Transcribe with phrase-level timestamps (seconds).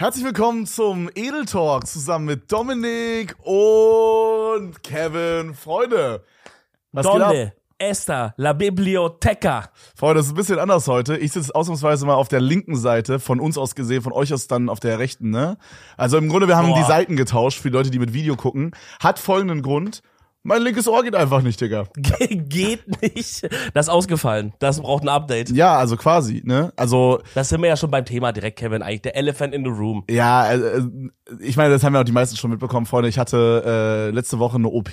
[0.00, 5.54] Herzlich willkommen zum Edel Talk zusammen mit Dominik und Kevin.
[5.54, 6.22] Freunde,
[6.92, 7.32] was geht ab?
[7.32, 9.70] Donde está la biblioteca?
[9.96, 11.16] Freunde, das ist ein bisschen anders heute.
[11.16, 14.46] Ich sitze ausnahmsweise mal auf der linken Seite, von uns aus gesehen, von euch aus
[14.46, 15.58] dann auf der rechten, ne?
[15.96, 16.78] Also im Grunde, wir haben Boah.
[16.78, 18.76] die Seiten getauscht für die Leute, die mit Video gucken.
[19.00, 20.02] Hat folgenden Grund.
[20.44, 21.84] Mein linkes Ohr geht einfach nicht, Digga.
[21.96, 23.48] Ge geht nicht.
[23.74, 24.54] Das ist ausgefallen.
[24.60, 25.50] Das braucht ein Update.
[25.50, 26.72] Ja, also quasi, ne?
[26.76, 29.02] Also, Das sind wir ja schon beim Thema direkt, Kevin, eigentlich.
[29.02, 30.04] Der Elephant in the Room.
[30.08, 30.82] ja, äh,
[31.40, 33.08] ich meine, das haben ja auch die meisten schon mitbekommen, Freunde.
[33.08, 34.90] Ich hatte äh, letzte Woche eine OP.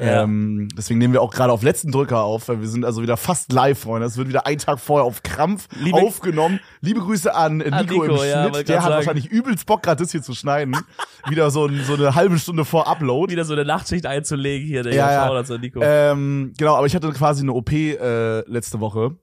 [0.00, 0.22] Ja.
[0.24, 3.16] Ähm, deswegen nehmen wir auch gerade auf letzten Drücker auf, weil wir sind also wieder
[3.16, 4.06] fast live, Freunde.
[4.06, 6.58] Es wird wieder ein Tag vorher auf Krampf Liebe- aufgenommen.
[6.80, 8.68] Liebe Grüße an äh, Nico, An Nico, im Schnitt.
[8.68, 8.94] Der hat sagen.
[8.96, 10.76] wahrscheinlich übelst Bock, gerade das hier zu schneiden.
[11.28, 13.32] wieder so, ein, so eine halbe Stunde vor Upload.
[13.32, 15.26] Wieder so eine Nachtschicht einzulegen hier, der Ja, ja.
[15.28, 15.80] Shoutout an Nico.
[15.82, 19.16] Ähm, genau, aber ich hatte quasi eine OP äh, letzte Woche.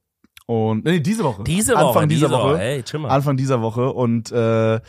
[0.48, 1.43] Und nee, diese Woche.
[1.43, 2.57] diese Woche, Anfang dieser diese Woche.
[2.57, 2.84] Hey.
[3.07, 4.79] Anfang dieser Woche und äh,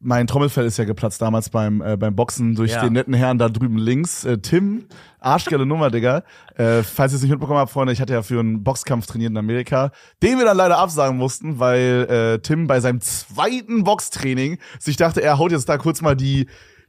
[0.00, 2.82] mein Trommelfell ist ja geplatzt damals beim äh, beim Boxen durch Ja.
[2.82, 4.24] den netten Herrn da drüben links.
[4.24, 4.86] Äh, Tim,
[5.18, 6.22] arschgeile Nummer, Digga.
[6.56, 9.30] Äh, falls ihr es nicht mitbekommen habt, Freunde, ich hatte ja für einen Boxkampf trainiert
[9.30, 9.92] in Amerika,
[10.22, 15.22] den wir dann leider absagen mussten, weil äh, Tim bei seinem zweiten Boxtraining sich dachte,
[15.22, 16.48] er haut jetzt da kurz mal die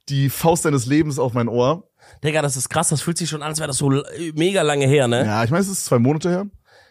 [0.09, 1.87] die Faust seines Lebens auf mein Ohr.
[2.23, 2.89] Digga, das ist krass.
[2.89, 3.91] Das fühlt sich schon an, als wäre das so
[4.35, 5.25] mega lange her, ne?
[5.25, 6.45] Ja, ich meine, es ist zwei Monate her.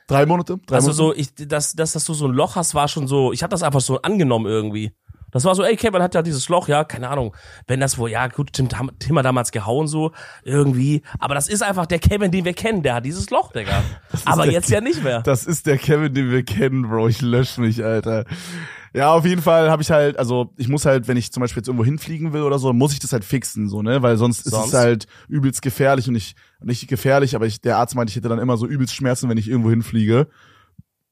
[0.07, 0.59] Drei Monate?
[0.67, 0.97] Drei also Monate?
[0.97, 3.51] so, ich, dass, dass, dass du so ein Loch hast, war schon so, ich habe
[3.51, 4.93] das einfach so angenommen irgendwie.
[5.33, 7.35] Das war so, ey, Kevin hat ja dieses Loch, ja, keine Ahnung,
[7.67, 10.13] wenn das wohl, ja, gut, Tim, Tim hat damals gehauen so,
[10.45, 13.83] irgendwie, aber das ist einfach der Kevin, den wir kennen, der hat dieses Loch, Digga.
[14.25, 15.23] Aber jetzt ja nicht mehr.
[15.23, 17.09] Das ist der Kevin, den wir kennen, Bro.
[17.09, 18.25] Ich lösche mich, Alter.
[18.93, 21.61] Ja, auf jeden Fall habe ich halt, also ich muss halt, wenn ich zum Beispiel
[21.61, 24.03] jetzt irgendwo hinfliegen will oder so, muss ich das halt fixen, so, ne?
[24.03, 24.69] Weil sonst, ist Sonst?
[24.69, 28.29] es halt übelst gefährlich und ich, nicht gefährlich, aber ich, der Arzt meinte, ich hätte
[28.29, 30.27] dann immer so übelst Schmerzen, wenn ich irgendwo hinfliege.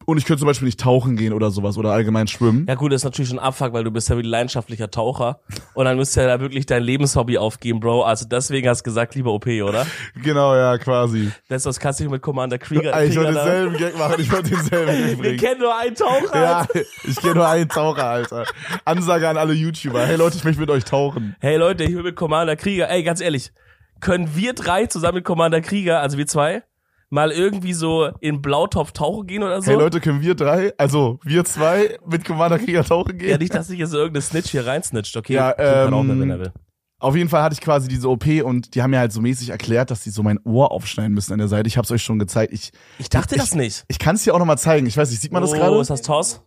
[0.08, 2.64] Und ich könnte zum Beispiel nicht tauchen gehen oder sowas oder allgemein schwimmen.
[2.66, 5.40] Ja gut, das ist natürlich schon Abfuck, weil du bist ja wie ein leidenschaftlicher Taucher
[5.74, 8.04] und dann müsst ihr ja da wirklich dein Lebenshobby aufgeben, Bro.
[8.04, 9.86] Also deswegen hast du gesagt, lieber OP, oder?
[10.22, 11.30] Genau, ja, quasi.
[11.50, 14.14] Das was kannst du nicht mit Commander Krieger, Ey, ich Krieger wollte denselben Gag machen,
[14.18, 15.36] ich wollte denselben Gag Wir bringen.
[15.36, 16.34] kennen nur einen Taucher.
[16.42, 16.66] Ja,
[17.04, 18.44] ich kenne nur einen Taucher, Alter.
[18.86, 20.06] Ansage an alle YouTuber.
[20.06, 21.36] Hey Leute, ich möchte mit euch tauchen.
[21.38, 23.52] Hey Leute, ich will mit Commander Krieger, ey, ganz ehrlich,
[24.00, 26.62] können wir drei zusammen mit Commander Krieger, also wir zwei,
[27.10, 29.70] mal irgendwie so in Blautopf tauchen gehen oder so?
[29.70, 33.30] Hey Leute, können wir drei, also wir zwei mit Commander Krieger tauchen gehen?
[33.30, 35.34] Ja, nicht, dass sich jetzt irgendeine Snitch hier reinsnitcht, okay?
[35.34, 36.52] Ja, kann auch ähm, mehr, wenn er will.
[37.00, 39.50] Auf jeden Fall hatte ich quasi diese OP und die haben mir halt so mäßig
[39.50, 41.68] erklärt, dass die so mein Ohr aufschneiden müssen an der Seite.
[41.68, 42.52] Ich hab's euch schon gezeigt.
[42.52, 43.84] Ich, Ich dachte ich, das nicht.
[43.86, 44.86] ich kann es dir auch noch mal zeigen.
[44.86, 45.80] Ich weiß nicht, sieht man das oh, gerade?
[45.80, 46.42] ist das Toss?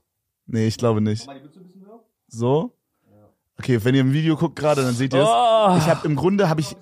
[0.47, 1.25] Nee, ich glaube nicht.
[2.28, 2.75] So?
[3.57, 5.28] Okay, wenn ihr im Video guckt gerade, dann seht ihr es.
[5.29, 5.78] Oh.
[5.78, 6.75] Ich habe im Grunde habe ich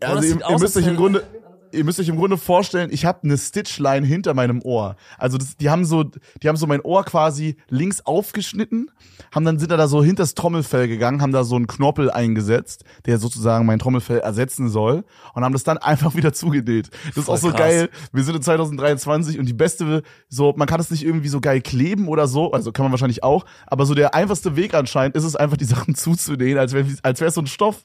[0.00, 1.24] das also ihr, sieht ihr aus, müsst euch im Grunde
[1.72, 4.96] ihr müsst euch im Grunde vorstellen, ich habe eine Stitchline hinter meinem Ohr.
[5.18, 6.04] Also das, die haben so
[6.42, 8.90] die haben so mein Ohr quasi links aufgeschnitten,
[9.34, 12.10] haben dann sind da, da so hinter das Trommelfell gegangen, haben da so einen Knorpel
[12.10, 16.90] eingesetzt, der sozusagen mein Trommelfell ersetzen soll und haben das dann einfach wieder zugenäht.
[17.08, 17.58] Das ist Voll auch so krass.
[17.58, 17.90] geil.
[18.12, 21.60] Wir sind in 2023 und die beste so man kann es nicht irgendwie so geil
[21.60, 25.24] kleben oder so, also kann man wahrscheinlich auch, aber so der einfachste Weg anscheinend ist
[25.24, 27.84] es einfach die Sachen zuzunähen, als wäre als wäre so ein Stoff.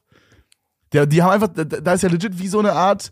[0.94, 3.12] Der, die haben einfach, da, da ist ja legit wie so eine Art,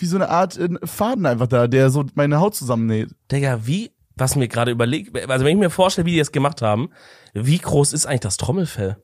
[0.00, 3.10] wie so eine Art äh, Faden einfach da, der so meine Haut zusammennäht.
[3.30, 6.62] Digga, wie, was mir gerade überlegt, also wenn ich mir vorstelle, wie die das gemacht
[6.62, 6.90] haben,
[7.34, 8.96] wie groß ist eigentlich das Trommelfell?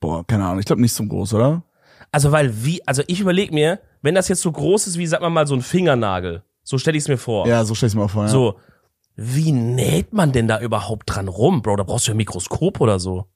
[0.00, 1.62] Boah, keine Ahnung, ich glaube nicht so groß, oder?
[2.10, 5.20] Also weil wie, also ich überlege mir, wenn das jetzt so groß ist wie, sag
[5.20, 7.46] mal mal, so ein Fingernagel, so stelle ich es mir vor.
[7.46, 8.24] Ja, so stell ich's mir auch vor.
[8.24, 8.28] Ja.
[8.28, 8.56] So,
[9.16, 11.76] wie näht man denn da überhaupt dran rum, Bro?
[11.76, 13.26] Da brauchst du ja ein Mikroskop oder so.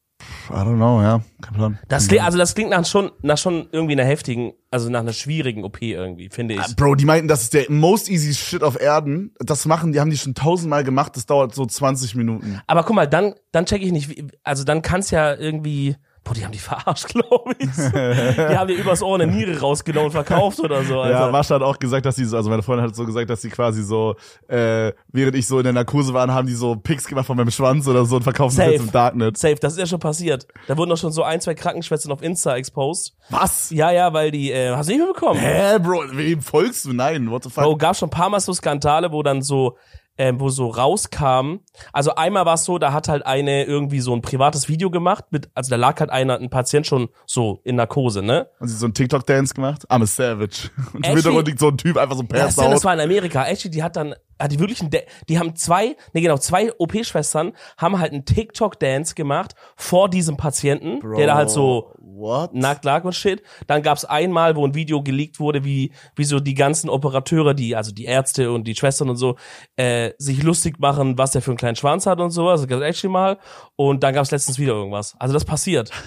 [0.49, 1.79] I don't know, ja, kein Plan.
[1.89, 5.13] Das klingt, also das klingt nach schon, nach schon irgendwie einer heftigen, also nach einer
[5.13, 6.77] schwierigen OP irgendwie, finde ich.
[6.77, 9.35] Bro, die meinten, das ist der most easy shit auf Erden.
[9.41, 11.17] Das machen, die haben die schon tausendmal gemacht.
[11.17, 12.61] Das dauert so 20 Minuten.
[12.67, 15.97] Aber guck mal, dann, dann check ich nicht, wie- also dann kann's ja irgendwie,
[16.27, 17.69] boah, die haben die verarscht, glaube ich.
[17.71, 21.21] die haben dir übers Ohr eine Niere rausgenommen und verkauft oder so, Alter.
[21.21, 23.41] Ja, Mascha hat auch gesagt, dass sie so, also meine Freundin hat so gesagt, dass
[23.41, 24.17] sie quasi so,
[24.49, 27.51] äh, während ich so in der Narkose war, haben die so Pics gemacht von meinem
[27.51, 29.39] Schwanz oder so und verkaufen das jetzt im Darknet.
[29.39, 30.47] Safe, das ist ja schon passiert.
[30.67, 33.15] Da wurden doch schon so ein, zwei Krankenschwestern auf Insta exposed.
[33.31, 33.71] Was?
[33.71, 35.41] Ja, ja, weil die, äh, hast du nicht mitbekommen?
[35.41, 36.93] Hä, Bro, wem folgst du?
[36.93, 37.63] Nein, what the fuck?
[37.63, 39.77] Bro, gab schon ein paar Mal so Skandale, wo dann so,
[40.19, 41.61] ähm, wo so rauskam.
[41.93, 45.27] Also einmal war es so, da hat halt eine irgendwie so ein privates Video gemacht
[45.31, 48.49] mit, also da lag halt einer, ein Patient schon so in Narkose, ne?
[48.61, 49.89] Und sie so einen TikTok-Dance gemacht.
[49.91, 50.71] I'm a savage.
[50.93, 53.01] Und im Hintergrund liegt so ein Typ einfach so Ja, passed das, das war in
[53.01, 53.45] Amerika.
[53.45, 54.99] Actually, die hat dann Ah, die wirklichen, Da-
[55.29, 61.01] die haben zwei, nee genau, zwei OP-Schwestern haben halt einen TikTok-Dance gemacht vor diesem Patienten,
[61.17, 62.55] der da halt so What?
[62.55, 63.43] nackt lag und shit.
[63.67, 67.77] Dann gab's einmal, wo ein Video geleakt wurde, wie, wie so die ganzen Operateure, die,
[67.77, 69.37] also die Ärzte und die Schwestern und so,
[69.77, 72.49] äh, sich lustig machen, was der für einen kleinen Schwanz hat und so.
[72.49, 73.39] Also das actually mal.
[73.77, 75.15] Und dann gab's letztens wieder irgendwas.
[75.19, 75.91] Also das passiert.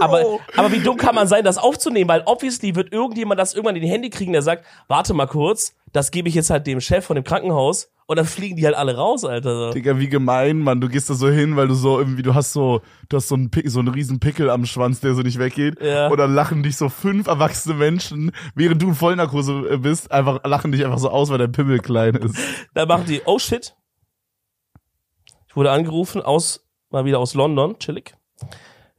[0.00, 2.08] aber, aber wie dumm kann man sein, das aufzunehmen?
[2.08, 5.74] Weil obviously wird irgendjemand das irgendwann in die Hände kriegen, der sagt, warte mal kurz,
[5.92, 8.74] das gebe ich jetzt halt dem Chef von dem Krankenhaus und dann fliegen die halt
[8.74, 9.70] alle raus, Alter.
[9.72, 10.80] Digga, wie gemein, Mann.
[10.80, 12.80] Du gehst da so hin, weil du so irgendwie, du hast so,
[13.10, 15.80] du hast so einen, Pick, so einen riesen Pickel am Schwanz, der so nicht weggeht.
[15.82, 16.08] Ja.
[16.08, 20.42] Und dann lachen dich so fünf erwachsene Menschen, während du in Vollnarkose äh, bist, einfach,
[20.44, 22.34] lachen dich einfach so aus, weil dein Pimmel klein ist.
[22.72, 23.76] Dann machen die, oh shit.
[25.46, 28.17] Ich wurde angerufen aus, mal wieder aus London, chillig.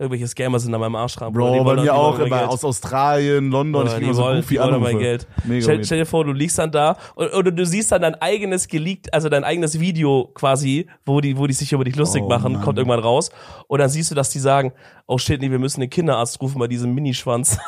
[0.02, 1.34] Irgendwelche Scammer sind an meinem Arsch dran.
[1.34, 2.50] Bro, Die bei wollen- mir auch immer Geld.
[2.50, 4.98] aus Australien, London, ich Oder krieg die immer so goofy wollen mein.
[4.98, 5.28] Geld.
[5.44, 8.16] Mega Stell, stell dir vor, du liegst dann da und, oder du siehst dann dein
[8.16, 12.24] eigenes geleakt, also dein eigenes Video quasi, wo die, wo die sich über dich lustig
[12.24, 12.62] Oh, machen, Mann.
[12.62, 13.30] kommt irgendwann raus.
[13.68, 14.72] Und dann siehst du, dass die sagen,
[15.06, 17.58] oh shit, nee, wir müssen den Kinderarzt rufen bei diesem Minischwanz.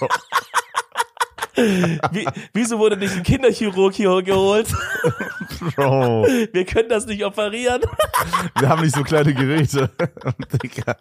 [2.12, 4.68] Wie, wieso wurde nicht ein Kinderchirurg hier geholt?
[5.76, 7.82] Bro, Wir können das nicht operieren.
[8.58, 9.90] wir haben nicht so kleine Geräte.
[10.62, 10.96] Digga,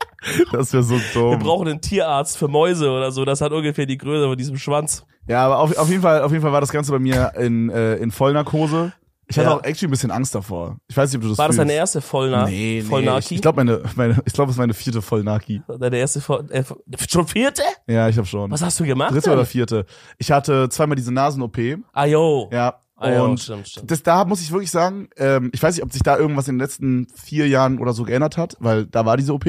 [0.52, 1.32] das wäre so dumm.
[1.32, 3.26] Wir brauchen einen Tierarzt für Mäuse oder so.
[3.26, 5.06] Das hat ungefähr die Größe von diesem Schwanz.
[5.28, 7.70] Ja, aber auf, auf jeden Fall, auf jeden Fall war das Ganze bei mir in,
[7.70, 8.94] äh, in Vollnarkose.
[9.32, 9.56] Ich hatte Ja.
[9.56, 10.78] auch actually ein bisschen Angst davor.
[10.88, 11.70] Ich weiß nicht, ob du das War das fühlst.
[11.70, 13.18] deine erste Vollna Nee, nee.
[13.20, 15.62] Ich, ich glaube, meine, meine, ich glaube, es ist meine vierte Vollnarki.
[15.80, 16.64] Deine erste Voll äh,
[17.08, 17.62] Schon vierte?
[17.88, 18.50] Ja, ich habe schon.
[18.50, 19.12] Was hast du gemacht?
[19.12, 19.34] Dritte denn?
[19.34, 19.86] oder vierte.
[20.18, 21.58] Ich hatte zweimal diese Nasen-OP.
[21.94, 22.50] Ah, yo.
[22.52, 22.82] Ja.
[23.02, 23.90] Ah, ja, und stimmt, stimmt.
[23.92, 26.56] das da muss ich wirklich sagen, ähm, ich weiß nicht, ob sich da irgendwas in
[26.56, 29.46] den letzten vier Jahren oder so geändert hat, weil da war diese OP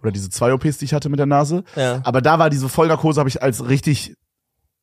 [0.00, 1.64] oder diese zwei OPs, die ich hatte mit der Nase.
[1.74, 2.00] Ja.
[2.04, 4.14] Aber da war diese Vollnarkose, habe ich als richtig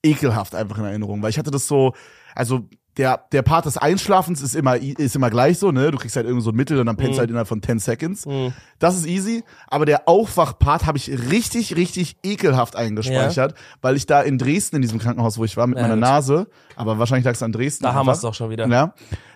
[0.03, 1.93] ekelhaft einfach in Erinnerung, weil ich hatte das so,
[2.35, 2.67] also
[2.99, 5.89] der, der Part des Einschlafens ist immer, ist immer gleich so, ne?
[5.89, 7.79] Du kriegst halt irgend so ein Mittel und dann pennst du halt innerhalb von 10
[7.79, 8.25] Seconds.
[8.25, 8.53] Mhm.
[8.77, 14.21] Das ist easy, aber der Aufwachpart habe ich richtig, richtig ekelhaft eingespeichert, weil ich da
[14.21, 16.01] in Dresden, in diesem Krankenhaus, wo ich war, mit Ja, meiner gut.
[16.01, 17.85] Nase, aber wahrscheinlich lag es an Dresden.
[17.85, 18.67] Da haben wir es doch schon wieder.
[18.67, 18.93] Ja.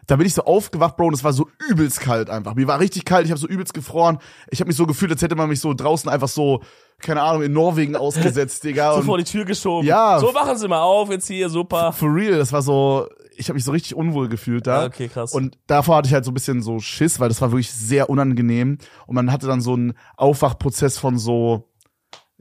[0.08, 2.56] Da bin ich so aufgewacht, Bro, und es war so übelst kalt einfach.
[2.56, 4.18] Mir war richtig kalt, ich habe so übelst gefroren.
[4.52, 6.62] Ich habe mich so gefühlt, als hätte man mich so draußen einfach so,
[7.00, 8.96] keine Ahnung, in Norwegen ausgesetzt, Digga.
[8.96, 9.88] So vor die Tür geschoben.
[9.88, 10.20] Ja.
[10.20, 11.94] So machen sie mal auf, jetzt hier, super.
[11.94, 14.82] for real, das war so, ich habe mich so richtig unwohl gefühlt da.
[14.82, 15.34] Ja, okay, krass.
[15.34, 18.10] Und davor hatte ich halt so ein bisschen so Schiss, weil das war wirklich sehr
[18.10, 18.78] unangenehm.
[19.08, 21.70] Und man hatte dann so einen Aufwachprozess von so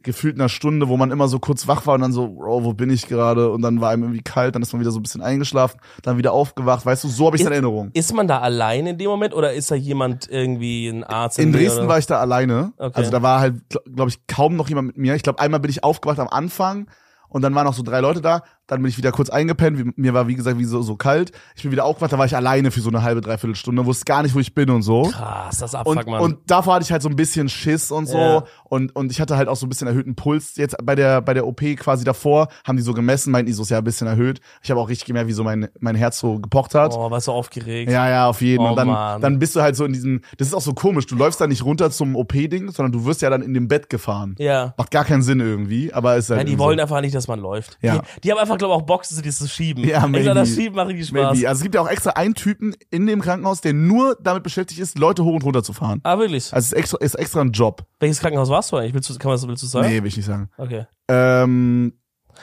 [0.03, 2.75] gefühlt einer Stunde, wo man immer so kurz wach war und dann so, Bro, wo
[2.75, 3.51] bin ich gerade?
[3.51, 6.19] Und dann war einem irgendwie kalt, dann ist man wieder so ein bisschen eingeschlafen, dann
[6.19, 6.85] wieder aufgewacht.
[6.85, 7.91] Weißt du, so habe ich in Erinnerung.
[7.95, 11.39] Ist man da allein in dem Moment oder ist da jemand irgendwie ein Arzt?
[11.39, 11.89] In der Dresden oder?
[11.89, 12.73] war ich da alleine.
[12.77, 12.93] Okay.
[12.95, 13.63] Also da war halt,
[13.95, 15.15] glaube ich, kaum noch jemand mit mir.
[15.15, 16.89] Ich glaube, einmal bin ich aufgewacht am Anfang
[17.29, 18.43] und dann waren noch so drei Leute da.
[18.69, 19.79] Dann bin ich wieder kurz eingepennt.
[19.79, 21.33] Wie- Mir war, wie gesagt, wie so, so kalt.
[21.57, 24.05] Ich bin wieder aufgewacht, da war ich alleine für so eine halbe, dreiviertel Stunde, wusste
[24.05, 25.03] gar nicht, wo ich bin und so.
[25.03, 26.21] Krass, das Abfuck, Und, Mann.
[26.23, 28.17] und davor hatte ich halt so ein bisschen Schiss und so.
[28.19, 28.45] Ja.
[28.65, 30.57] Und, und ich hatte halt auch so ein bisschen erhöhten Puls.
[30.57, 33.63] Jetzt bei der, bei der OP quasi davor haben die so gemessen, meinten die so,
[33.63, 34.41] ist ja ein bisschen erhöht.
[34.63, 36.93] Ich habe auch richtig gemerkt, wie so mein, mein Herz so gepocht hat.
[36.95, 37.91] oh, warst du aufgeregt.
[37.91, 38.65] Ja, ja, auf jeden.
[38.65, 39.21] Oh, und dann, Mann.
[39.21, 41.47] dann bist du halt so in diesem, das ist auch so komisch, du läufst da
[41.47, 44.37] nicht runter zum OP-Ding, sondern du wirst ja dann in dem Bett gefahren.
[44.39, 44.73] Ja.
[44.79, 46.39] Macht gar keinen Sinn irgendwie, aber ist halt.
[46.41, 46.83] Ja, die wollen so.
[46.83, 47.77] einfach nicht, dass man läuft.
[47.83, 47.99] Ja.
[47.99, 49.85] Die, die haben einfach, glaube ich, auch Bock, die zu schieben.
[49.85, 50.25] Ja, Ich maybe.
[50.25, 51.35] sag, das Schieben macht richtig Spaß.
[51.35, 51.49] Maybe.
[51.49, 54.81] Also es gibt ja auch extra einen Typen in dem Krankenhaus, der nur damit beschäftigt
[54.81, 56.01] ist, Leute hoch und runter zu fahren.
[56.05, 56.53] Ah, wirklich?
[56.53, 57.85] Also es ist extra, ist extra ein Job.
[58.01, 58.95] Welches Krankenhaus warst du eigentlich?
[58.95, 59.89] Willst du, kann man das, willst du sagen?
[59.89, 60.49] Nee, will ich nicht sagen.
[60.57, 60.87] Okay.
[61.09, 61.93] Ähm,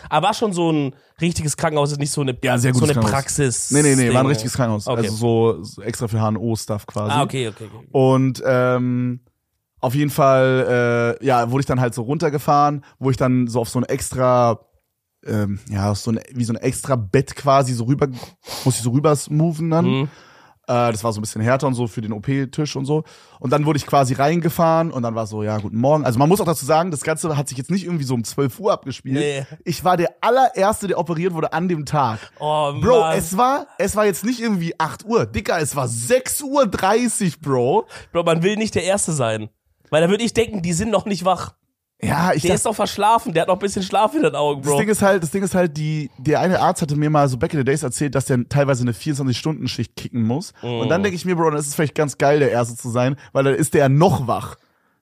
[0.10, 2.94] Aber war schon so ein richtiges Krankenhaus, ist nicht so eine, Ja, sehr so eine
[2.94, 3.12] Krankenhaus.
[3.12, 3.72] Praxis.
[3.72, 4.88] nee, nee, nee, war ein richtiges Krankenhaus.
[4.88, 5.02] Okay.
[5.08, 7.12] Also so, so extra für HNO-Stuff quasi.
[7.12, 7.66] Ah, okay, okay.
[7.74, 7.88] okay.
[7.92, 9.22] Und ähm,
[9.82, 13.62] auf jeden Fall, äh, ja, wurde ich dann halt so runtergefahren, wo ich dann so
[13.62, 14.60] auf so ein extra,
[15.26, 18.08] ähm, ja, so ein, wie so ein extra Bett quasi so rüber,
[18.66, 19.86] muss ich so rüber moven dann.
[19.86, 20.10] Mhm.
[20.70, 23.04] Äh, das war so ein bisschen härter und so für den OP-Tisch und so.
[23.40, 26.06] Und dann wurde ich quasi reingefahren und dann war so, ja, guten Morgen.
[26.06, 28.24] Also man muss auch dazu sagen, das Ganze hat sich jetzt nicht irgendwie so um
[28.24, 29.16] 12 Uhr abgespielt.
[29.16, 29.46] Nee.
[29.66, 32.20] Ich war der allererste, der operiert wurde an dem Tag.
[32.40, 33.18] Oh, Bro, Mann.
[33.18, 35.26] es war, es war jetzt nicht irgendwie 8 Uhr.
[35.26, 37.88] Dicker, es war 6.30 Uhr, Bro.
[38.12, 39.50] Bro, man will nicht der Erste sein.
[39.90, 41.56] Weil da würde ich denken, die sind noch nicht wach.
[42.02, 44.62] Ja, ich Der ist doch verschlafen, der hat noch ein bisschen Schlaf in den Augen,
[44.62, 44.80] das Bro.
[44.80, 47.36] Ding ist halt, das Ding ist halt, die, der eine Arzt hatte mir mal so
[47.38, 50.54] back in the days erzählt, dass der teilweise eine 24-Stunden-Schicht kicken muss.
[50.62, 50.86] Und Oh.
[50.86, 53.18] dann denke ich mir, Bro, dann ist es vielleicht ganz geil, der Erste zu sein,
[53.34, 54.56] weil dann ist der ja noch wach.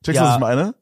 [0.03, 0.29] Checkst du, Ja.
[0.29, 0.73] was ich meine?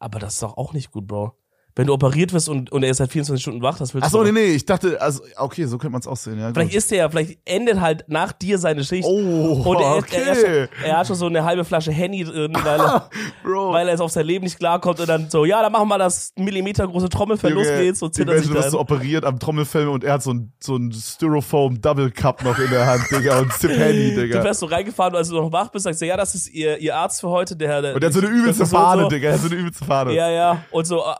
[0.00, 1.34] Aber das ist doch auch nicht gut, Bro.
[1.78, 4.10] Wenn du operiert wirst und, und er ist halt 24 Stunden wach, das willst Ach
[4.10, 6.36] so, du nee, doch- nee, ich dachte, also, okay, so könnte man es auch sehen,
[6.36, 6.50] ja.
[6.52, 6.76] Vielleicht gut.
[6.76, 9.06] ist der, vielleicht endet halt nach dir seine Schicht.
[9.06, 10.22] Oh, und er, okay.
[10.26, 13.08] er, er, er hat schon so eine halbe Flasche Henny drin, weil er,
[13.44, 13.72] Bro.
[13.72, 15.98] weil er jetzt auf sein Leben nicht klarkommt und dann so, ja, dann machen wir
[15.98, 19.38] das Millimeter große Trommelfell, los Junge, geht's und zittert sich Imagine, du so operiert am
[19.38, 23.04] Trommelfell und er hat so ein, so ein Styrofoam Double Cup noch in der Hand,
[23.12, 24.42] Digga, und Zip Du Digga.
[24.42, 26.96] wärst so reingefahren als du noch wach bist, sagst du, ja, das ist ihr, ihr
[26.96, 29.34] Arzt für heute, der, der Und der hat so eine übelste Fahne, so, Digga, er
[29.34, 30.12] hat so eine übelste Fahne.
[30.12, 30.64] Ja, ja.
[30.72, 31.14] Und so äh,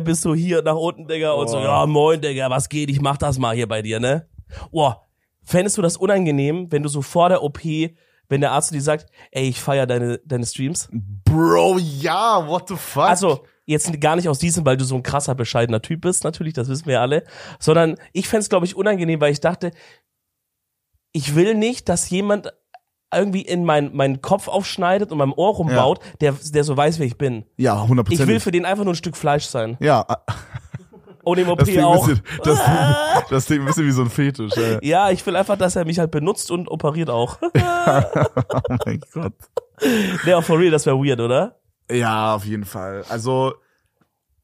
[0.00, 1.32] Augenlider bis so hier nach unten, Digga.
[1.32, 1.64] Und so, Boah.
[1.64, 2.90] ja, moin, Digga, was geht?
[2.90, 4.28] Ich mach das mal hier bei dir, ne?
[4.70, 5.06] Boah,
[5.42, 7.60] fändest du das unangenehm, wenn du so vor der OP,
[8.28, 10.88] wenn der Arzt dir sagt, ey, ich feier deine, deine Streams?
[10.92, 13.04] Bro, ja, what the fuck?
[13.04, 16.54] Also, jetzt gar nicht aus diesem, weil du so ein krasser, bescheidener Typ bist, natürlich,
[16.54, 17.24] das wissen wir ja alle,
[17.58, 19.70] sondern ich fänd's, glaube ich, unangenehm, weil ich dachte,
[21.12, 22.52] ich will nicht, dass jemand
[23.14, 27.06] irgendwie in mein, meinen Kopf aufschneidet und meinem Ohr rumbaut, der, der so weiß, wer
[27.06, 27.44] ich bin.
[27.56, 28.28] ja, Ich hundertprozentig.
[28.28, 29.76] will für den einfach nur ein Stück Fleisch sein.
[29.80, 30.06] ja,
[31.22, 32.06] Und im OP das klingt, auch.
[32.06, 32.60] bisschen, das,
[33.30, 34.56] das klingt ein bisschen wie so ein Fetisch.
[34.56, 34.78] Ey.
[34.82, 37.38] Ja, ich will einfach, dass er mich halt benutzt und operiert auch.
[37.86, 39.32] Oh mein Gott.
[40.24, 41.56] nee, auch for real, das wäre weird, oder?
[41.90, 43.04] Ja, auf jeden Fall.
[43.08, 43.54] Also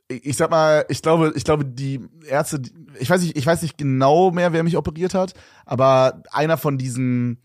[0.09, 2.63] ich, ich sag mal, ich glaube, ich glaube, die Ärzte,
[2.99, 6.79] ich weiß nicht, ich weiß nicht genau mehr, wer mich operiert hat, aber einer von
[6.79, 7.43] diesen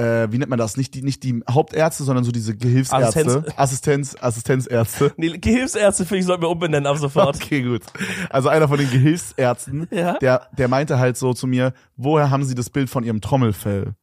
[0.00, 0.76] äh, wie nennt man das?
[0.76, 3.20] Nicht die, nicht die Hauptärzte, sondern so diese Gehilfsärzte.
[3.20, 3.46] Assistenz.
[3.56, 5.12] Assistenz, Assistenzärzte.
[5.16, 7.36] Nee, Gehilfsärzte finde ich, sollten wir umbenennen ab sofort.
[7.36, 7.82] Okay, gut.
[8.30, 10.14] Also einer von den Gehilfsärzten, Ja.
[10.18, 13.94] der, der meinte halt so zu mir, woher haben Sie das Bild von Ihrem Trommelfell?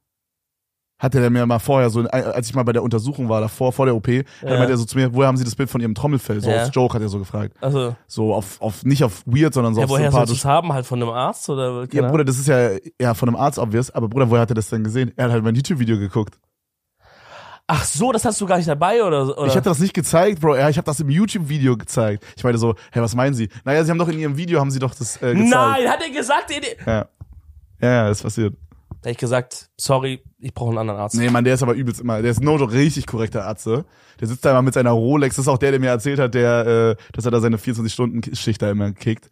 [0.99, 3.85] Hatte der mir mal vorher so, als ich mal bei der Untersuchung war, davor, vor
[3.85, 4.23] der OP, ja.
[4.41, 6.41] dann meinte er so zu mir, woher haben Sie das Bild von Ihrem Trommelfell?
[6.41, 6.63] So Ja.
[6.63, 7.55] aus Joke hat er so gefragt.
[7.61, 10.39] Also, So auf, auf, nicht auf weird, sondern so ja, auf woher sympathisch.
[10.39, 10.73] es haben?
[10.73, 11.81] Halt von einem Arzt oder?
[11.81, 14.49] Ja, keine Bruder, das ist ja, ja von einem Arzt obvious, aber Bruder, woher hat
[14.49, 15.13] er das denn gesehen?
[15.15, 16.39] Er hat halt mein YouTube-Video geguckt.
[17.69, 19.37] Ach so, das hast du gar nicht dabei oder?
[19.37, 19.45] oder?
[19.47, 20.55] Ich hatte das nicht gezeigt, Bro.
[20.55, 22.23] Ja, ich habe das im YouTube-Video gezeigt.
[22.37, 23.49] Ich meine so, hä, was meinen Sie?
[23.65, 25.49] Naja, Sie haben doch in Ihrem Video, haben Sie doch das äh, gezeigt.
[25.49, 26.49] Nein, hat er gesagt?
[26.85, 27.07] Ja.
[27.81, 28.55] Ja, ja, ist passiert.
[29.07, 31.15] Hab ich gesagt, sorry, ich brauche einen anderen Arzt.
[31.15, 33.65] Nee, Mann, der ist aber übelst immer, der ist no richtig korrekter Arzt.
[33.67, 33.85] ne?
[34.19, 35.37] Der sitzt da immer mit seiner Rolex.
[35.37, 38.61] Das ist auch der, der mir erzählt hat, der, äh, dass er da seine 24-Stunden-Schicht
[38.61, 39.29] da immer kickt.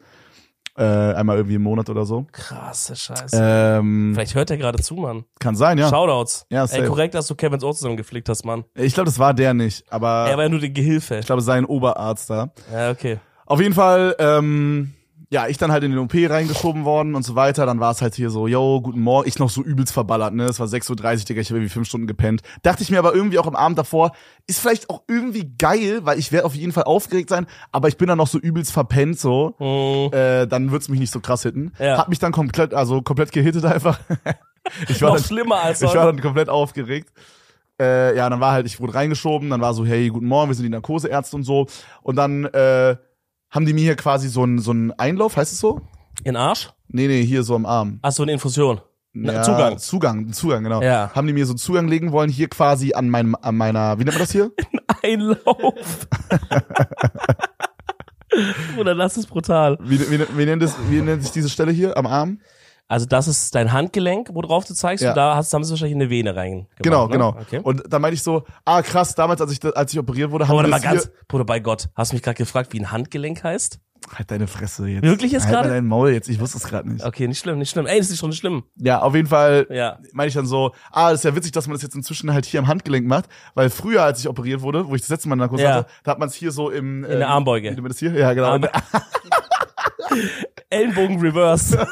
[0.78, 2.26] Äh, einmal irgendwie im Monat oder so.
[2.32, 3.38] Krasse Scheiße.
[3.38, 5.26] Ähm, Vielleicht hört er gerade zu, Mann.
[5.40, 5.90] kann sein, ja.
[5.90, 6.46] Shoutouts.
[6.50, 6.86] Ja, Ey, safe.
[6.86, 8.64] korrekt, dass du Kevins Ohr zusammengeflickt hast, Mann.
[8.76, 11.18] Ich glaube, das war der nicht, aber Er war ja nur die Gehilfe.
[11.20, 12.52] ich glaube, sein Oberarzt da.
[12.74, 13.20] Ja, okay.
[13.46, 14.95] Auf jeden Fall, ähm,
[15.30, 17.66] ja, ich dann halt in den OP reingeschoben worden und so weiter.
[17.66, 19.28] Dann war es halt hier so, yo, guten Morgen.
[19.28, 20.46] Ich noch so übelst verballert, ne?
[20.46, 22.42] Es war 6.30 Uhr, Digga, ich habe irgendwie fünf Stunden gepennt.
[22.64, 24.12] Dachte ich mir aber irgendwie auch am Abend davor,
[24.48, 27.98] ist vielleicht auch irgendwie geil, weil ich werde auf jeden Fall aufgeregt sein, aber ich
[27.98, 29.56] bin dann noch so übelst verpennt, so.
[29.58, 30.14] Hm.
[30.18, 31.74] Äh, dann wird's mich nicht so krass hitten.
[31.80, 31.98] Ja.
[31.98, 34.00] Hab mich dann komplett, also komplett gehittet einfach.
[34.90, 37.12] ich war Noch dann, schlimmer als ich war dann komplett aufgeregt.
[37.80, 40.56] Äh, ja, dann war halt, ich wurde reingeschoben, dann war so, hey, guten Morgen, wir
[40.56, 41.68] sind die Narkoseärzte und so.
[42.04, 42.96] Und dann äh,
[43.56, 45.82] haben die mir hier quasi so einen so einen Einlauf, heißt es so?
[46.24, 46.72] In Arsch?
[46.90, 48.00] Nee, nee, hier so am Arm.
[48.02, 48.82] Ach so, eine Infusion.
[49.14, 49.78] Ja, Zugang.
[49.78, 50.82] Zugang, Zugang, genau.
[50.82, 51.12] Ja.
[51.16, 54.04] Haben die mir so einen Zugang legen wollen, hier quasi an meinem, an meiner, wie
[54.04, 54.52] nennt man das hier?
[55.04, 55.38] Einlauf.
[58.78, 59.78] Oder das ist brutal.
[59.82, 62.42] Wie, wie, wie, nennt das, wie nennt sich diese Stelle hier am Arm?
[62.88, 65.10] Also das ist dein Handgelenk, worauf du zeigst, Ja.
[65.12, 66.70] und da hast, haben sie wahrscheinlich eine Vene reingemacht.
[66.84, 67.14] Genau, ne?
[67.14, 67.30] genau.
[67.30, 67.60] Okay.
[67.64, 70.48] Und dann meinte ich so, ah krass, damals, als ich, da- als ich operiert wurde,
[70.48, 73.44] haben die mal ganz, Bruder, bei Gott, hast du mich gerade gefragt, wie ein Handgelenk
[73.44, 73.80] heißt?
[74.16, 75.02] halt deine Fresse jetzt.
[75.04, 75.70] Wirklich jetzt halt gerade?
[75.70, 77.04] mal dein Maul jetzt, ich wusste es gerade nicht.
[77.04, 77.88] Okay, nicht schlimm, nicht schlimm.
[77.88, 78.62] Ey, das ist schon schlimm.
[78.76, 79.98] Ja, auf jeden Fall Ja.
[80.14, 82.46] meine ich dann so, ah, das ist ja witzig, dass man das jetzt inzwischen halt
[82.46, 83.26] hier am Handgelenk macht,
[83.56, 85.74] weil früher, als ich operiert wurde, wo ich das letzte Mal Narkose Ja.
[85.74, 87.76] hatte, da hat man es hier so im In der Armbeuge.
[87.76, 88.12] Wie man das hier?
[88.14, 88.60] Ja, genau.
[90.70, 91.88] Ellenbogen Reverse.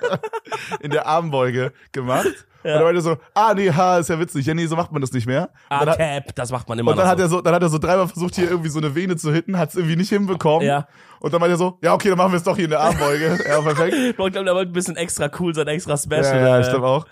[0.80, 2.46] in der Armbeuge gemacht.
[2.64, 4.44] Und dann meinte er so, ah, nee, ha, ist ja witzig.
[4.44, 5.50] Ja, nee, so macht man das nicht mehr.
[5.70, 7.68] Dann, hat, A-Cap, das macht man immer und dann hat er so, dann hat er
[7.68, 10.66] so dreimal versucht, hier irgendwie so eine Vene zu hitten, hat es irgendwie nicht hinbekommen.
[10.66, 10.88] Ja.
[11.20, 12.80] Und dann meinte er so, ja, okay, dann machen wir es doch hier in der
[12.80, 13.38] Armbeuge.
[13.48, 13.94] ja, perfekt.
[13.94, 16.24] Ich glaube, der wollte ein bisschen extra cool sein, extra special.
[16.24, 17.06] Ja, ja, äh, ich glaube auch.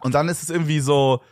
[0.00, 1.22] Und dann ist es irgendwie so,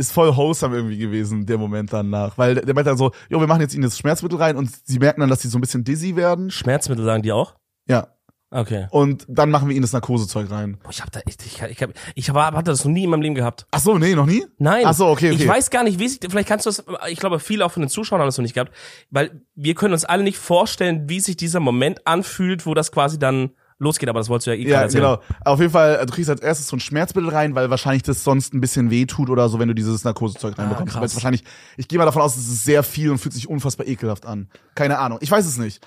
[0.00, 2.38] ist voll wholesome irgendwie gewesen, der Moment danach.
[2.38, 4.98] Weil der, meinte dann so, jo, wir machen jetzt ihnen das Schmerzmittel rein und sie
[4.98, 6.50] merken dann, dass sie so ein bisschen dizzy werden.
[6.50, 7.54] Schmerzmittel sagen die auch?
[7.86, 8.08] Ja.
[8.52, 8.88] Okay.
[8.90, 10.78] Und dann machen wir ihnen das Narkosezeug rein.
[10.82, 13.10] Boah, ich hab da, ich, ich, ich, hab, ich hab, hatte das noch nie in
[13.10, 13.66] meinem Leben gehabt.
[13.70, 14.44] Ach so, nee, noch nie?
[14.58, 14.82] Nein.
[14.86, 15.42] Ach so, okay, okay.
[15.42, 17.82] Ich weiß gar nicht, wie sich, vielleicht kannst du das, ich glaube, viele auch von
[17.82, 18.72] den Zuschauern haben das noch nicht gehabt,
[19.10, 23.20] weil wir können uns alle nicht vorstellen, wie sich dieser Moment anfühlt, wo das quasi
[23.20, 25.02] dann losgeht, aber das wolltest du ja eh Ja, erzählen.
[25.04, 25.22] genau.
[25.44, 28.54] Auf jeden Fall, du kriegst als erstes so ein Schmerzmittel rein, weil wahrscheinlich das sonst
[28.54, 30.94] ein bisschen weh tut oder so, wenn du dieses Narkosezeug reinbekommst.
[30.96, 31.00] Ah.
[31.00, 31.42] Weil es wahrscheinlich,
[31.76, 34.48] ich gehe mal davon aus, es ist sehr viel und fühlt sich unfassbar ekelhaft an.
[34.74, 35.18] Keine Ahnung.
[35.22, 35.84] Ich weiß es nicht.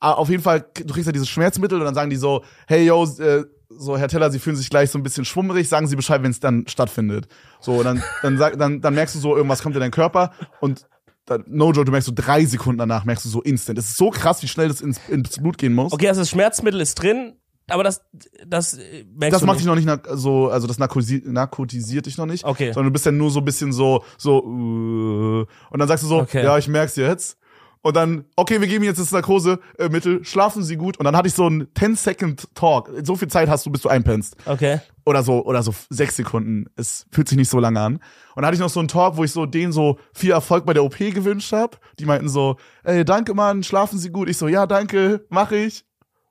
[0.00, 2.84] Aber auf jeden Fall, du kriegst ja dieses Schmerzmittel und dann sagen die so, hey
[2.84, 5.96] yo, äh, so Herr Teller, Sie fühlen sich gleich so ein bisschen schwummerig, sagen Sie
[5.96, 7.26] Bescheid, wenn es dann stattfindet.
[7.60, 10.32] So, und dann, dann, sag, dann, dann merkst du so, irgendwas kommt in deinen Körper
[10.60, 10.86] und
[11.26, 13.78] dann, no joke, du merkst so drei Sekunden danach, merkst du so instant.
[13.78, 15.92] Es ist so krass, wie schnell das ins, ins Blut gehen muss.
[15.92, 17.34] Okay, also das Schmerzmittel ist drin,
[17.68, 18.00] aber das,
[18.46, 22.16] das äh, merkst das du macht dich noch nicht so, also das narkosi narkotisiert dich
[22.16, 22.44] noch nicht.
[22.44, 22.72] Okay.
[22.72, 26.08] Sondern du bist dann nur so ein bisschen so, so, uh, und dann sagst du
[26.08, 26.44] so, Okay.
[26.44, 27.38] ja, ich merk's jetzt.
[27.86, 30.96] Und dann, okay, wir geben jetzt das Narkosemittel, schlafen Sie gut.
[30.96, 32.90] Und dann hatte ich so einen 10-Second-Talk.
[33.04, 34.36] So viel Zeit hast du, bis du einpennst.
[34.44, 34.80] Okay.
[35.04, 36.66] Oder so, oder so sechs Sekunden.
[36.74, 37.94] Es fühlt sich nicht so lange an.
[37.94, 38.02] Und
[38.34, 40.72] dann hatte ich noch so einen Talk, wo ich so denen so viel Erfolg bei
[40.72, 41.76] der OP gewünscht habe.
[42.00, 44.28] Die meinten so, ey, danke Mann, schlafen Sie gut.
[44.28, 45.84] Ich so, ja, danke, mach ich.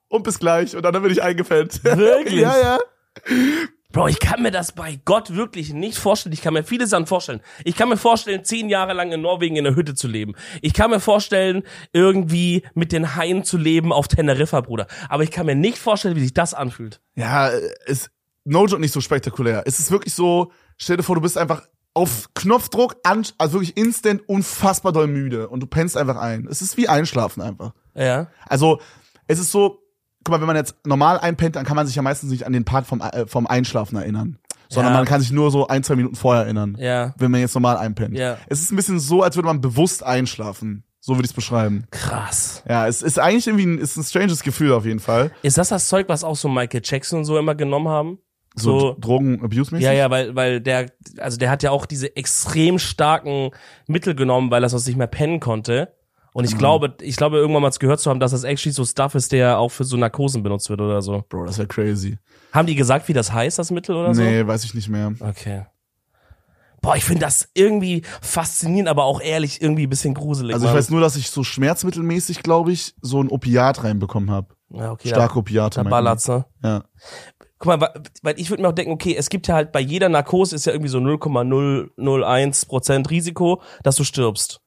[0.10, 0.76] Und bis gleich.
[0.76, 1.86] Und dann bin ich eingepennt.
[1.86, 2.34] Wirklich?
[2.42, 2.80] ja, ja.
[3.96, 6.34] Bro, ich kann mir das bei Gott wirklich nicht vorstellen.
[6.34, 7.40] Ich kann mir viele Sachen vorstellen.
[7.64, 10.34] Ich kann mir vorstellen, zehn Jahre lang in Norwegen in der Hütte zu leben.
[10.62, 14.88] Ich kann mir vorstellen, irgendwie mit den Haien zu leben auf Teneriffa, Bruder.
[15.08, 17.00] Aber ich kann mir nicht vorstellen, wie sich das anfühlt.
[17.16, 17.48] Ja,
[17.86, 18.12] ist
[18.44, 19.64] no joke nicht so spektakulär.
[19.66, 21.62] Es ist wirklich so, stell dir vor, du bist einfach
[21.94, 26.50] auf Knopfdruck, also wirklich instant unfassbar doll müde und du pennst einfach ein.
[26.52, 27.72] Es ist wie Einschlafen einfach.
[27.94, 28.28] Ja.
[28.46, 28.82] Also,
[29.28, 29.85] es ist so,
[30.26, 32.52] guck mal, wenn man jetzt normal einpennt, dann kann man sich ja meistens nicht an
[32.52, 34.38] den Part vom, äh, vom Einschlafen erinnern.
[34.68, 35.00] Sondern Ja.
[35.00, 36.76] man kann sich nur so ein, zwei Minuten vorher erinnern.
[36.80, 37.14] Ja.
[37.18, 38.18] Wenn man jetzt normal einpennt.
[38.18, 38.38] Ja.
[38.48, 40.84] Es ist ein bisschen so, als würde man bewusst einschlafen.
[41.00, 41.86] So würde ich es beschreiben.
[41.92, 42.64] Krass.
[42.68, 45.30] Ja, es ist eigentlich irgendwie ein, ist ein stranges Gefühl auf jeden Fall.
[45.44, 48.18] Ist das das Zeug, was auch so Michael Jackson und so immer genommen haben?
[48.56, 49.86] So, So- Drogen-Abuse-mäßig.
[49.86, 50.88] Ja, ja, weil, weil der,
[51.20, 53.52] also der hat ja auch diese extrem starken
[53.86, 55.94] Mittel genommen, weil er sonst nicht mehr pennen konnte.
[56.36, 59.16] Und ich glaube, ich glaube, irgendwann mal gehört zu haben, dass das actually so Stuff
[59.16, 61.24] ist, der auch für so Narkosen benutzt wird oder so.
[61.30, 62.20] Bro, das wäre crazy.
[62.52, 64.22] Haben die gesagt, wie das heißt, das Mittel oder so?
[64.22, 65.14] Nee, weiß ich nicht mehr.
[65.22, 65.66] Okay.
[66.82, 70.54] Boah, ich finde das irgendwie faszinierend, aber auch ehrlich irgendwie ein bisschen gruselig.
[70.54, 74.56] Also ich weiß nur, dass ich so schmerzmittelmäßig, glaube ich, so ein Opiat reinbekommen habe.
[74.72, 75.86] ja, okay, Starke Opiate.
[75.86, 76.44] da, ballert's, ne?
[76.62, 76.84] Ja.
[77.60, 80.10] Guck mal, weil ich würde mir auch denken, okay, es gibt ja halt bei jeder
[80.10, 84.60] Narkose ist ja irgendwie so 0,001 Prozent Risiko, dass du stirbst.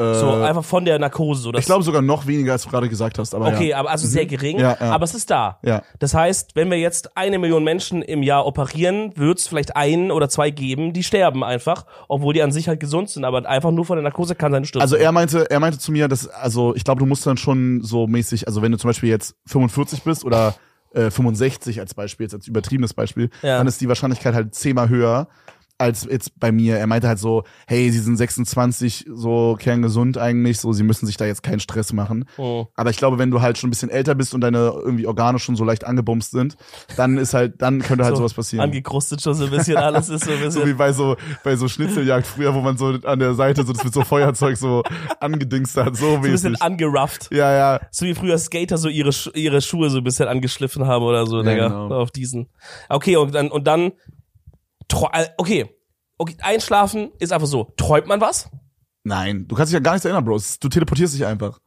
[0.00, 1.42] Äh, So einfach von der Narkose.
[1.42, 3.34] So, ich glaube sogar noch weniger, als du gerade gesagt hast.
[3.34, 3.78] Aber Okay, ja.
[3.78, 4.90] aber also sehr gering, Ja, ja.
[4.92, 5.58] aber es ist da.
[5.62, 5.82] Ja.
[5.98, 10.10] Das heißt, wenn wir jetzt eine Million Menschen im Jahr operieren, wird es vielleicht ein
[10.10, 13.70] oder zwei geben, die sterben einfach, obwohl die an sich halt gesund sind, aber einfach
[13.70, 14.82] nur von der Narkose kann sein Sturz.
[14.82, 17.82] Also er meinte, er meinte zu mir, dass, also ich glaube, du musst dann schon
[17.82, 20.54] so mäßig, also wenn du zum Beispiel jetzt 45 bist oder
[20.94, 23.58] äh, 65 als Beispiel, jetzt als übertriebenes Beispiel, Ja.
[23.58, 25.28] dann ist die Wahrscheinlichkeit halt zehnmal höher
[25.80, 26.76] als jetzt bei mir.
[26.76, 31.16] Er meinte halt so, hey, sie sind 26, so kerngesund eigentlich, so sie müssen sich
[31.16, 32.26] da jetzt keinen Stress machen.
[32.38, 32.66] Mhm.
[32.76, 35.38] Aber ich glaube, wenn du halt schon ein bisschen älter bist und deine irgendwie Organe
[35.38, 36.56] schon so leicht angebumst sind,
[36.96, 38.62] dann ist halt, dann könnte halt So sowas passieren.
[38.64, 40.66] angekrustet schon so ein bisschen, alles ist so ein So bisschen.
[40.68, 43.82] wie bei so, bei so Schnitzeljagd früher, wo man so an der Seite so das
[43.84, 44.82] mit so Feuerzeug so
[45.20, 47.28] angedingst hat, so so ein bisschen angerufft.
[47.32, 47.80] Ja, ja.
[47.90, 51.38] So wie früher Skater so ihre, ihre Schuhe so ein bisschen angeschliffen haben oder so,
[51.42, 51.68] Ja, Digga.
[51.68, 51.88] genau.
[51.94, 52.48] Auf diesen.
[52.88, 53.92] Okay, und dann, und dann,
[55.36, 55.76] okay.
[56.18, 57.72] Okay, einschlafen ist einfach so.
[57.76, 58.50] Träumt man was?
[59.04, 60.38] Nein, du kannst dich ja gar nichts erinnern, Bro.
[60.60, 61.60] Du teleportierst dich einfach.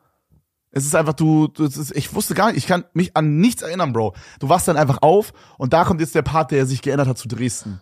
[0.70, 3.62] Es ist einfach, du, du ist, ich wusste gar nicht, ich kann mich an nichts
[3.62, 4.14] erinnern, Bro.
[4.40, 7.18] Du wachst dann einfach auf und da kommt jetzt der Part, der sich geändert hat
[7.18, 7.82] zu Dresden.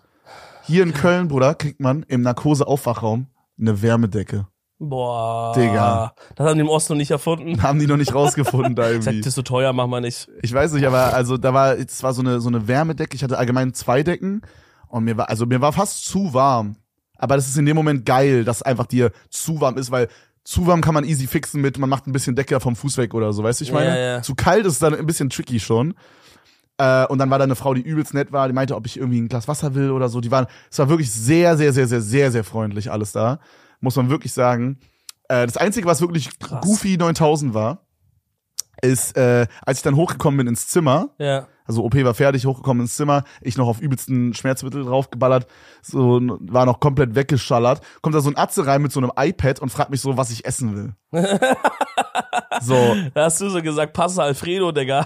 [0.63, 3.27] Hier in Köln, Bruder, kriegt man im Narkose-Aufwachraum
[3.59, 4.47] eine Wärmedecke.
[4.79, 5.53] Boah.
[5.55, 6.13] Digga.
[6.35, 7.61] Das haben die im Osten noch nicht erfunden.
[7.61, 9.19] Haben die noch nicht rausgefunden da Sagt, irgendwie.
[9.19, 10.27] das ist so teuer, machen wir nicht.
[10.41, 13.15] Ich weiß nicht, aber also da war, es war so eine, so eine Wärmedecke.
[13.15, 14.41] Ich hatte allgemein zwei Decken
[14.91, 16.75] und mir war, also mir war fast zu warm.
[17.17, 20.07] Aber das ist in dem Moment geil, dass einfach dir zu warm ist, weil
[20.43, 23.13] zu warm kann man easy fixen mit, man macht ein bisschen Decke vom Fuß weg
[23.13, 23.89] oder so, weißt du, ich meine?
[23.89, 24.21] Ja, ja.
[24.23, 25.93] Zu kalt ist dann ein bisschen tricky schon.
[26.77, 28.97] Äh, und dann war da eine Frau, die übelst nett war, die meinte, ob ich
[28.97, 30.19] irgendwie ein Glas Wasser will oder so.
[30.19, 33.39] Die waren, es war wirklich sehr, sehr, sehr, sehr, sehr, sehr freundlich alles da.
[33.81, 34.79] Muss man wirklich sagen.
[35.27, 36.61] Äh, das Einzige, was wirklich Krass.
[36.65, 37.85] goofy 9000 war,
[38.81, 41.47] ist, äh, als ich dann hochgekommen bin ins Zimmer, Ja.
[41.71, 45.47] Also OP war fertig, hochgekommen ins Zimmer, ich noch auf übelsten Schmerzmittel draufgeballert,
[45.81, 47.81] so war noch komplett weggeschallert.
[48.01, 50.31] Kommt da so ein Atze rein mit so einem iPad und fragt mich so, was
[50.31, 50.93] ich essen will.
[52.61, 55.05] so, Da hast du so gesagt, Pasta Alfredo, Digga.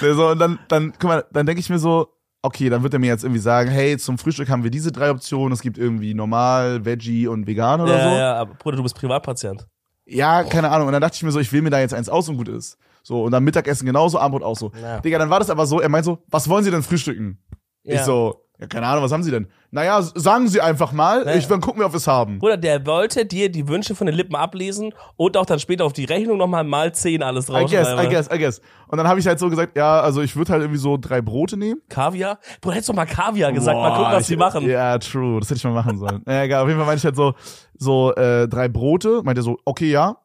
[0.00, 2.08] so und dann dann guck mal, dann denke ich mir so,
[2.40, 5.10] okay, dann wird er mir jetzt irgendwie sagen, hey, zum Frühstück haben wir diese drei
[5.10, 8.16] Optionen, es gibt irgendwie normal, Veggie und vegan oder ja, so.
[8.16, 9.66] ja, aber Bruder, du bist Privatpatient.
[10.06, 10.86] Ja, keine Ahnung.
[10.86, 12.48] Und dann dachte ich mir so, ich will mir da jetzt eins aus und gut
[12.48, 12.78] ist.
[13.08, 14.70] So, und dann Mittagessen genauso, Abendbrot auch so.
[14.82, 15.00] Ja.
[15.00, 17.38] Digga, dann war das aber so, er meint so, was wollen Sie denn frühstücken?
[17.82, 17.94] Ja.
[17.94, 19.48] Ich so, ja, keine Ahnung, was haben Sie denn?
[19.70, 21.38] Naja, sagen Sie einfach mal, Naja.
[21.38, 22.38] ich, dann gucken wir, ob wir es haben.
[22.38, 25.94] Bruder, der wollte dir die Wünsche von den Lippen ablesen und auch dann später auf
[25.94, 27.96] die Rechnung nochmal mal 10 alles I draufschreiben.
[27.96, 28.60] guess, I guess, I guess.
[28.88, 31.22] Und dann habe ich halt so gesagt, ja, also ich würde halt irgendwie so drei
[31.22, 31.80] Brote nehmen.
[31.88, 32.38] Kaviar?
[32.60, 33.74] Bruder, hättest doch mal Kaviar gesagt.
[33.78, 34.68] mal Boah, gucken, was ich, die machen.
[34.68, 36.22] Ja, true, das hätte ich mal machen sollen.
[36.26, 37.32] ja, egal, auf jeden Fall meinte ich halt so,
[37.78, 39.22] so äh, drei Brote.
[39.24, 40.18] Meinte er so, okay, ja.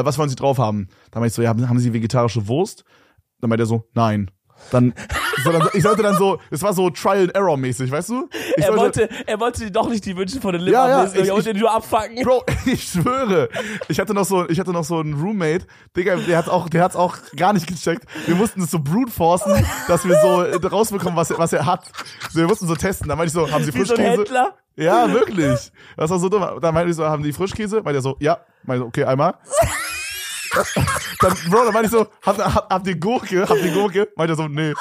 [0.00, 0.88] Äh, was wollen Sie drauf haben?
[1.10, 2.84] Dann meinte ich so, ja, haben Sie vegetarische Wurst?
[3.40, 4.30] Dann meinte er so, nein.
[4.70, 4.94] Dann
[5.42, 8.28] Sondern ich sollte dann so, es war so Trial and Error mäßig, weißt du?
[8.56, 10.98] Ich Er sollte- wollte, er wollte doch nicht die Wünsche von den Lippen Ja, ja,
[11.02, 12.22] ablesen, ich- wollte ich- nur abfacken.
[12.22, 13.48] Bro, ich schwöre.
[13.88, 16.84] Ich hatte noch so, ich hatte noch so einen Roommate, Digga, der hat's auch, der
[16.84, 18.04] hat's auch gar nicht gecheckt.
[18.26, 19.52] Wir mussten es so brute forcen,
[19.88, 21.90] dass wir so äh, rausbekommen, was er, was er hat.
[22.30, 23.08] So, wir mussten so testen.
[23.08, 24.18] Da meinte ich so, haben Sie Wie so ein Frischkäse?
[24.18, 24.54] Händler.
[24.76, 25.72] Ja, wirklich.
[25.96, 26.46] Das war so dumm.
[26.60, 27.82] Da meinte ich so, haben die Frischkäse?
[27.82, 28.38] Meinte er so, ja.
[28.64, 29.34] Meinte ich so, okay, einmal.
[31.20, 33.48] Dann, Bro, dann meinte ich so, habt, habt ihr Gurke?
[33.48, 34.08] Habt ihr Gurke?
[34.16, 34.74] Meinte er so, nee.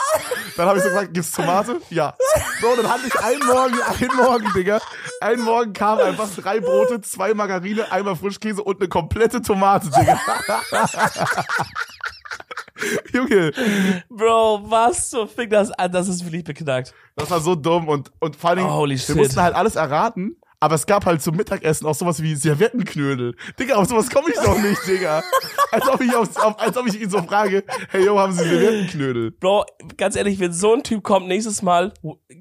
[0.58, 1.80] Dann habe ich so gesagt, gibt's Tomate?
[1.90, 2.14] Ja.
[2.60, 4.80] Bro, dann hatte ich einen Morgen, einen Morgen, Digga.
[5.22, 10.20] Einen Morgen kamen einfach drei Brote, zwei Margarine, einmal Frischkäse und eine komplette Tomate, Digga.
[13.14, 13.52] Junge,
[14.10, 15.92] Bro, was so fing das an?
[15.92, 16.94] Das ist wirklich beknackt.
[17.16, 19.16] das war so dumm und, und vor allen Dingen, Holy wir shit.
[19.16, 23.36] mussten halt alles erraten, aber es gab halt zum Mittagessen auch sowas wie Serviettenknödel.
[23.60, 25.24] Digga, auf sowas komme ich doch nicht, Digga.
[25.72, 28.44] Als ob ich, auf, auf, als ob ich ihn so frage, hey, yo, haben Sie
[28.44, 29.32] Serviettenknödel?
[29.32, 29.66] Bro,
[29.98, 31.94] ganz ehrlich, wenn so ein Typ kommt, nächstes Mal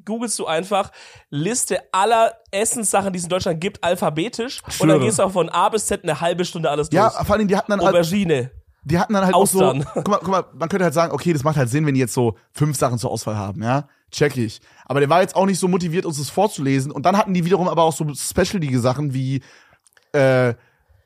[0.04, 0.92] googelst du einfach
[1.30, 4.60] Liste aller Essenssachen, die es in Deutschland gibt, alphabetisch.
[4.80, 7.14] Und dann gehst du auch von A bis Z eine halbe Stunde alles Ja, durch.
[7.26, 8.50] vor allen Dingen, die hatten dann halt, Aubergine.
[8.82, 9.86] Die hatten dann halt auch so, Austern.
[9.94, 12.00] guck mal, guck mal, man könnte halt sagen, okay, das macht halt Sinn, wenn die
[12.00, 14.60] jetzt so fünf Sachen zur Auswahl haben, ja, check ich.
[14.86, 16.90] Aber der war jetzt auch nicht so motiviert, uns das vorzulesen.
[16.90, 19.42] Und dann hatten die wiederum aber auch so specialige Sachen wie
[20.14, 20.54] äh,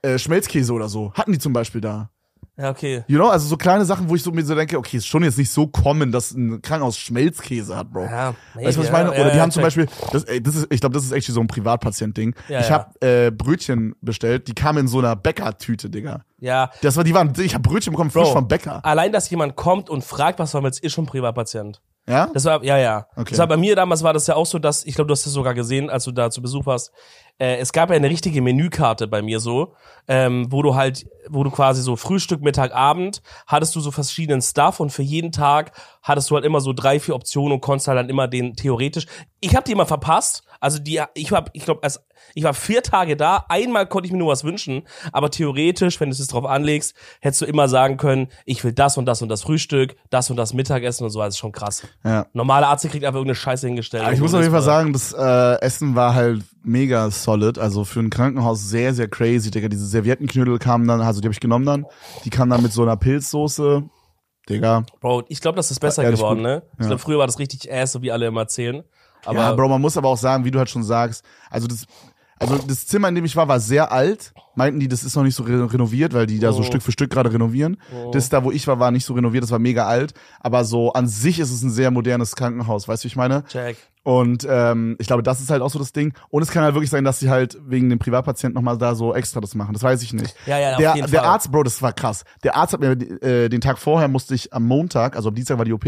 [0.03, 1.13] äh, Schmelzkäse oder so.
[1.15, 2.11] Hatten die zum Beispiel da.
[2.57, 3.03] Ja, okay.
[3.09, 5.25] You know, also so kleine Sachen, wo ich so mir so denke, okay, ist schon
[5.25, 8.05] jetzt nicht so common, dass ein Krankenhaus Schmelzkäse hat, Bro.
[8.05, 9.13] Ja, weißt du, was ich meine?
[9.13, 9.67] ja, Oder die ja, haben zum check.
[9.67, 12.37] Beispiel, das, ey, das ist, ich glaube, das ist echt so ein Privatpatient-Ding.
[12.49, 16.25] Ja, ich habe äh, Brötchen bestellt, die kamen in so einer Bäckertüte, Digga.
[16.39, 18.33] Ja, Das war, die waren, ich habe Brötchen bekommen, frisch Bro.
[18.35, 18.85] vom Bäcker.
[18.85, 21.81] allein, dass jemand kommt und fragt, was man will, ist schon Privatpatient.
[22.07, 22.29] Ja?
[22.35, 23.07] Das war, ja, ja.
[23.17, 23.31] Okay.
[23.31, 25.25] Das war bei mir damals war das ja auch so, dass, ich glaube, du hast
[25.25, 26.93] das sogar gesehen, als du da zu Besuch warst.
[27.39, 29.75] Äh, es gab ja eine richtige Menükarte bei mir so,
[30.07, 34.41] ähm, wo du halt, wo du quasi so Frühstück, Mittag, Abend, hattest du so verschiedenen
[34.41, 37.89] Stuff und für jeden Tag hattest du halt immer so drei, vier Optionen und konntest
[37.89, 39.07] halt dann immer den theoretisch.
[39.41, 40.45] Ich habe die immer verpasst.
[40.65, 41.87] Also die, ich war, ich glaube,
[42.35, 43.45] ich war vier Tage da.
[43.49, 47.43] Einmal konnte ich mir nur was wünschen, aber theoretisch, wenn du es drauf anlegst, hättest
[47.43, 50.55] du immer sagen können, ich will das und das und das Frühstück, das und das
[50.55, 51.21] Mittagessen und so.
[51.21, 51.83] Das ist schon krass.
[52.03, 52.27] Ja.
[52.33, 54.05] Normaler Arzt kriegt einfach irgendeine Scheiße hingestellt.
[54.05, 57.59] Aber ich muss auf jeden Fall sagen, das äh, Essen war halt mega solid.
[57.59, 59.69] Also für ein Krankenhaus sehr, sehr crazy, Digga.
[59.69, 61.87] Diese Serviettenknödel kamen dann, also die habe ich genommen dann.
[62.25, 63.83] Die kamen dann mit so einer Pilzsoße.
[64.49, 64.85] Digga.
[65.01, 66.47] Bro, ich glaube, das ist besser geworden, gut.
[66.47, 66.63] ne?
[66.75, 66.87] Ich Ja.
[66.89, 68.83] glaube, früher war das richtig ass, so wie alle immer erzählen.
[69.25, 71.87] Aber ja, Bro, man muss aber auch sagen, wie du halt schon sagst, also das,
[72.39, 74.33] also das Zimmer, in dem ich war, war sehr alt.
[74.57, 76.63] Meinten die, das ist noch nicht so re renoviert, weil die da so Oh.
[76.63, 77.77] Stück für Stück gerade renovieren.
[78.13, 80.15] Das da, wo ich war, war nicht so renoviert, das war mega alt.
[80.41, 83.45] Aber so an sich ist es ein sehr modernes Krankenhaus, weißt du, wie ich meine?
[83.51, 83.77] Jack.
[84.05, 86.13] Und ähm, ich glaube, das ist halt auch so das Ding.
[86.29, 89.15] Und es kann halt wirklich sein, dass sie halt wegen dem Privatpatienten nochmal da so
[89.15, 89.73] extra das machen.
[89.73, 90.35] Das weiß ich nicht.
[90.47, 91.31] Ja, ja, auf der, jeden der Fall.
[91.31, 92.25] Arzt, Bro, das war krass.
[92.43, 92.91] Der Arzt hat mir
[93.23, 95.87] äh, den Tag vorher musste ich am Montag, also am Dienstag war die OP,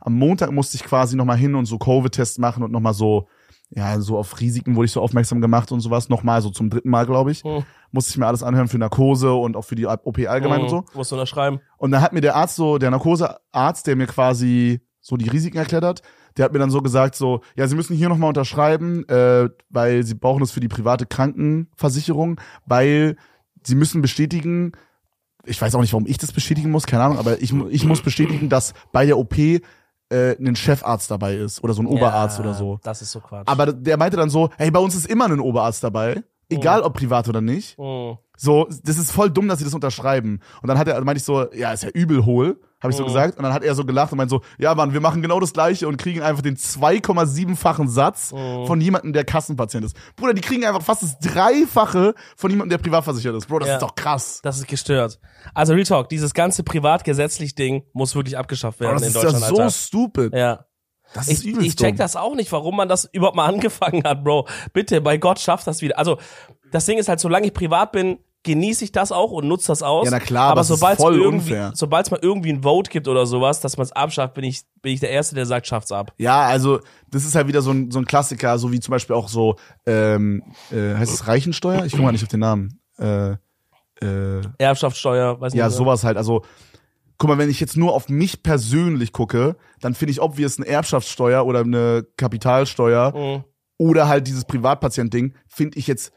[0.00, 3.28] am Montag musste ich quasi nochmal hin und so Covid-Tests machen und nochmal so,
[3.70, 6.08] ja, so auf Risiken wurde ich so aufmerksam gemacht und sowas.
[6.08, 7.44] Nochmal, so zum dritten Mal, glaube ich.
[7.44, 7.64] Hm.
[7.90, 10.76] Musste ich mir alles anhören für Narkose und auch für die OP allgemein und so.
[10.78, 10.84] Mhm.
[10.94, 11.60] Musst du unterschreiben.
[11.76, 15.58] Und dann hat mir der Arzt so, der Narkosearzt, der mir quasi so die Risiken
[15.58, 16.02] erklärt hat,
[16.36, 20.04] der hat mir dann so gesagt, so, ja, Sie müssen hier nochmal unterschreiben, äh, weil
[20.04, 23.16] Sie brauchen es für die private Krankenversicherung, weil
[23.62, 24.72] Sie müssen bestätigen,
[25.44, 28.02] ich weiß auch nicht, warum ich das bestätigen muss, keine Ahnung, aber ich, ich muss
[28.02, 29.34] bestätigen, dass bei der OP
[30.10, 32.78] äh, ein Chefarzt dabei ist oder so ein Oberarzt ja, oder so.
[32.82, 33.48] Das ist so Quatsch.
[33.48, 36.94] Aber der meinte dann so, hey, bei uns ist immer ein Oberarzt dabei, egal ob
[36.94, 37.78] privat oder nicht.
[37.78, 38.18] Mhm.
[38.36, 40.40] So, das ist voll dumm, dass sie das unterschreiben.
[40.62, 43.02] Und dann hat er, meinte ich so, ja, ist ja übel hohl, habe ich so
[43.02, 43.08] Mhm.
[43.08, 43.36] gesagt.
[43.38, 45.52] Und dann hat er so gelacht und meinte so, ja, Mann, wir machen genau das
[45.52, 48.66] Gleiche und kriegen einfach den 2,7-fachen Satz Mhm.
[48.66, 49.96] von jemandem, der Kassenpatient ist.
[50.16, 53.46] Bruder, die kriegen einfach fast das Dreifache von jemandem, der privatversichert ist.
[53.46, 53.74] Bro, das Ja.
[53.74, 54.40] ist doch krass.
[54.42, 55.18] Das ist gestört.
[55.54, 59.22] Also Real Talk, dieses ganze privatgesetzlich Ding muss wirklich abgeschafft werden das in ist ja
[59.22, 59.70] Deutschland, so Alter.
[59.70, 60.34] stupid.
[60.34, 60.64] Ja.
[61.14, 64.04] Das ist Ich, übelst ich check das auch nicht, warum man das überhaupt mal angefangen
[64.04, 64.46] hat, Bro.
[64.72, 65.98] Bitte, bei Gott schafft das wieder.
[65.98, 66.18] Also,
[66.70, 69.82] das Ding ist halt, solange ich privat bin, genieße ich das auch und nutze das
[69.82, 70.06] aus.
[70.06, 72.90] Ja, na klar, aber es sobald es voll irgendwie, sobald es mal irgendwie ein Vote
[72.90, 75.66] gibt oder sowas, dass man es abschafft, bin ich, bin ich der Erste, der sagt,
[75.66, 76.12] schafft's ab.
[76.18, 76.80] Ja, also
[77.10, 79.56] das ist halt wieder so ein, so ein Klassiker, so wie zum Beispiel auch so,
[79.86, 81.84] ähm, äh, heißt es Reichensteuer?
[81.84, 82.80] Ich komme mal nicht auf den Namen.
[82.98, 83.32] Äh,
[84.00, 85.58] äh, Erbschaftssteuer, weiß nicht.
[85.60, 86.16] Ja, sowas halt.
[86.16, 86.42] Also,
[87.18, 90.68] guck mal, wenn ich jetzt nur auf mich persönlich gucke, dann finde ich obvious eine
[90.68, 93.44] Erbschaftssteuer oder eine Kapitalsteuer Mhm.
[93.76, 96.12] oder halt dieses Privatpatient-Ding, finde ich jetzt,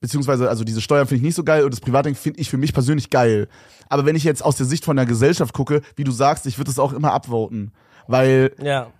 [0.00, 2.56] beziehungsweise, also diese Steuern finde ich nicht so geil und das Privatding finde ich für
[2.58, 3.48] mich persönlich geil.
[3.88, 6.58] Aber wenn ich jetzt aus der Sicht von der Gesellschaft gucke, wie du sagst, ich
[6.58, 7.72] würde es auch immer abvoten.
[8.06, 8.92] Weil Ja.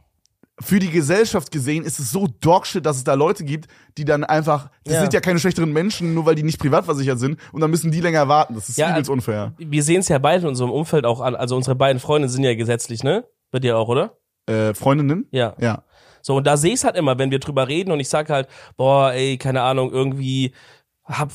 [0.60, 4.24] für die Gesellschaft gesehen ist es so dogshit, dass es da Leute gibt, die dann
[4.24, 5.00] einfach, das Ja.
[5.02, 8.00] sind ja keine schlechteren Menschen, nur weil die nicht privatversichert sind und dann müssen die
[8.00, 8.54] länger warten.
[8.54, 9.52] Das ist Ja, übelst unfair.
[9.58, 11.36] Wir sehen es ja beide in unserem Umfeld auch an.
[11.36, 13.24] Also unsere beiden Freunde sind ja gesetzlich, ne?
[13.52, 14.18] Bei dir auch, oder?
[14.46, 15.26] Äh, Freundinnen?
[15.30, 15.54] Ja.
[15.60, 15.84] Ja.
[16.20, 18.48] So, und da sehe ich halt immer, wenn wir drüber reden und ich sag halt,
[18.76, 20.52] boah, ey, keine Ahnung, irgendwie
[21.08, 21.30] hab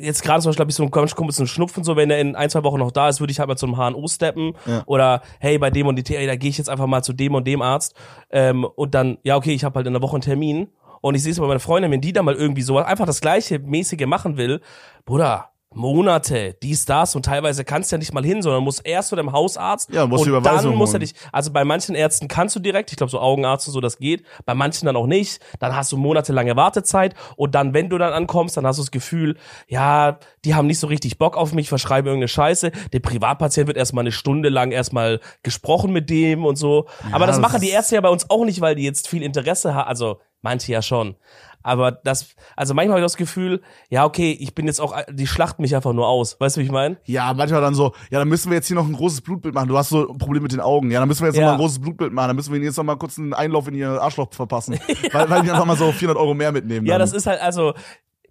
[0.00, 2.18] jetzt gerade zum Beispiel hab ich so einen Kumpel so einen Schnupfen, so wenn er
[2.20, 4.82] in ein, zwei Wochen noch da ist, würde ich halt mal zum HNO steppen Ja.
[4.86, 7.34] oder hey, bei dem und die, ey, da gehe ich jetzt einfach mal zu dem
[7.34, 7.94] und dem Arzt
[8.30, 10.68] ähm, und dann, ja okay, ich habe halt in der Woche einen Termin
[11.00, 13.20] und ich sehe es bei meiner Freundin, wenn die da mal irgendwie so einfach das
[13.20, 14.60] gleiche mäßige machen will,
[15.04, 19.10] Bruder, Monate, dies, das und teilweise kannst du ja nicht mal hin, sondern musst erst
[19.10, 22.26] zu deinem Hausarzt Ja, musst und Überweisung dann musst du dich, also bei manchen Ärzten
[22.26, 25.06] kannst du direkt, ich glaube so Augenarzt und so, das geht, bei manchen dann auch
[25.06, 28.82] nicht, dann hast du monatelange Wartezeit und dann, wenn du dann ankommst, dann hast du
[28.82, 29.36] das Gefühl,
[29.68, 33.76] ja, die haben nicht so richtig Bock auf mich, verschreiben irgendeine Scheiße, der Privatpatient wird
[33.76, 37.70] erstmal eine Stunde lang erstmal gesprochen mit dem und so, aber das das machen die
[37.70, 40.80] Ärzte ja bei uns auch nicht, weil die jetzt viel Interesse haben, also manche ja
[40.80, 41.16] schon.
[41.64, 45.26] Aber das, also manchmal habe ich das Gefühl, ja, okay, ich bin jetzt auch, die
[45.26, 46.38] schlachten mich einfach nur aus.
[46.38, 46.96] Weißt du, wie ich meine?
[47.06, 49.66] Ja, manchmal dann so, ja, dann müssen wir jetzt hier noch ein großes Blutbild machen.
[49.68, 50.92] Du hast so ein Problem mit den Augen.
[50.92, 51.42] Ja, dann müssen wir jetzt Ja.
[51.42, 52.28] noch mal ein großes Blutbild machen.
[52.28, 54.78] Dann müssen wir ihnen jetzt noch mal kurz einen Einlauf in ihr Arschloch verpassen.
[55.12, 56.86] weil, weil die einfach mal so 400 Euro mehr mitnehmen.
[56.86, 57.00] Ja, dann.
[57.00, 57.74] das ist halt, also,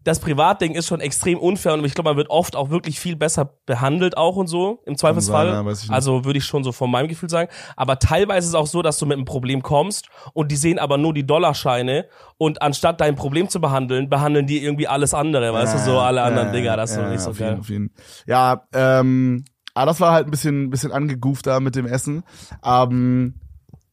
[0.06, 3.16] das Privatding ist schon extrem unfair und ich glaube, man wird oft auch wirklich viel
[3.16, 5.66] besser behandelt auch und so, im Zweifelsfall.
[5.66, 7.50] sein, ja, also würde ich schon so von meinem Gefühl sagen.
[7.76, 10.78] Aber teilweise ist es auch so, dass du mit einem Problem kommst und die sehen
[10.78, 12.06] aber nur die Dollarscheine
[12.38, 16.22] und anstatt dein Problem zu behandeln, behandeln die irgendwie alles andere, weißt du, so alle
[16.22, 17.60] anderen Ja, Dinger, das ist so ja, nicht so auf jeden, geil.
[17.60, 17.92] Auf jeden.
[18.28, 22.24] Ja, ähm, aber das war halt ein bisschen, bisschen angegoofed da mit dem Essen.
[22.64, 23.34] Ähm,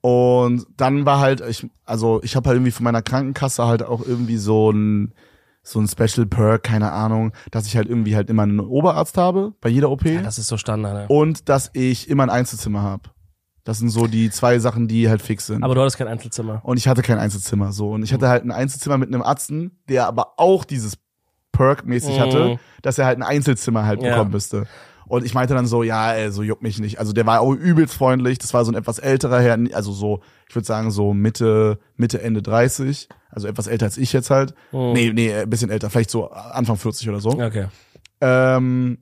[0.02, 4.04] und dann war halt, ich, also ich habe halt irgendwie von meiner Krankenkasse halt auch
[4.04, 5.14] irgendwie so ein
[5.62, 9.52] so ein Special Perk, keine Ahnung, dass ich halt irgendwie halt immer einen Oberarzt habe
[9.60, 11.06] bei jeder OP Ja, das ist so Standard, ne?
[11.08, 13.04] und dass ich immer ein Einzelzimmer habe.
[13.64, 15.62] Das sind so die zwei Sachen, die halt fix sind.
[15.62, 16.60] Aber du hattest kein Einzelzimmer.
[16.64, 19.78] und ich hatte kein Einzelzimmer so und ich hatte halt ein Einzelzimmer mit einem Arzten,
[19.88, 20.94] der aber auch dieses
[21.52, 22.20] Perk mäßig Mhm.
[22.20, 24.10] hatte, dass er halt ein Einzelzimmer halt Ja.
[24.10, 24.66] bekommen müsste.
[25.12, 26.98] Und ich meinte dann so, ja, ey, so juckt mich nicht.
[26.98, 28.38] Also der war auch übelst freundlich.
[28.38, 32.22] Das war so ein etwas älterer Herr, also so, ich würde sagen so Mitte, Mitte,
[32.22, 33.10] Ende 30.
[33.28, 34.54] Also etwas älter als ich jetzt halt.
[34.72, 34.92] Mhm.
[34.94, 37.28] Nee, nee, ein bisschen älter, vielleicht so Anfang 40 oder so.
[37.28, 37.66] Okay.
[38.22, 39.00] Ähm,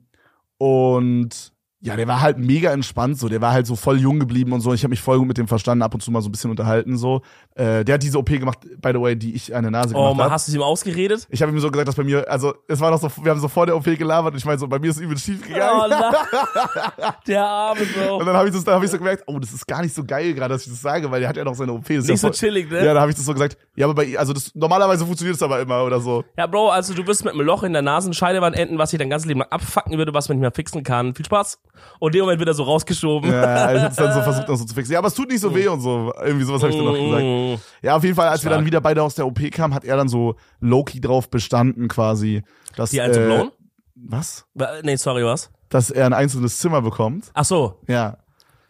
[0.57, 3.27] und ja, der war halt mega entspannt, so.
[3.27, 4.71] Der war halt so voll jung geblieben und so.
[4.73, 6.51] Ich habe mich voll gut mit dem verstanden, ab und zu mal so ein bisschen
[6.51, 7.21] unterhalten, so.
[7.55, 10.09] Äh, der hat diese OP gemacht, by the way, die ich an der Nase Oh,
[10.09, 10.31] gemacht habe.
[10.33, 11.27] hast du es ihm ausgeredet?
[11.31, 13.39] Ich habe ihm so gesagt, dass bei mir, also es war doch so, wir haben
[13.39, 15.41] so vor der OP gelabert und ich meine so, bei mir ist es übel schief
[15.45, 15.81] gegangen.
[15.83, 16.13] Oh nein.
[17.27, 18.17] Der arme Bro.
[18.17, 19.93] Und dann habe ich das, da habe ich so gemerkt, oh, das ist gar nicht
[19.95, 21.81] so geil gerade, dass ich das sage, weil der hat ja noch seine OP.
[21.87, 22.85] Das ist Nicht ja so voll- chillig, ne?
[22.85, 23.57] Ja, da habe ich das so gesagt.
[23.75, 26.23] Ja, aber bei, also das, normalerweise funktioniert es aber immer oder so.
[26.37, 29.09] Ja, Bro, also du wirst mit einem Loch in der Nasenscheidewand enden, was sich dein
[29.09, 31.15] ganzes Leben lang abfacken würde, was man nicht mehr fixen kann.
[31.15, 31.59] Viel Spaß.
[31.99, 33.31] Und in dem Moment wird er so rausgeschoben.
[33.31, 34.93] Ja, ich hab's dann so versucht, noch so zu fixen.
[34.93, 36.13] Ja, aber es tut nicht so weh und so.
[36.23, 37.23] Irgendwie sowas habe ich dann noch gesagt.
[37.23, 37.85] Mm.
[37.85, 38.59] Ja, auf jeden Fall, als wir Stark.
[38.59, 42.43] dann wieder beide aus der OP kamen, hat er dann so Loki drauf bestanden quasi.
[42.75, 43.49] Dass, Die einzublauen?
[43.49, 43.51] Äh,
[43.95, 44.45] was?
[44.53, 45.51] Wa- Nee, sorry, was?
[45.69, 47.31] Dass er ein einzelnes Zimmer bekommt.
[47.33, 47.79] Ach so.
[47.87, 48.17] Ja.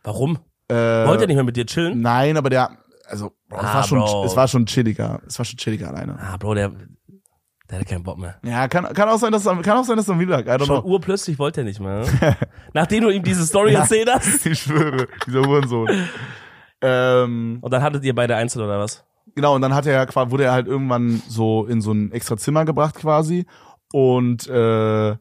[0.03, 0.39] Warum?
[0.67, 2.01] Äh, Wollte er nicht mehr mit dir chillen?
[2.01, 2.69] Nein, aber der,
[3.07, 4.25] also, Bro, es, Ah, war schon, Bro.
[4.25, 5.21] es war schon chilliger.
[5.27, 6.17] Es war schon chilliger alleine.
[6.19, 6.71] Ah, Bro, der,
[7.71, 8.35] der hatte keinen Bock mehr.
[8.43, 10.45] Ja, kann, kann auch sein, dass es- kann auch sein, dass es am wieder lag.
[10.45, 10.89] I don't Schon know.
[10.91, 12.01] urplötzlich wollte er nicht mehr.
[12.01, 12.37] ne?
[12.73, 14.45] Nachdem du ihm diese Story erzählt hast.
[14.45, 15.89] Ich schwöre, dieser Hurensohn.
[16.81, 19.03] ähm, Und dann hattet ihr beide einzeln oder was?
[19.35, 22.11] Genau, und dann hat er ja quasi, wurde er halt irgendwann so in so ein
[22.11, 23.45] extra Zimmer gebracht quasi.
[23.93, 25.15] Und äh,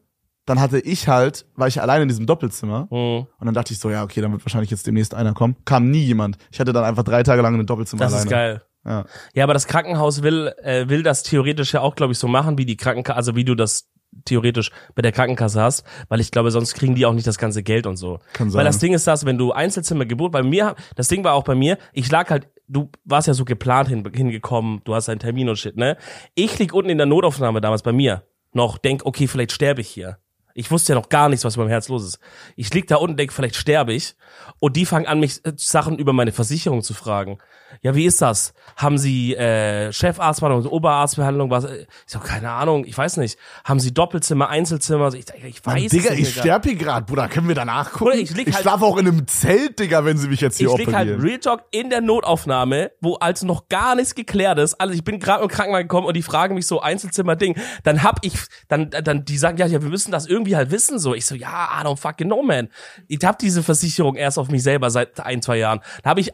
[0.45, 2.87] dann hatte ich halt, war ich allein in diesem Doppelzimmer.
[2.89, 3.27] Hm.
[3.39, 5.55] Und dann dachte ich so, ja, okay, dann wird wahrscheinlich jetzt demnächst einer kommen.
[5.65, 6.37] Kam nie jemand.
[6.51, 8.25] Ich hatte dann einfach drei Tage lang in ein Doppelzimmer Das alleine.
[8.25, 8.61] ist geil.
[8.85, 9.05] Ja.
[9.33, 12.57] Ja, aber das Krankenhaus will, äh, will das theoretisch ja auch, glaube ich, so machen,
[12.57, 13.89] wie die Krankenkasse, also wie du das
[14.25, 17.63] theoretisch bei der Krankenkasse hast, weil ich glaube, sonst kriegen die auch nicht das ganze
[17.63, 18.19] Geld und so.
[18.33, 18.59] Kann sein.
[18.59, 21.43] Weil das Ding ist das, wenn du Einzelzimmer gebot, bei mir, das Ding war auch
[21.43, 25.19] bei mir, ich lag halt, du warst ja so geplant hin, hingekommen, du hast einen
[25.19, 25.97] Termin und shit, ne?
[26.35, 29.89] Ich lieg unten in der Notaufnahme damals bei mir, noch denk, okay, vielleicht sterbe ich
[29.89, 30.17] hier.
[30.53, 32.19] Ich wusste ja noch gar nichts, was mit meinem Herz los ist.
[32.55, 34.15] Ich lieg da unten, denk, vielleicht sterbe ich.
[34.59, 37.37] Und die fangen an, mich äh, Sachen über meine Versicherung zu fragen.
[37.81, 38.53] Ja, wie ist das?
[38.75, 41.49] Haben Sie äh, Chefarztbehandlung, Oberarztbehandlung?
[41.51, 41.63] Was?
[41.65, 43.39] Ich so, keine Ahnung, ich weiß nicht.
[43.63, 45.13] Haben Sie Doppelzimmer, Einzelzimmer?
[45.13, 46.19] Ich, ich Mann, weiß Digga, nicht.
[46.21, 46.41] ich Digga.
[46.41, 47.29] sterb hier grad, Bruder.
[47.29, 48.07] Können wir danach gucken?
[48.07, 50.67] Bruder, ich lieg halt- schlafe auch in einem Zelt, Digga, wenn sie mich jetzt hier
[50.69, 51.21] Ich lieg halt operieren.
[51.21, 54.73] Real Talk in der Notaufnahme, wo also noch gar nichts geklärt ist.
[54.75, 57.55] Also ich bin gerade im Krankenwagen gekommen und die fragen mich so Einzelzimmer-Ding.
[57.83, 58.33] Dann hab ich,
[58.67, 60.99] dann, dann, die sagen, ja, ja, wir müssen das irgendwie halt wissen.
[60.99, 62.69] So, ich so, ja, I don't fucking know, man.
[63.07, 65.81] Ich hab diese Versicherung erst auf mich selber seit ein, zwei Jahren.
[66.03, 66.31] Da habe ich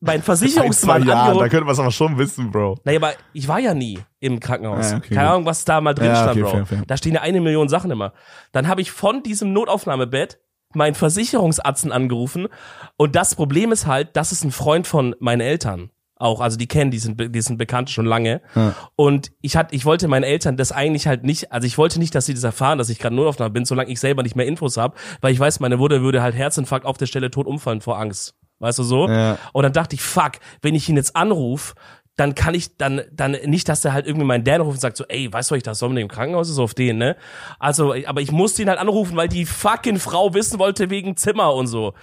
[0.00, 2.78] mein Versicherungsmann Jahren, da könnte man es aber schon wissen, Bro.
[2.84, 4.90] Naja, aber ich war ja nie im Krankenhaus.
[4.90, 5.30] Ja, okay, Keine.
[5.30, 6.50] Ahnung, was da mal drin Ja, stand, okay, Bro.
[6.50, 6.82] fair, fair.
[6.86, 8.12] Da stehen ja eine Million Sachen immer.
[8.52, 10.40] Dann habe ich von diesem Notaufnahmebett
[10.72, 12.48] meinen Versicherungsarzten angerufen
[12.96, 16.66] und das Problem ist halt, das ist ein Freund von meinen Eltern auch, also die
[16.66, 18.40] kennen, die sind, die sind bekannt schon lange.
[18.54, 18.74] Ja.
[18.96, 22.14] Und ich hatte, ich wollte meinen Eltern das eigentlich halt nicht, also ich wollte nicht,
[22.14, 24.76] dass sie das erfahren, dass ich gerade Notaufnahme bin, solange ich selber nicht mehr Infos
[24.76, 27.98] habe, weil ich weiß, meine Mutter würde halt Herzinfarkt auf der Stelle tot umfallen vor
[27.98, 28.34] Angst.
[28.58, 29.08] weißt du so?
[29.08, 29.38] Ja.
[29.52, 31.74] Und dann dachte ich, fuck, wenn ich ihn jetzt anrufe,
[32.16, 34.98] dann kann ich dann dann nicht, dass der halt irgendwie meinen Dad ruft und sagt
[34.98, 37.16] so, ey, weißt du, was ich da so mit dem Krankenhaus ist auf den, ne?
[37.58, 41.54] Also, aber ich musste ihn halt anrufen, weil die fucking Frau wissen wollte wegen Zimmer
[41.54, 41.94] und so.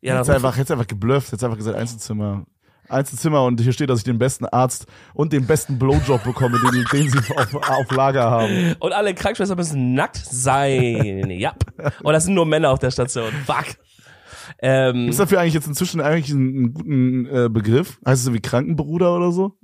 [0.00, 2.44] Ja, Jetzt einfach, jetzt einfach geblufft, jetzt einfach gesagt Einzelzimmer.
[2.88, 6.84] Einzelzimmer und hier steht, dass ich den besten Arzt und den besten Blowjob bekomme, den,
[6.92, 8.74] den sie auf, auf Lager haben.
[8.78, 11.30] und alle Krankenschwestern müssen nackt sein.
[11.30, 11.54] ja.
[12.02, 13.32] Und das sind nur Männer auf der Station.
[13.44, 13.76] Fuck.
[14.60, 17.98] Ähm, Ist dafür eigentlich jetzt inzwischen eigentlich einen, einen guten äh, Begriff?
[18.06, 19.58] Heißt es so wie Krankenbruder oder so?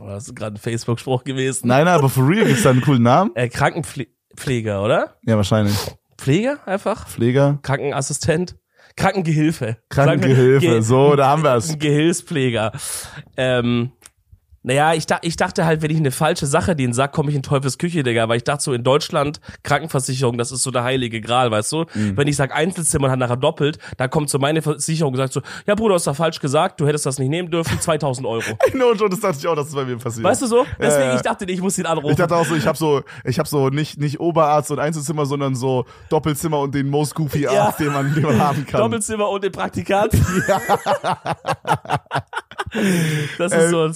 [0.00, 1.68] boah, das ist gerade ein Facebook-Spruch gewesen.
[1.68, 3.30] Nein, nein, aber for real gibt's da einen coolen Namen?
[3.34, 5.16] Äh, Krankenpfleger, oder?
[5.26, 5.76] Ja, wahrscheinlich.
[6.16, 7.08] Pfleger einfach?
[7.08, 8.56] Pfleger, Krankenassistent?
[8.96, 9.76] Krankengehilfe.
[9.88, 11.70] Krankengehilfe, Ge- so, da haben wir's.
[11.70, 12.72] Ein Gehilfspfleger.
[13.36, 13.92] Ähm,
[14.62, 17.42] naja, ich, ich dachte halt, wenn ich eine falsche Sache denen sag, komme ich in
[17.42, 18.28] Teufels Küche, Digga.
[18.28, 21.86] Weil ich dachte so, in Deutschland, Krankenversicherung, das ist so der heilige Gral, weißt du?
[21.94, 22.16] Mhm.
[22.16, 25.40] Wenn ich sag Einzelzimmer hat nachher doppelt, da kommt so meine Versicherung und sagt so,
[25.66, 28.42] ja Bruder, hast da falsch gesagt, du hättest das nicht nehmen dürfen, 2000 Euro.
[28.74, 30.24] No, Joe, das dachte ich auch, dass es bei mir passiert.
[30.24, 30.66] Weißt du so?
[30.78, 31.16] Deswegen, ja.
[31.16, 32.10] ich dachte, ich muss ihn anrufen.
[32.10, 35.24] Ich dachte auch so, ich habe so, ich habe so nicht nicht Oberarzt und Einzelzimmer,
[35.24, 37.66] sondern so Doppelzimmer und den most goofy Ja.
[37.66, 38.80] Arzt, den man, den man haben kann.
[38.80, 40.12] Doppelzimmer und den Praktikant.
[43.38, 43.94] das ist Ähm, so ein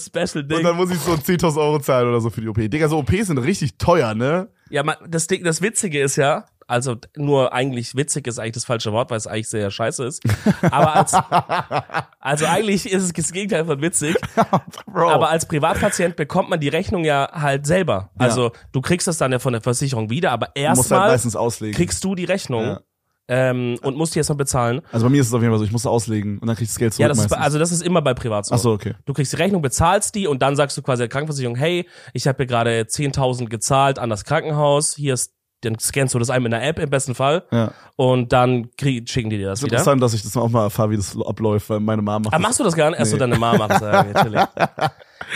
[0.55, 0.59] Special-Ding.
[0.59, 2.57] Und dann muss ich so 10.000 Euro zahlen oder so für die OP.
[2.57, 4.49] Digga, so OPs sind richtig teuer, ne?
[4.71, 8.65] Ja, man, das Ding, das Witzige ist ja, also nur eigentlich witzig ist eigentlich das
[8.65, 10.23] falsche Wort, weil es eigentlich sehr scheiße ist.
[10.63, 11.13] Aber als,
[12.21, 14.17] also eigentlich ist es das Gegenteil von witzig.
[14.95, 18.11] Aber als Privatpatient bekommt man die Rechnung ja halt selber.
[18.17, 21.75] Also du kriegst das dann ja von der Versicherung wieder, aber halt erstmal meistens auslegen.
[21.75, 22.81] kriegst du die Rechnung Ja.
[23.29, 24.81] Ähm, und musst die erstmal bezahlen.
[24.93, 26.65] also bei mir ist es auf jeden Fall so, ich muss auslegen und dann krieg
[26.65, 28.55] ich das Geld zurück Ja, das ist, also das ist immer bei Privat so.
[28.55, 28.95] Ach so, okay.
[29.07, 32.27] Du kriegst die Rechnung, bezahlst die und dann sagst du quasi der Krankenversicherung, hey, ich
[32.27, 35.34] habe hier gerade 10.000 gezahlt an das Krankenhaus, hier ist,
[35.65, 37.73] dann scannst du das ein mit einer App im besten Fall Ja.
[37.97, 39.77] und dann krieg, schicken die dir das Es ist wieder.
[39.79, 42.39] interessant, dass ich das auch mal erfahre, wie das abläuft, weil meine Mama macht Ah,
[42.39, 42.99] machst du das gar nicht?
[42.99, 43.19] Erst Nee.
[43.19, 43.81] so deine Mama macht das.
[43.83, 44.41] Ja, chillig.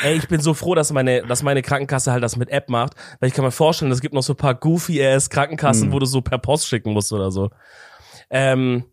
[0.04, 2.92] Ey, ich bin so froh, dass meine, dass meine Krankenkasse halt das mit App macht,
[3.20, 5.92] weil ich kann mir vorstellen, es gibt noch so ein paar goofy-ass Krankenkassen, Mhm.
[5.92, 7.50] wo du so per Post schicken musst oder so.
[8.30, 8.84] Ähm,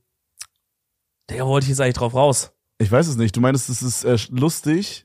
[1.30, 2.52] der wollte ich jetzt eigentlich drauf raus.
[2.78, 3.36] Ich weiß es nicht.
[3.36, 5.05] Du meinst, es ist äh, lustig,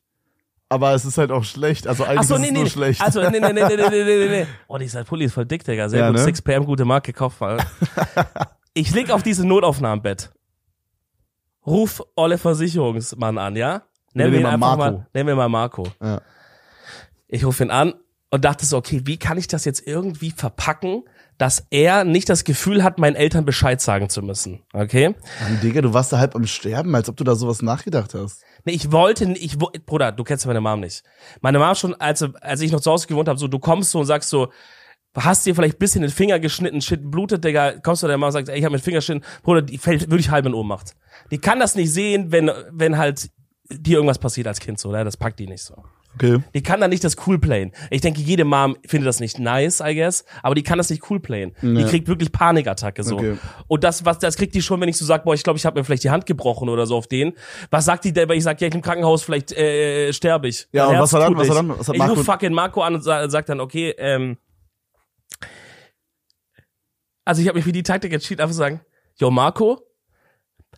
[0.70, 1.87] aber es ist halt auch schlecht.
[1.87, 3.02] Also eigentlich so, nee, ist es nee, nur schlecht.
[3.02, 4.46] Also, nee, nee, nee, nee, nee, nee, nee.
[4.68, 5.88] Oh, dieser halt, Pulli ist voll dick, Digga.
[5.88, 6.20] Sehr ja, gut.
[6.20, 6.24] Ne?
[6.24, 7.40] 6pm, gute Marke, gekauft.
[7.40, 7.64] Kopf.
[8.74, 10.30] ich leg auf diese Notaufnahmenbett.
[11.66, 13.83] Ruf alle Versicherungsmann an, ja?
[14.14, 14.96] Nennen wir ihn einfach Marco.
[14.96, 15.88] mal, nennen wir mal Marco.
[16.00, 16.20] Ja.
[17.26, 17.94] Ich rufe ihn an
[18.30, 21.02] und dachte so, okay, wie kann ich das jetzt irgendwie verpacken,
[21.37, 25.14] dass er nicht das Gefühl hat, meinen Eltern Bescheid sagen zu müssen, okay?
[25.42, 28.44] Mann, Digga, du warst da halb am Sterben, als ob du da sowas nachgedacht hast.
[28.64, 31.03] Nee, ich wollte, ich, Bruder, du kennst meine Mom nicht.
[31.40, 34.01] Meine Mom schon, als, als ich noch zu Hause gewohnt habe, so, du kommst so
[34.01, 34.51] und sagst so,
[35.16, 38.33] hast dir vielleicht bisschen den Finger geschnitten, shit, blutet, Digga, kommst du der Mama und
[38.33, 40.94] sagst, ey, ich hab mir den Finger geschnitten, Bruder, die fällt wirklich halb in Ohnmacht.
[41.31, 43.31] Die kann das nicht sehen, wenn, wenn halt
[43.70, 45.05] dir irgendwas passiert als Kind so, ne?
[45.05, 45.85] das packt die nicht so.
[46.16, 46.42] Okay.
[46.55, 47.73] Die kann da nicht das cool playen.
[47.90, 51.09] Ich denke, jede Mom findet das nicht nice, I guess, aber die kann das nicht
[51.09, 51.55] cool playen.
[51.62, 51.87] Die Ja.
[51.88, 53.16] kriegt wirklich Panikattacke so.
[53.16, 53.38] Okay.
[53.68, 55.64] Und das was das kriegt die schon, wenn ich so sag, boah, ich glaube, ich
[55.64, 57.35] habe mir vielleicht die Hand gebrochen oder so auf den.
[57.70, 60.66] Was sagt die denn, wenn ich sag, ja, ich im Krankenhaus, vielleicht äh, sterbe ich.
[60.73, 62.25] Ja, Mein und Herz was hat dann- was hat dann- was hat ich Marco- ruf
[62.27, 64.37] fucking Marco an und sa sag dann, okay, ähm,
[67.25, 68.81] also ich habe mich für die Taktik entschieden, einfach zu sagen,
[69.16, 69.81] yo Marco,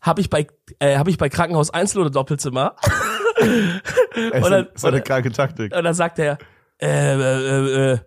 [0.03, 0.47] habe ich bei
[0.79, 2.77] äh, habe ich bei Krankenhaus Einzel oder Doppelzimmer?
[3.43, 5.75] Ey, Oder- das war eine oder- kranke Taktik.
[5.75, 6.39] Und dann sagt er,
[6.81, 7.99] äh, äh, äh,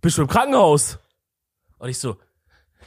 [0.00, 0.98] bist du im Krankenhaus?
[1.78, 2.16] Und ich so,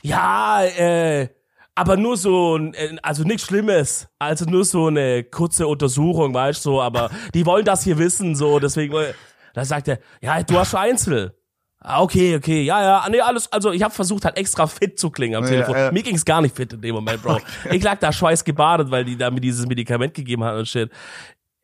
[0.01, 1.29] ja, äh,
[1.75, 4.08] aber nur so, ein- äh, also nichts Schlimmes.
[4.19, 8.36] Also nur so eine kurze Untersuchung, weißt du, so, aber die wollen das hier wissen,
[8.36, 9.13] so, deswegen, äh,
[9.53, 11.36] da sagt er, ja, du hast schon Einzel.
[11.82, 15.10] Ah, okay, okay, ja, ja, nee, alles, also ich habe versucht halt extra fit zu
[15.10, 15.77] klingen am Ja, Telefon.
[15.77, 15.91] ja.
[15.93, 17.39] Mir ging's gar nicht fit in dem Moment, Bro.
[17.71, 20.91] Ich lag da schweißgebadet, weil die da mir dieses Medikament gegeben haben und shit.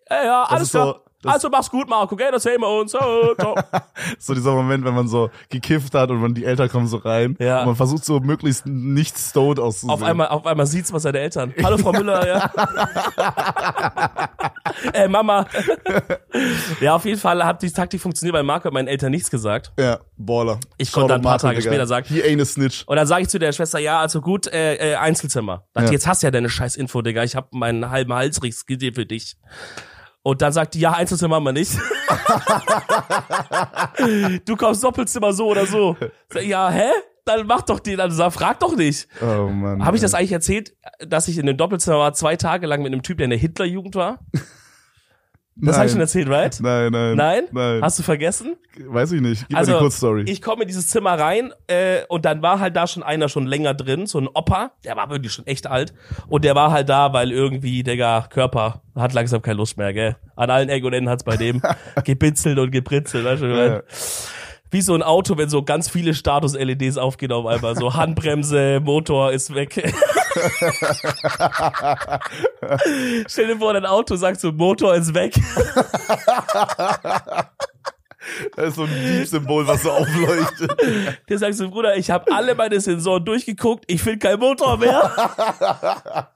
[0.10, 1.02] Ja, ja, alles so- klar.
[1.24, 2.32] das- also mach's gut, Marco, gell?
[2.32, 2.94] Das sehen wir uns.
[2.94, 3.56] Oh, ciao.
[4.20, 7.36] So dieser Moment, wenn man so gekifft hat und man die Eltern kommen so rein.
[7.40, 7.62] Ja.
[7.62, 9.90] Und man versucht so möglichst nicht stoned auszusehen.
[9.90, 11.54] auf einmal, auf einmal sieht's mal seine Eltern.
[11.64, 12.52] Hallo, Frau Müller, ja.
[14.94, 15.46] äh, Mama.
[16.82, 19.72] ja, auf jeden Fall hat die Taktik funktioniert, weil Marco hat meinen Eltern nichts gesagt.
[19.80, 20.60] Ja, Baller.
[20.78, 21.72] Ich konnte dann ein paar Marco, Tage Digga.
[21.72, 22.84] später sagen- He ain't a snitch.
[22.86, 25.66] Und dann sage ich zu der Schwester, ja, also gut, äh, äh, Einzelzimmer.
[25.74, 25.92] Dachte, Ja.
[25.94, 27.24] jetzt hast du ja deine scheiß Info, Digga.
[27.24, 29.38] Ich habe meinen halben Hals riskiert für dich.
[30.26, 31.72] Und dann sagt die, ja, Einzelzimmer haben wir nicht.
[34.46, 35.96] du kommst Doppelzimmer so oder so.
[36.42, 36.90] Ja, hä?
[37.26, 39.08] Dann mach doch die, dann sag, frag doch nicht.
[39.22, 39.86] Oh Mann.
[39.86, 42.92] Habe ich das eigentlich erzählt, dass ich in dem Doppelzimmer war, zwei Tage lang mit
[42.92, 44.18] einem Typ, der in der Hitlerjugend war?
[45.58, 46.58] Das habe ich schon erzählt, right?
[46.62, 47.16] Nein, nein.
[47.16, 47.44] Nein?
[47.52, 47.82] Nein.
[47.82, 48.58] Hast du vergessen?
[48.78, 49.48] Weiß ich nicht.
[49.48, 50.24] Gib Also, mir die Kurzstory.
[50.28, 53.46] Ich komme in dieses Zimmer rein äh, und dann war halt da schon einer schon
[53.46, 55.94] länger drin, so ein Opa, der war wirklich schon echt alt
[56.28, 60.18] und der war halt da, weil irgendwie, Digga, Körper hat langsam keine Lust mehr, gell?
[60.36, 61.62] An allen Ecken und Enden hat's bei dem
[62.04, 63.82] gebitzelt und gepritzelt, weißt du, Ja.
[64.72, 69.56] wie so ein Auto, wenn so ganz viele Status-LEDs aufgenommen einmal so Handbremse, Motor ist
[69.56, 69.94] weg.
[73.28, 75.34] Stell dir vor, dein Auto sagt so, Motor ist weg.
[78.56, 80.72] Das ist so ein Diebsymbol, was so aufleuchtet.
[81.30, 86.28] Der sagt so, Bruder, ich habe alle meine Sensoren durchgeguckt, ich finde kein Motor mehr.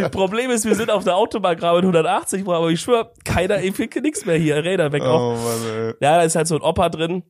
[0.10, 3.62] Problem ist, wir sind auf der Autobahn gerade mit 180, Bro, aber ich schwör, keiner,
[3.62, 5.34] ich finde nichts mehr hier, Räder weg auch.
[5.34, 5.94] Oh Mann.
[6.00, 7.22] Ja, da ist halt so ein Opa drin.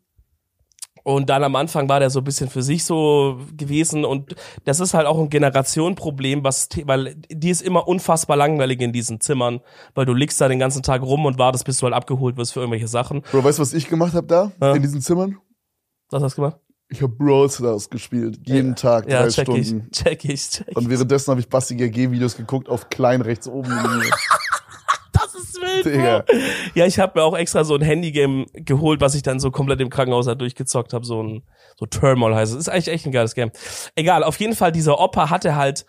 [1.05, 4.79] Und dann am Anfang war der so ein bisschen für sich so gewesen und das
[4.79, 9.61] ist halt auch ein Generationenproblem, was, weil die ist immer unfassbar langweilig in diesen Zimmern,
[9.95, 12.53] weil du liegst da den ganzen Tag rum und wartest, bis du halt abgeholt wirst
[12.53, 13.23] für irgendwelche Sachen.
[13.33, 14.53] Bro, weißt du, was ich gemacht habe da?
[14.61, 14.75] Ja.
[14.75, 15.39] In diesen Zimmern?
[16.11, 16.59] Was hast du gemacht?
[16.89, 18.39] Ich habe Brawl Stars gespielt.
[18.45, 19.89] Jeden Tag Ja, drei check Stunden.
[19.91, 20.77] ich, check ich, check ich.
[20.77, 23.73] Und währenddessen habe ich Basti GG-Videos geguckt auf klein rechts oben.
[25.23, 26.19] Das ist wild, Digga.
[26.21, 26.37] Bro.
[26.75, 29.81] Ja, ich habe mir auch extra so ein Handygame geholt, was ich dann so komplett
[29.81, 31.05] im Krankenhaus halt durchgezockt habe.
[31.05, 31.43] So ein
[31.79, 32.59] so Turmoil heißt es.
[32.59, 33.51] Ist eigentlich echt ein geiles Game.
[33.95, 35.87] Egal, auf jeden Fall, dieser Opa hatte halt,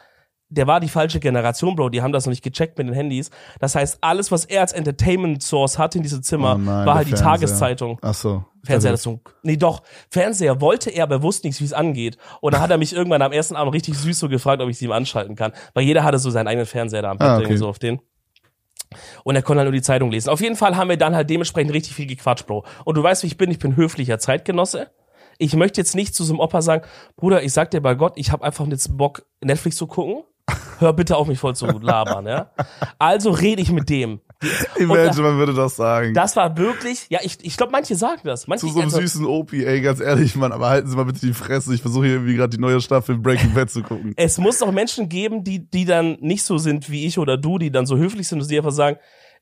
[0.50, 1.90] der war die falsche Generation, Bro.
[1.90, 3.32] Die haben das noch nicht gecheckt mit den Handys.
[3.60, 6.94] Das heißt, alles, was er als Entertainment Source hatte in diesem Zimmer, Oh nein, war
[6.96, 7.32] halt die Fernseher.
[7.32, 8.00] Tageszeitung.
[8.04, 8.46] Ach so.
[8.64, 11.74] Fernseher, Also, das so, nee doch, Fernseher wollte er, aber er wusste nichts, wie es
[11.74, 12.18] angeht.
[12.40, 14.78] Und dann hat er mich irgendwann am ersten Abend richtig süß so gefragt, ob ich
[14.78, 15.52] sie ihm anschalten kann.
[15.74, 17.58] Weil jeder hatte so seinen eigenen Fernseher da am Bett, Ah, okay.
[17.58, 18.00] so auf den.
[19.24, 20.30] Und er konnte halt nur die Zeitung lesen.
[20.30, 22.66] Auf jeden Fall haben wir dann halt dementsprechend richtig viel gequatscht, Bro.
[22.86, 24.92] Und du weißt, wie ich bin, ich bin höflicher Zeitgenosse.
[25.38, 26.84] Ich möchte jetzt nicht zu so einem Opa sagen,
[27.16, 30.24] Bruder, ich sag dir bei Gott, ich habe einfach jetzt Bock, Netflix zu gucken.
[30.80, 32.52] Hör bitte auf, mich voll zu labern, ja.
[33.00, 34.22] Also rede ich mit dem.
[34.78, 36.14] Imagine, man würde das sagen.
[36.14, 38.48] Das war wirklich, ja, ich, ich glaube, manche sagen das.
[38.48, 41.06] Manche, Zu so einem also- süßen Opi, ey, ganz ehrlich, Mann, aber halten Sie mal
[41.06, 41.74] bitte die Fresse.
[41.74, 44.14] Ich versuche hier irgendwie gerade die neue Staffel Breaking Bad zu gucken.
[44.18, 47.58] es muss auch Menschen geben, die, die dann nicht so sind wie ich oder du,
[47.58, 48.98] die dann so höflich sind und die einfach sagen,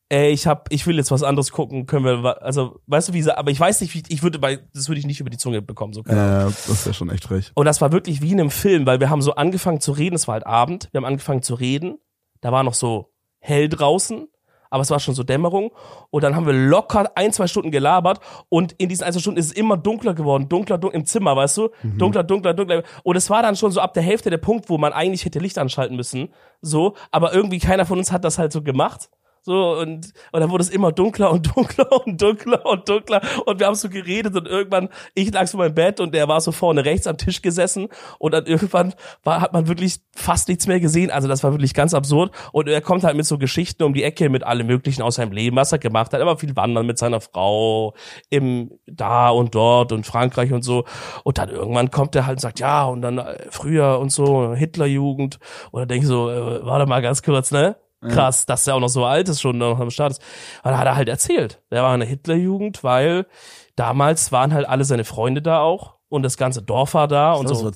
[0.10, 3.22] ey, ich hab, ich will jetzt was anderes gucken, können wir, also, weißt du, wie,
[3.22, 5.38] sie- aber ich weiß nicht, wie, ich würde bei, das würde ich nicht über die
[5.38, 6.50] Zunge bekommen, so, keine Ahnung.
[6.50, 7.52] Ja, das wäre schon echt frech.
[7.56, 10.16] Und das war wirklich wie in einem Film, weil wir haben so angefangen zu reden,
[10.16, 11.98] es war halt Abend, wir haben angefangen zu reden,
[12.42, 14.28] da war noch so hell draußen,
[14.72, 15.72] aber es war schon so Dämmerung.
[16.10, 18.20] Und dann haben wir locker ein, zwei Stunden gelabert.
[18.50, 21.36] Und in diesen ein, zwei Stunden ist es immer dunkler geworden, dunkler, dunkler im Zimmer,
[21.36, 22.84] weißt du, dunkler, dunkler, dunkler.
[23.04, 25.40] Und es war dann schon so ab der Hälfte der Punkt, wo man eigentlich hätte
[25.40, 26.30] Licht anschalten müssen,
[26.62, 29.10] so, aber irgendwie keiner von uns hat das halt so gemacht.
[29.44, 33.22] So, und, und dann wurde es immer dunkler und dunkler und dunkler und dunkler.
[33.46, 36.28] Und wir haben so geredet und irgendwann, ich lag so in meinem Bett und der
[36.28, 37.88] war so vorne rechts am Tisch gesessen
[38.20, 41.10] und dann irgendwann war, hat man wirklich fast nichts mehr gesehen.
[41.10, 42.32] Also das war wirklich ganz absurd.
[42.52, 45.32] Und er kommt halt mit so Geschichten um die Ecke mit allem möglichen aus seinem
[45.32, 46.20] Leben, was er gemacht hat.
[46.20, 47.96] Er war viel wandern mit seiner Frau
[48.30, 50.86] im da und dort und Frankreich und so.
[51.24, 54.54] Und dann irgendwann kommt er halt und sagt, ja, und dann äh, früher und so,
[54.54, 55.40] Hitlerjugend.
[55.72, 57.76] Und dann denke ich so, äh, warte mal ganz kurz, ne?
[58.10, 60.22] Krass, dass der auch noch so alt ist, schon noch am Start ist.
[60.64, 61.62] Und dann hat er halt erzählt.
[61.70, 63.28] Der war in der Hitlerjugend, weil
[63.76, 67.50] damals waren halt alle seine Freunde da auch und das ganze Dorf war da und
[67.50, 67.66] das so.
[67.66, 67.72] war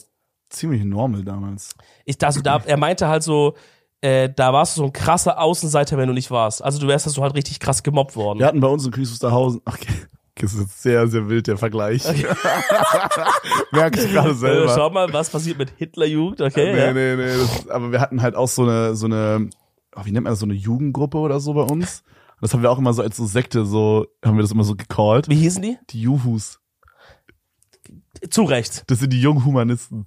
[0.49, 1.75] ziemlich normal damals.
[2.05, 3.53] Ich dachte, da, er meinte halt so,
[4.01, 6.63] äh, da warst du so ein krasser Außenseiter, wenn du nicht warst.
[6.63, 8.39] Also du wärst so halt richtig krass gemobbt worden.
[8.39, 9.93] Wir hatten bei uns in Küchsusterhausen, okay,
[10.35, 12.03] das ist sehr, sehr wild, der Vergleich.
[13.71, 14.73] Merke ich gerade Äh, selber.
[14.75, 16.73] schau mal, was passiert mit Hitlerjugend, okay?
[16.73, 16.93] nee, ja.
[16.93, 19.49] nee, nee, das, aber wir hatten halt auch so eine, so eine,
[19.95, 22.03] oh, wie nennt man das, so eine Jugendgruppe oder so bei uns.
[22.41, 24.75] Das haben wir auch immer so als so Sekte, so, haben wir das immer so
[24.75, 25.29] gecallt.
[25.29, 25.77] Wie hießen die?
[25.89, 26.59] Die Juhus.
[28.29, 28.83] Zu Recht.
[28.87, 30.05] Das sind die jungen Humanisten.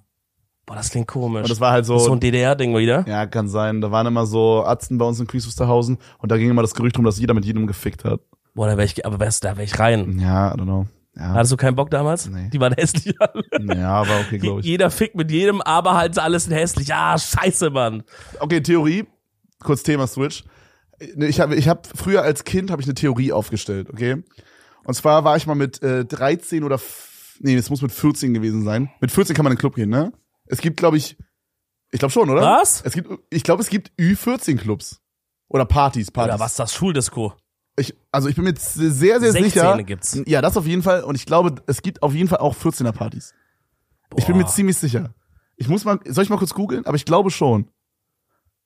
[0.66, 1.42] Boah, das klingt komisch.
[1.44, 3.04] Und das war halt so, so ein DDR-Ding wieder.
[3.08, 3.80] ja, kann sein.
[3.80, 6.98] Da waren immer so Arzten bei uns in Küchsusterhausen und da ging immer das Gerücht
[6.98, 8.20] rum, dass jeder mit jedem gefickt hat.
[8.54, 10.18] Boah, da wär ich, aber wärst, da wär ich rein.
[10.18, 10.86] Ja, I don't know.
[11.16, 12.28] Ja, Hattest du keinen Bock damals?
[12.28, 12.50] Nee.
[12.52, 13.42] Die waren hässlich alle.
[13.74, 14.66] ja war okay, glaube ich.
[14.66, 16.92] Jeder fickt mit jedem, aber halt alles hässlich.
[16.94, 18.02] Ah, scheiße, Mann.
[18.38, 19.06] Okay, Theorie.
[19.62, 20.44] Kurz Thema Switch.
[20.98, 24.22] Ich habe, ich habe früher als Kind habe ich eine Theorie aufgestellt, okay?
[24.84, 26.80] Und zwar war ich mal mit äh, 13 oder
[27.40, 28.90] nee, es muss mit 14 gewesen sein.
[29.00, 30.12] Mit 14 kann man in den Club gehen, ne?
[30.46, 31.16] Es gibt, glaube ich,
[31.90, 32.42] ich glaube schon, oder?
[32.42, 32.82] Was?
[32.82, 35.00] Es gibt, ich glaube, es gibt Ü14 Clubs
[35.48, 36.34] oder Partys, Partys.
[36.34, 37.34] Oder was ist das Schuldisco?
[37.76, 39.82] Ich, also ich bin mir jetzt sehr, sehr 16 sicher.
[39.84, 40.20] gibt's.
[40.26, 41.04] Ja, das auf jeden Fall.
[41.04, 43.34] Und ich glaube, es gibt auf jeden Fall auch 14er Partys.
[44.16, 45.14] Ich bin mir ziemlich sicher.
[45.56, 46.86] Ich muss mal, soll ich mal kurz googeln?
[46.86, 47.70] Aber ich glaube schon.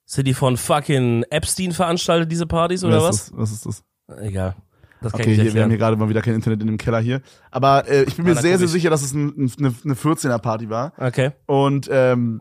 [0.05, 3.05] Sind die von fucking Epstein veranstaltet, diese Partys, oder was?
[3.05, 3.17] was?
[3.17, 3.39] Ist das?
[3.39, 3.67] Was ist
[4.09, 4.19] das?
[4.23, 4.57] Egal.
[5.01, 6.79] Das kann Okay, ich hier, wir haben hier gerade mal wieder kein Internet in dem
[6.79, 7.23] Keller hier.
[7.51, 8.73] Aber äh, ich bin mir da sehr, sehr ich.
[8.73, 10.93] sicher, dass es ein, ein, eine, eine 14er Party war.
[10.97, 11.33] Okay.
[11.47, 12.41] Und ähm,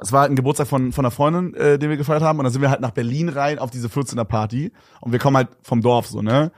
[0.00, 2.38] es war halt ein Geburtstag von, von einer Freundin, äh, den wir gefeiert haben.
[2.38, 4.72] Und dann sind wir halt nach Berlin rein auf diese 14er Party.
[5.00, 6.50] Und wir kommen halt vom Dorf so, ne?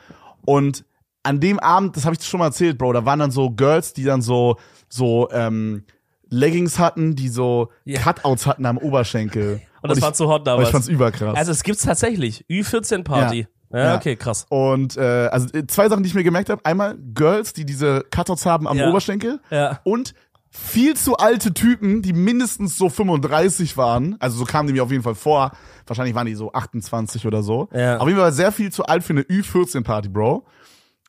[0.46, 0.84] Und
[1.22, 3.92] an dem Abend, das habe ich schon mal erzählt, Bro, da waren dann so Girls,
[3.92, 4.56] die dann so,
[4.88, 5.84] so, ähm,
[6.30, 8.00] Leggings hatten, die so Ja.
[8.00, 9.60] Cutouts hatten am Oberschenkel.
[9.82, 10.68] Und das war zu hot aber damals.
[10.68, 11.36] ich fand's überkrass.
[11.36, 12.44] also es gibt's tatsächlich.
[12.50, 13.46] Ü14-Party.
[13.72, 13.78] Ja.
[13.78, 13.96] Ja.
[13.96, 14.46] okay, krass.
[14.48, 16.64] und äh, also äh, zwei Sachen, die ich mir gemerkt habe.
[16.64, 18.88] Einmal Girls, die diese Cutouts haben am Ja.
[18.88, 19.40] Oberschenkel.
[19.50, 19.80] Ja.
[19.84, 20.14] Und
[20.50, 24.16] viel zu alte Typen, die mindestens so 35 waren.
[24.20, 25.52] Also so kamen die mir auf jeden Fall vor.
[25.86, 27.68] Wahrscheinlich waren die so 28 oder so.
[27.74, 27.98] Ja.
[27.98, 30.46] Auf jeden Fall sehr viel zu alt für eine Ü14-Party, Bro.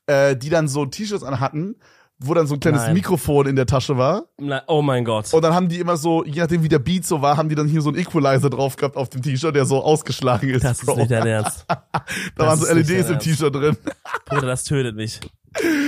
[0.07, 1.75] Äh, die dann so T-Shirts anhatten,
[2.19, 2.93] wo dann so ein kleines Nein.
[2.93, 4.25] Mikrofon in der Tasche war.
[4.37, 5.33] Na, oh mein Gott.
[5.33, 7.55] Und dann haben die immer so, je nachdem wie der Beat so war, haben die
[7.55, 10.63] dann hier so einen Equalizer drauf gehabt auf dem T-Shirt, der so ausgeschlagen ist.
[10.65, 10.97] Das ist Bro.
[10.97, 11.65] nicht dein Ernst.
[11.67, 11.83] da
[12.35, 13.77] das waren so ist LEDs im T-Shirt drin.
[14.25, 15.19] Bruder, das tötet mich.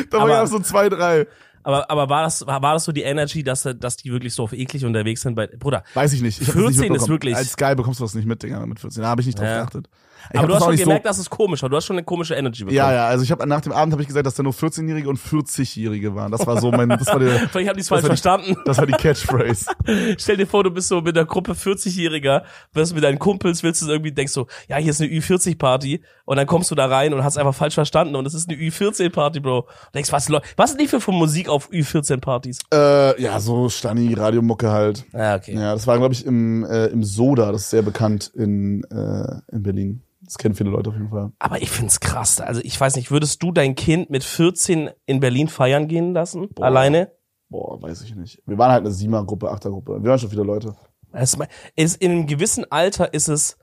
[0.09, 1.27] Da waren ja so zwei, drei.
[1.63, 4.43] Aber, aber war das, war, war das so die Energy, dass, dass die wirklich so
[4.43, 5.83] auf eklig unterwegs sind bei, Bruder.
[5.93, 6.41] Weiß ich nicht.
[6.41, 8.65] Ich hab das 14 nicht ist wirklich- Als Geil bekommst du das nicht mit, Digga,
[8.65, 9.03] mit 14.
[9.03, 9.59] Da habe ich nicht drauf Ja.
[9.59, 9.87] geachtet.
[10.31, 11.69] Ich aber du hast schon gemerkt, so, dass es komisch war.
[11.69, 12.75] Du hast schon eine komische Energy bekommen.
[12.77, 15.09] Ja, ja, also ich habe nach dem Abend habe ich gesagt, dass da nur 14-Jährige
[15.09, 16.31] und 40-Jährige waren.
[16.31, 18.55] Das war so mein, das war der, Vielleicht haben die es falsch die- verstanden.
[18.65, 19.65] das war die Catchphrase.
[20.17, 22.43] Stell dir vor, du bist so mit einer Gruppe 40-Jähriger,
[22.73, 26.37] bist mit deinen Kumpels, willst du irgendwie, denkst so, ja, hier ist eine Ü40-Party und
[26.37, 29.39] dann kommst du da rein und hast einfach falsch verstanden und es ist eine Ü14-Party,
[29.39, 29.59] Bro.
[29.59, 32.59] Und denkst, was, was ist nicht für, für Musik auf Ü14-Partys?
[32.73, 35.05] äh, ja, so Stani, Radiomucke halt.
[35.13, 35.55] Ja, okay.
[35.55, 39.41] Ja, das war, glaube ich, im, äh, im Soda, das ist sehr bekannt in, äh,
[39.51, 40.01] in Berlin.
[40.31, 41.33] Das kennen viele Leute auf jeden Fall.
[41.39, 42.39] Aber ich find's krass.
[42.39, 46.47] Also ich weiß nicht, würdest du dein Kind mit 14 in Berlin feiern gehen lassen?
[46.61, 47.11] Alleine?
[47.49, 48.41] Boah, weiß ich nicht.
[48.45, 50.01] Wir waren halt eine Siemer-Gruppe, Achter-Gruppe.
[50.01, 50.73] Wir waren schon viele Leute.
[51.11, 51.37] Es
[51.75, 53.57] ist, in einem gewissen Alter ist es,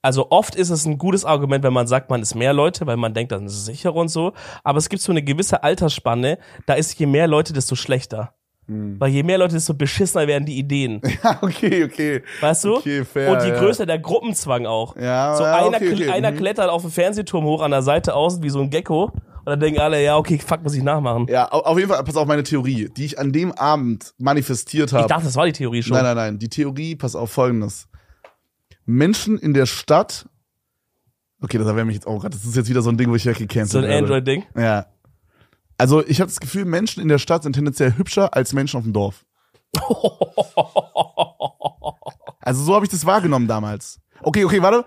[0.00, 2.96] also oft ist es ein gutes Argument, wenn man sagt, man ist mehr Leute, weil
[2.96, 4.32] man denkt, dann ist es sicherer und so.
[4.64, 8.32] Aber es gibt so eine gewisse Altersspanne, da ist je mehr Leute, desto schlechter.
[8.70, 11.00] Weil je mehr Leute, desto beschissener werden die Ideen.
[11.24, 12.22] Ja, okay, okay.
[12.40, 12.76] Weißt du?
[12.76, 13.58] Okay, fair, und je ja.
[13.58, 14.94] größer der Gruppenzwang auch.
[14.96, 16.10] Ja, so ja, einer, okay, okay.
[16.10, 16.36] einer Mhm.
[16.36, 19.04] klettert auf den Fernsehturm hoch an der Seite außen wie so ein Gecko.
[19.04, 21.26] Und dann denken alle, ja, okay, fuck, muss ich nachmachen.
[21.30, 24.90] Ja, au- auf jeden Fall, pass auf meine Theorie, die ich an dem Abend manifestiert
[24.90, 25.08] Ich habe.
[25.08, 25.94] dachte, das war die Theorie schon.
[25.96, 26.38] Nein, nein, nein.
[26.38, 27.88] Die Theorie, pass auf folgendes.
[28.84, 30.26] Menschen in der Stadt.
[31.40, 32.36] Okay, das wäre mich jetzt auch gerade.
[32.36, 33.98] Das ist jetzt wieder so ein Ding, wo ich weggecancelt So ein werde.
[33.98, 34.44] Android-Ding.
[34.56, 34.86] Ja.
[35.78, 38.82] Also ich habe das Gefühl, Menschen in der Stadt sind tendenziell hübscher als Menschen auf
[38.84, 39.24] dem Dorf.
[42.40, 44.00] Also so habe ich das wahrgenommen damals.
[44.22, 44.84] Okay, okay, warte.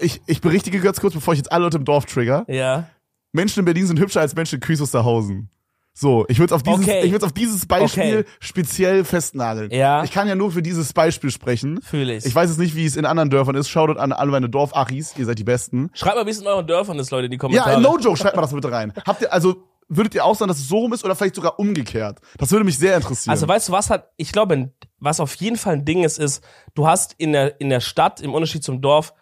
[0.00, 2.44] Ich, ich berichtige ganz kurz, bevor ich jetzt alle Leute im Dorf trigger.
[2.48, 2.88] ja.
[3.32, 5.48] Menschen in Berlin sind hübscher als Menschen in Küß Wusterhausen.
[5.92, 7.02] So, ich würde auf dieses, Okay.
[7.04, 8.24] ich würde auf dieses Beispiel Okay.
[8.40, 9.70] speziell festnageln.
[9.72, 10.04] Ja.
[10.04, 11.80] Ich kann ja nur für dieses Beispiel sprechen.
[11.82, 12.26] Fühle ich.
[12.26, 13.68] Ich weiß jetzt nicht, wie es in anderen Dörfern ist.
[13.68, 15.90] Shoutout an alle meine Dorfachis, ihr seid die Besten.
[15.94, 17.72] Schreibt mal, wie es in euren Dörfern ist, Leute, in die Kommentare.
[17.72, 18.92] Ja, no joke, schreibt mal das bitte rein.
[19.06, 19.56] Habt ihr, also,
[19.88, 22.20] würdet ihr auch sagen, dass es so rum ist oder vielleicht sogar umgekehrt?
[22.38, 23.30] Das würde mich sehr interessieren.
[23.30, 26.44] Also weißt du, was hat, ich glaube, was auf jeden Fall ein Ding ist, ist,
[26.74, 29.14] du hast in der, in der Stadt, im Unterschied zum Dorf,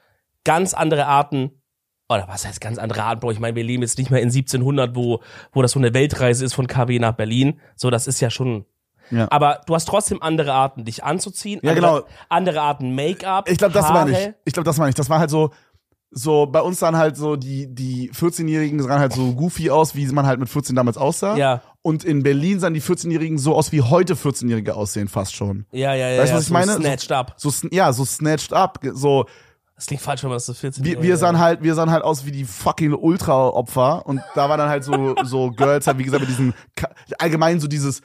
[0.45, 1.63] ganz andere Arten,
[2.09, 3.31] oder was heißt ganz andere Arten, Bro?
[3.31, 5.21] Ich meine, wir leben jetzt nicht mehr in 1700, wo,
[5.53, 7.61] wo das so eine Weltreise ist von KW nach Berlin.
[7.75, 8.67] So, das ist ja schon,
[9.11, 9.29] ja.
[9.31, 11.61] aber du hast trotzdem andere Arten, dich anzuziehen.
[11.63, 12.09] Ja, andere, genau.
[12.29, 13.49] Andere Arten Make-up.
[13.49, 14.11] Ich glaube, das Haare.
[14.11, 14.53] meine ich.
[14.53, 14.95] Glaube, das meine ich.
[14.95, 15.53] Das war halt so,
[16.15, 20.07] so, bei uns sahen halt so, die, die 14-Jährigen sahen halt so goofy aus, wie
[20.09, 21.37] man halt mit 14 damals aussah.
[21.37, 21.63] Ja.
[21.81, 25.65] Und in Berlin sahen die 14-Jährigen so aus, wie heute 14-Jährige aussehen, fast schon.
[25.73, 26.21] Ja, ja, ja.
[26.21, 26.73] Weißt du, ja, was ich so meine?
[26.75, 27.35] Snatched up.
[27.39, 29.25] So, sn- ja, so snatched up, so,
[29.75, 32.05] Das klingt falsch, wenn man das so 14 wir, wir sahen halt, wir sahen halt
[32.05, 36.05] aus wie die fucking Ultra-Opfer und da waren dann halt so, so Girls halt, wie
[36.05, 36.53] gesagt, mit diesem,
[37.19, 38.03] allgemein so dieses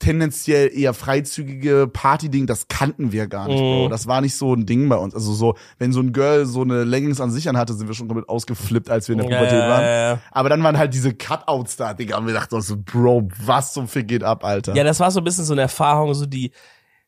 [0.00, 3.84] tendenziell eher freizügige Party-Ding, das kannten wir gar nicht, Bro.
[3.84, 3.90] Mhm.
[3.90, 5.14] Das war nicht so ein Ding bei uns.
[5.14, 8.08] Also so, wenn so ein Girl so eine Leggings an sich anhatte, sind wir schon
[8.08, 9.82] komplett ausgeflippt, als wir in der Ja, Pubertät waren.
[9.82, 10.18] ja, ja.
[10.32, 13.72] Aber dann waren halt diese Cutouts da, Digga, und wir dachten uns so, Bro, was
[13.74, 14.74] zum Fick geht ab, Alter?
[14.74, 16.50] Ja, das war so ein bisschen so eine Erfahrung, so die,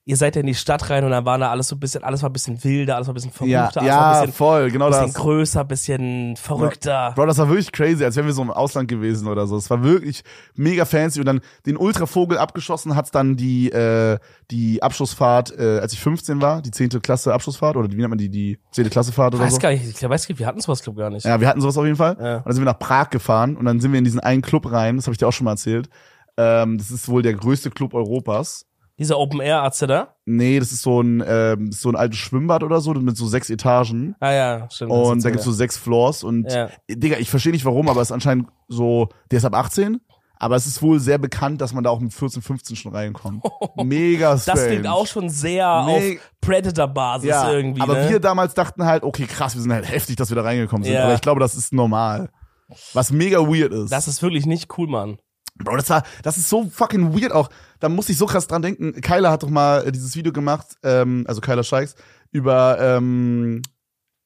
[0.05, 2.03] ihr seid ja in die Stadt rein und dann war da alles so ein bisschen,
[2.03, 4.21] alles war ein bisschen wilder, alles war ein bisschen ja, verrückter, alles war ein ja
[4.23, 5.15] bisschen, voll, genau bisschen das.
[5.15, 7.13] größer, bisschen verrückter.
[7.15, 9.57] Bro, das war wirklich crazy, als wären wir so im Ausland gewesen oder so.
[9.57, 10.23] Es war wirklich
[10.55, 14.19] mega fancy und dann den Ultravogel abgeschossen hat's dann die äh,
[14.51, 17.01] die Abschlussfahrt, äh, als ich 15 war, die 10.
[17.01, 18.91] Klasse Abschlussfahrt oder wie nennt man die die 10.
[18.91, 19.59] Klasse Fahrt oder weiß so.
[19.59, 21.25] gar nicht, ich weiß gar nicht, wir hatten sowas, glaub gar nicht.
[21.25, 22.17] Ja, wir hatten sowas auf jeden Fall.
[22.21, 22.37] Ja.
[22.39, 24.71] Und dann sind wir nach Prag gefahren und dann sind wir in diesen einen Club
[24.71, 25.89] rein, das habe ich dir auch schon mal erzählt.
[26.37, 28.67] Ähm, das ist wohl der größte Club Europas.
[28.99, 30.15] Dieser Open-Air-Arzt da?
[30.27, 33.49] Nee, das ist so ein ähm, so ein altes Schwimmbad oder so mit so sechs
[33.51, 34.15] Etagen.
[34.21, 34.91] Ah ja, stimmt.
[34.93, 36.69] Und da gibt's so sechs Floors und Ja.
[36.89, 39.99] Digga, ich verstehe nicht warum, aber es ist anscheinend so, der ist ab 18,
[40.39, 43.45] aber es ist wohl sehr bekannt, dass man da auch mit 14, 15 schon reinkommt.
[43.83, 44.59] Mega strange.
[44.61, 46.19] Das klingt auch schon sehr Nee.
[46.19, 48.11] auf Predator-Basis ja, irgendwie, aber ne?
[48.11, 50.93] wir damals dachten halt, okay, krass, wir sind halt heftig, dass wir da reingekommen sind,
[50.95, 51.05] Ja.
[51.05, 52.31] aber ich glaube, das ist normal.
[52.93, 53.91] Was mega weird ist.
[53.91, 55.19] das ist wirklich nicht cool, Mann.
[55.57, 57.51] Bro, das war, das ist so fucking weird auch.
[57.83, 58.93] Da muss ich so krass dran denken.
[59.01, 61.97] Kyler hat doch mal äh, dieses Video gemacht, ähm, also Kyler Scheiks,
[62.31, 63.61] über ähm,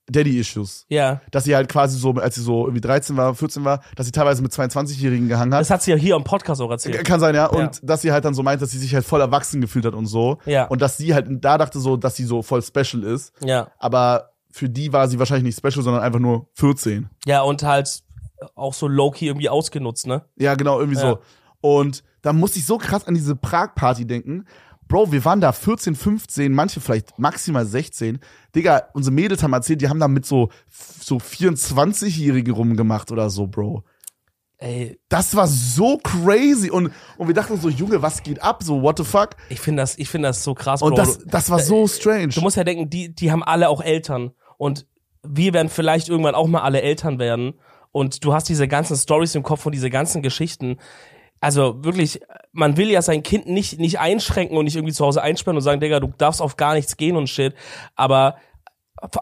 [0.08, 0.84] Daddy-Issues.
[0.88, 1.20] Ja.
[1.30, 4.12] Dass sie halt quasi so, als sie so irgendwie 13 war, 14 war, dass sie
[4.12, 5.60] teilweise mit 22-Jährigen gehangen hat.
[5.62, 7.02] Das hat sie ja hier im Podcast auch erzählt.
[7.04, 7.46] Kann sein, ja.
[7.46, 7.80] Und Ja.
[7.82, 10.04] dass sie halt dann so meint, dass sie sich halt voll erwachsen gefühlt hat und
[10.06, 10.36] so.
[10.44, 10.66] Ja.
[10.66, 13.32] Und dass sie halt da dachte so, dass sie so voll special ist.
[13.42, 13.68] Ja.
[13.78, 17.08] Aber für die war sie wahrscheinlich nicht special, sondern einfach nur 14.
[17.24, 18.02] Ja, und halt
[18.54, 20.26] auch so low-key irgendwie ausgenutzt, ne?
[20.36, 21.10] Ja, genau, irgendwie Ja.
[21.12, 21.18] so.
[21.62, 24.44] Und da musste ich so krass an diese Prag-Party denken.
[24.88, 28.20] Bro, wir waren da 14, 15, manche vielleicht maximal 16.
[28.54, 33.46] Digga, unsere Mädels haben erzählt, die haben da mit so, so 24-Jährige rumgemacht oder so,
[33.48, 33.82] Bro.
[34.58, 36.70] Ey, Das war so crazy.
[36.70, 38.62] Und, und wir dachten so, Junge, was geht ab?
[38.62, 39.30] So, what the fuck?
[39.48, 40.96] ich finde das, ich finde das so krass, Und Bro.
[40.96, 42.28] das, das war so strange.
[42.28, 44.30] Du musst ja denken, die, die haben alle auch Eltern.
[44.56, 44.86] Und
[45.22, 47.54] wir werden vielleicht irgendwann auch mal alle Eltern werden.
[47.92, 50.78] Und du hast diese ganzen Stories im Kopf und diese ganzen Geschichten.
[51.40, 52.20] Also wirklich,
[52.52, 55.62] man will ja sein Kind nicht, nicht einschränken und nicht irgendwie zu Hause einsperren und
[55.62, 57.54] sagen, Digga, du darfst auf gar nichts gehen und shit.
[57.94, 58.36] Aber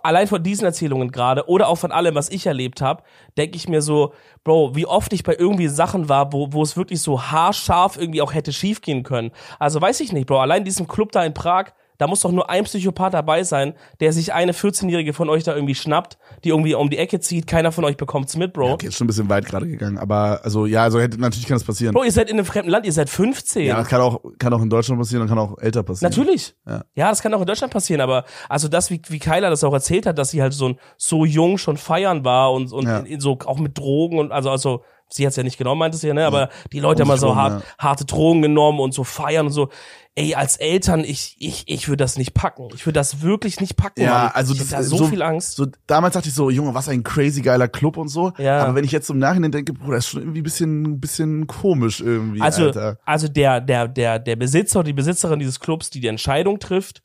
[0.02, 3.02] allein von diesen Erzählungen gerade oder auch von allem, was ich erlebt habe,
[3.36, 6.76] denke ich mir so, Bro, wie oft ich bei irgendwie Sachen war, wo, wo es
[6.76, 9.32] wirklich so haarscharf irgendwie auch hätte schiefgehen können.
[9.58, 12.32] Also weiß ich nicht, Bro, allein in diesem Club da in Prag, da muss doch
[12.32, 16.48] nur ein Psychopath dabei sein, der sich eine 14-Jährige von euch da irgendwie schnappt, die
[16.48, 18.72] irgendwie um die Ecke zieht, keiner von euch bekommt's mit, Bro.
[18.72, 19.98] Okay, ist schon ein bisschen weit gerade gegangen.
[19.98, 21.94] Aber, also, ja, also hätte, natürlich kann das passieren.
[21.94, 23.66] Bro, ihr seid in einem fremden Land, ihr seid 15.
[23.66, 26.10] Ja, das kann auch, kann auch in Deutschland passieren und kann auch älter passieren.
[26.10, 26.54] Natürlich.
[26.66, 26.84] Ja.
[26.94, 27.08] Ja.
[27.10, 30.06] das kann auch in Deutschland passieren, aber also das, wie, wie Kyla das auch erzählt
[30.06, 32.98] hat, dass sie halt so, ein- so jung schon feiern war und, und Ja.
[32.98, 35.96] in, in so auch mit Drogen und also, also sie hat's ja nicht genommen, meinte
[35.96, 36.26] sie ja, ne?
[36.26, 37.68] Aber die Leute haben mal so hart, ja.
[37.78, 39.68] harte Drogen genommen und so feiern und so.
[40.16, 42.68] Ey, als Eltern, ich, ich, ich würde das nicht packen.
[42.72, 44.00] Ich würde das wirklich nicht packen.
[44.02, 44.30] Ja, Mann.
[44.34, 45.56] also ich das da ist so, so- viel Angst.
[45.56, 48.32] So, damals dachte ich so, Junge, was ein crazy geiler Club und so.
[48.38, 48.62] Ja.
[48.62, 52.00] Aber wenn ich jetzt im Nachhinein denke, Bruder, ist schon irgendwie ein bisschen, bisschen komisch
[52.00, 52.98] irgendwie, Also, Alter.
[53.04, 57.02] also der, der, der, der Besitzer oder die Besitzerin dieses Clubs, die die Entscheidung trifft,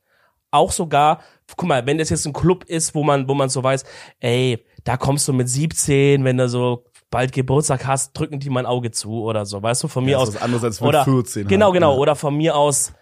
[0.51, 1.21] auch sogar,
[1.57, 3.85] guck mal, wenn das jetzt ein Club ist, wo man, wo man so weiß,
[4.19, 8.59] ey, da kommst du mit 17, wenn du so bald Geburtstag hast, drücken die mal
[8.61, 10.29] ein Auge zu oder so, weißt du, von mir Ja, aus.
[10.29, 11.97] ist was anderes als mit oder, 14 halt, Genau, genau, ja.
[11.97, 12.93] oder von mir aus,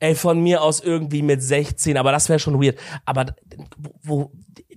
[0.00, 2.78] ey, von mir aus irgendwie mit 16, aber das wäre schon weird.
[3.04, 3.26] Aber
[4.02, 4.32] wo,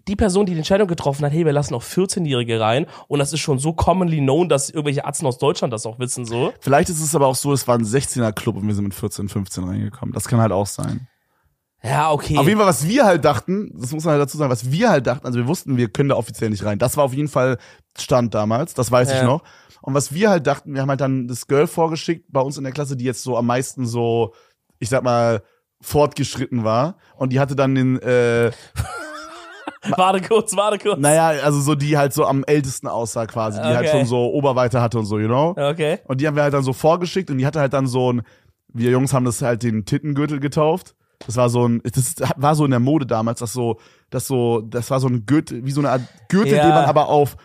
[0.07, 3.33] die Person, die die Entscheidung getroffen hat, hey, wir lassen auch 14-Jährige rein und das
[3.33, 6.53] ist schon so commonly known, dass irgendwelche Arzten aus Deutschland das auch wissen, so.
[6.61, 8.93] Vielleicht ist es aber auch so, es war ein 16er Club und wir sind mit
[8.93, 10.13] 14, 15 reingekommen.
[10.13, 11.07] Das kann halt auch sein.
[11.83, 12.37] Ja, okay.
[12.37, 14.89] Auf jeden Fall, was wir halt dachten, das muss man halt dazu sagen, was wir
[14.89, 16.77] halt dachten, also wir wussten, wir können da offiziell nicht rein.
[16.77, 17.57] Das war auf jeden Fall
[17.97, 19.23] Stand damals, das weiß ich Ja.
[19.23, 19.43] noch.
[19.81, 22.65] Und was wir halt dachten, wir haben halt dann das Girl vorgeschickt bei uns in
[22.65, 24.33] der Klasse, die jetzt so am meisten so,
[24.79, 25.41] ich sag mal,
[25.81, 26.97] fortgeschritten war.
[27.15, 28.51] Und die hatte dann den, äh,
[29.95, 30.99] Warte kurz, warte kurz.
[30.99, 33.97] naja, also so die halt so am ältesten aussah quasi, die halt Okay.
[33.99, 35.51] schon so Oberweite hatte und so, you know?
[35.51, 35.99] Okay.
[36.05, 38.23] Und die haben wir halt dann so vorgeschickt und die hatte halt dann so ein,
[38.73, 40.95] wir Jungs haben das halt den Tittengürtel getauft.
[41.25, 44.61] Das war so ein, das war so in der Mode damals, das so, das so,
[44.61, 46.63] das war so ein Gürtel, wie so eine Art Gürtel, Ja.
[46.63, 47.37] den man aber auf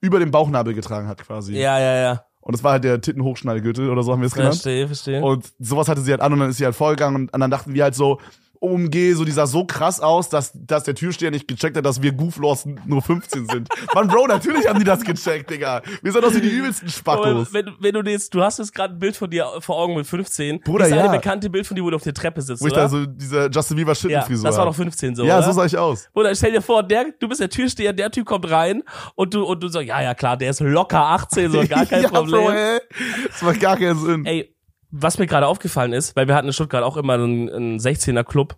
[0.00, 1.54] über den Bauchnabel getragen hat quasi.
[1.56, 2.24] Ja, ja, ja.
[2.40, 4.54] Und das war halt der Tittenhochschneidegürtel oder so haben wir es genannt.
[4.54, 5.22] Verstehe, verstehe.
[5.22, 7.74] Und sowas hatte sie halt an und dann ist sie halt vorgegangen und dann dachten
[7.74, 8.18] wir halt so,
[8.60, 12.02] OMG, so die sah so krass aus, dass, dass der Türsteher nicht gecheckt hat, dass
[12.02, 13.68] wir Gooflaws nur 15 sind.
[13.94, 15.80] Mann, Bro, natürlich haben die das gecheckt, Digga.
[16.02, 17.52] Wir sind doch so die übelsten Spackos.
[17.54, 20.06] wenn, wenn du jetzt, du hast jetzt gerade ein Bild von dir vor Augen mit
[20.06, 20.60] 15.
[20.60, 21.04] Bruder, das ist ja.
[21.04, 22.82] eine bekannte Bild von dir, wo du auf der Treppe sitzt, Wo ich oder?
[22.82, 25.46] da so diese Justin Bieber ja, Schittenfrisur das war doch 15 so, Ja, oder?
[25.46, 26.08] so sah ich aus.
[26.12, 28.82] Oder stell dir vor, der, du bist der Türsteher, der Typ kommt rein
[29.14, 32.02] und du, und du sagst, ja, ja, klar, der ist locker 18, so gar kein
[32.02, 32.44] ja, Problem.
[32.44, 32.80] Bro, ey.
[33.28, 34.26] Das macht gar keinen Sinn.
[34.26, 34.54] Ey,
[34.90, 38.24] was mir gerade aufgefallen ist, weil wir hatten in Stuttgart auch immer einen, einen 16er
[38.24, 38.56] Club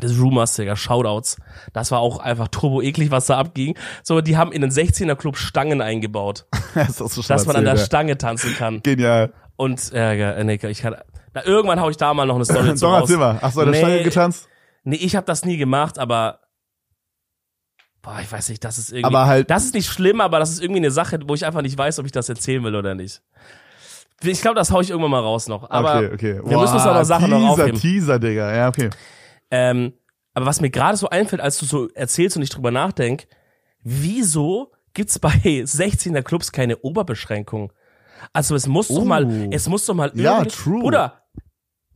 [0.00, 1.38] des Rumors, Digga, Shoutouts.
[1.72, 3.76] Das war auch einfach turbo eklig, was da abging.
[4.04, 7.64] So, die haben in den 16er Club Stangen eingebaut, das du schon dass man an
[7.64, 8.80] der Stange tanzen kann.
[8.82, 9.32] Genial.
[9.56, 10.96] Und, äh, ja, nee, ich kann,
[11.34, 13.08] na, irgendwann hau ich da mal noch eine Story zu raus.
[13.10, 13.40] mal.
[13.42, 13.78] Hast du an der Nee.
[13.80, 14.48] Stange getanzt?
[14.84, 16.40] Nee, ich habe das nie gemacht, aber
[18.02, 20.50] boah, ich weiß nicht, das ist irgendwie Aber halt- das ist nicht schlimm, aber das
[20.50, 22.94] ist irgendwie eine Sache, wo ich einfach nicht weiß, ob ich das erzählen will oder
[22.94, 23.20] nicht.
[24.22, 26.40] Ich glaube, das hau ich irgendwann mal raus noch, aber okay, okay.
[26.44, 27.80] wir müssen uns noch Sachen noch Teaser, aufheben.
[27.80, 28.54] Teaser, Digga.
[28.54, 28.90] Ja, okay.
[29.50, 29.92] Ähm,
[30.34, 33.26] aber was mir gerade so einfällt, als du so erzählst und ich drüber nachdenk,
[33.82, 37.72] wieso gibt's bei 16er Clubs keine Oberbeschränkung?
[38.32, 39.04] Also es muss doch Oh.
[39.04, 40.82] mal, es muss doch mal Ja, irgendwie- true.
[40.82, 41.22] Oder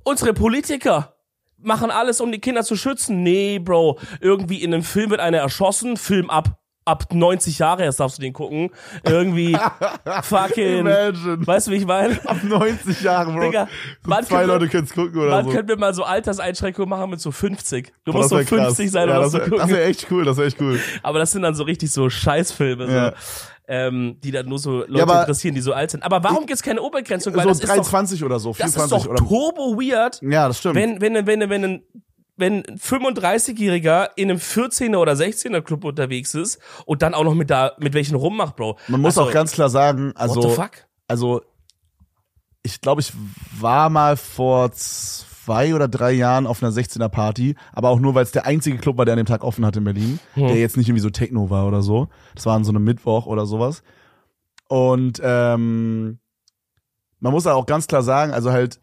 [0.05, 1.17] unsere Politiker
[1.59, 3.23] machen alles, um die Kinder zu schützen.
[3.23, 8.01] Nee, Bro, irgendwie in einem Film wird einer erschossen, Film ab ab 90 Jahre erst
[8.01, 8.71] darfst du den gucken.
[9.05, 9.57] Irgendwie
[10.23, 11.47] fucking, Imagine.
[11.47, 12.19] weißt du, wie ich meine?
[12.29, 13.43] Ab 90 Jahren, Bro.
[13.47, 13.69] Digga,
[14.05, 15.51] so zwei können Leute können's gucken oder Wann so.
[15.53, 17.93] können wir mal so Alterseinschränkungen machen mit so 50?
[18.05, 18.67] Du Boah, musst so das wär krass.
[18.77, 19.75] 50 sein, um ja, das das zu wär, gucken.
[19.75, 20.81] das echt cool, das wär echt cool.
[21.03, 22.93] Aber das sind dann so richtig so Scheißfilme.
[22.93, 23.09] Ja.
[23.11, 23.15] So.
[23.69, 26.03] ähm, die dann nur so Leute Ja, interessieren, die so alt sind.
[26.03, 27.35] Aber warum gibt's keine Oberbegrenzung?
[27.35, 29.19] Weil so das ist doch, 23 oder so, das 24 ist doch oder.
[29.25, 30.75] turbo weird, Ja, das stimmt.
[30.75, 31.83] wenn, wenn, wenn, wenn ein
[32.37, 37.35] wenn ein 35-Jähriger in einem 14er oder 16er Club unterwegs ist und dann auch noch
[37.35, 38.79] mit da mit welchen rummacht, Bro.
[38.89, 40.71] Man muss also, auch ganz klar sagen, what also the fuck?
[41.09, 41.43] also
[42.63, 43.13] ich glaube, ich
[43.61, 48.23] war mal vor zwei oder drei Jahren auf einer 16er Party, aber auch nur, weil
[48.23, 50.47] es der einzige Club war, der an dem Tag offen hatte in Berlin, Hm.
[50.47, 52.09] der jetzt nicht irgendwie so Techno war oder so.
[52.35, 53.83] Das war an so einem Mittwoch oder sowas.
[54.69, 56.19] Und ähm,
[57.19, 58.81] man muss auch ganz klar sagen, also halt,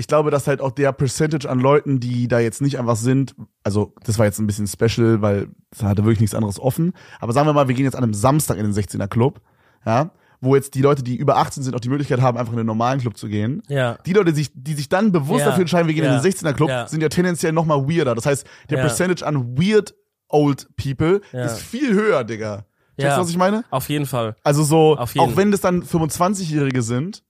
[0.00, 3.34] ich glaube, dass halt auch der Percentage an Leuten, die da jetzt nicht einfach sind,
[3.64, 6.92] also das war jetzt ein bisschen special, weil es hatte wirklich nichts anderes offen.
[7.20, 9.40] Aber sagen wir mal, wir gehen jetzt an einem Samstag in den 16er Club,
[9.84, 12.58] ja, wo jetzt die Leute, die über 18 sind, auch die Möglichkeit haben, einfach in
[12.58, 13.60] den normalen Club zu gehen.
[13.66, 13.98] Ja.
[14.06, 15.46] Die Leute, die sich, die sich dann bewusst Ja.
[15.46, 16.16] dafür entscheiden, wir gehen Ja.
[16.16, 16.86] in den 16er Club, Ja.
[16.86, 18.14] sind ja tendenziell noch mal weirder.
[18.14, 18.76] Das heißt, der.
[18.78, 19.94] Percentage an weird
[20.28, 22.66] old people ist viel höher, Digga.
[22.96, 23.14] Ja.
[23.16, 23.64] du, was ich meine?
[23.70, 24.36] Auf jeden Fall.
[24.44, 27.22] Also so, auch wenn das dann 25-Jährige sind,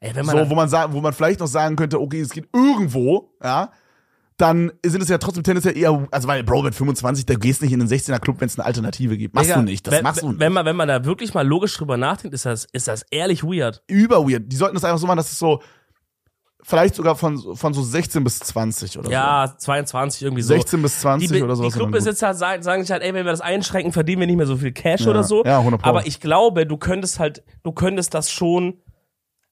[0.00, 3.30] Ey, so, wo man sagen, wo man vielleicht noch sagen könnte, okay, es geht irgendwo,
[3.42, 3.70] ja,
[4.36, 7.72] dann sind es ja trotzdem tendenziell eher, also weil, Bro, mit 25, da gehst nicht
[7.72, 9.34] in den 16er Club, wenn es eine Alternative gibt.
[9.34, 10.40] Machst Digga, du nicht, das wenn, machst du nicht.
[10.40, 13.44] Wenn man, wenn man da wirklich mal logisch drüber nachdenkt, ist das, ist das ehrlich
[13.44, 13.82] weird.
[13.86, 14.50] Über weird.
[14.50, 15.60] Die sollten das einfach so machen, dass es so,
[16.62, 20.54] vielleicht sogar von, von so 16 bis 20 oder Ja, 22 irgendwie so.
[20.54, 20.54] so.
[20.54, 21.72] 16 bis 20 die, oder sowas.
[21.74, 21.78] Die.
[21.78, 24.56] Clubbesitzer sagen, sagen sich halt, ey, wenn wir das einschränken, verdienen wir nicht mehr so
[24.56, 25.44] viel Cash Ja, oder so.
[25.44, 25.88] ja, 100 Pro.
[25.88, 28.78] Aber ich glaube, du könntest halt, du könntest das schon,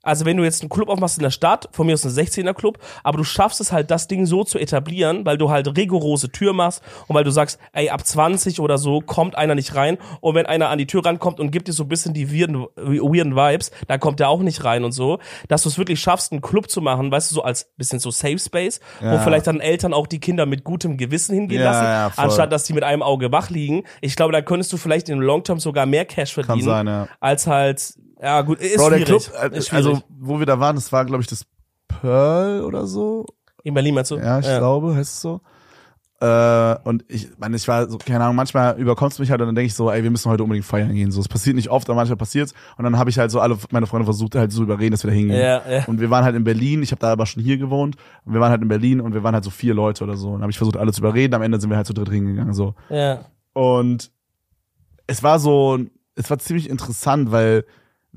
[0.09, 2.54] also wenn du jetzt einen Club aufmachst in der Stadt, von mir aus ein 16er
[2.54, 6.30] Club, aber du schaffst es halt, das Ding so zu etablieren, weil du halt rigorose
[6.32, 9.98] Tür machst und weil du sagst, ey, ab 20 oder so kommt einer nicht rein
[10.20, 12.66] und wenn einer an die Tür rankommt und gibt dir so ein bisschen die weirden,
[12.76, 16.32] weirden Vibes, dann kommt der auch nicht rein und so, dass du es wirklich schaffst,
[16.32, 19.18] einen Club zu machen, weißt du, so als bisschen so Safe Space, wo Ja.
[19.18, 22.64] vielleicht dann Eltern auch die Kinder mit gutem Gewissen hingehen Ja, lassen, ja, anstatt dass
[22.64, 23.84] die mit einem Auge wach liegen.
[24.00, 27.46] Ich glaube, da könntest du vielleicht im Long Term sogar mehr Cash verdienen, sein, als
[27.46, 29.30] halt, ja gut, ist Bro, der schwierig.
[29.30, 29.86] Club, äh, ist schwierig.
[29.86, 31.44] also, wo wir da waren, das war, glaube ich, das
[31.86, 33.26] Pearl oder so.
[33.62, 34.16] in Berlin meinst du?
[34.16, 35.40] Ja, ich glaube, heißt es so.
[36.20, 39.46] Äh, und ich meine, ich war so, keine Ahnung, manchmal überkommt es mich halt und
[39.46, 41.12] dann denke ich so, ey, wir müssen heute unbedingt feiern gehen.
[41.12, 42.54] So, es passiert nicht oft, aber manchmal passiert's.
[42.76, 45.10] Und dann habe ich halt so alle meine Freunde versucht, halt so überreden, dass wir
[45.10, 45.40] da hingehen.
[45.40, 45.84] Ja, ja.
[45.86, 47.96] Und wir waren halt in Berlin, ich habe da aber schon hier gewohnt.
[48.24, 50.30] Und wir waren halt in Berlin und wir waren halt so vier Leute oder so.
[50.30, 51.34] Und habe ich versucht, alle zu überreden.
[51.34, 52.52] Am Ende sind wir halt zu dritt hingegangen.
[52.52, 52.74] So.
[52.90, 53.26] Ja.
[53.52, 54.10] Und
[55.06, 55.78] es war so,
[56.16, 57.64] es war ziemlich interessant, weil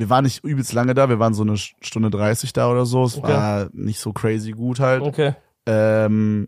[0.01, 3.03] wir waren nicht übelst lange da, wir waren so eine Stunde 30 da oder so.
[3.03, 3.27] Es Okay.
[3.31, 5.03] war nicht so crazy gut halt.
[5.03, 5.35] Okay.
[5.67, 6.47] Ähm,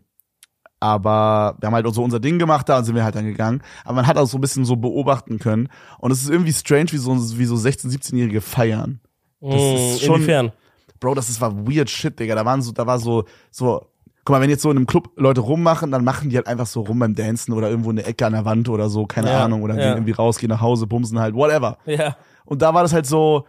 [0.80, 3.62] aber wir haben halt so unser Ding gemacht da und sind wir halt dann gegangen.
[3.84, 5.68] Aber man hat auch so ein bisschen so beobachten können.
[5.98, 9.00] Und es ist irgendwie strange, wie so, wie so 16-, 17-Jährige feiern.
[9.40, 10.52] Das ist schon- Inwiefern?
[11.00, 12.34] Bro, das ist war weird shit, Digga.
[12.34, 13.86] Da waren so, da war so, so,
[14.24, 16.66] guck mal, wenn jetzt so in einem Club Leute rummachen, dann machen die halt einfach
[16.66, 19.30] so rum beim Dancen oder irgendwo in der Ecke an der Wand oder so, keine
[19.30, 19.80] Ja, Ahnung, oder ja.
[19.80, 21.78] gehen irgendwie raus, gehen nach Hause, bumsen halt, whatever.
[21.84, 22.16] Ja.
[22.44, 23.46] Und da war das halt so,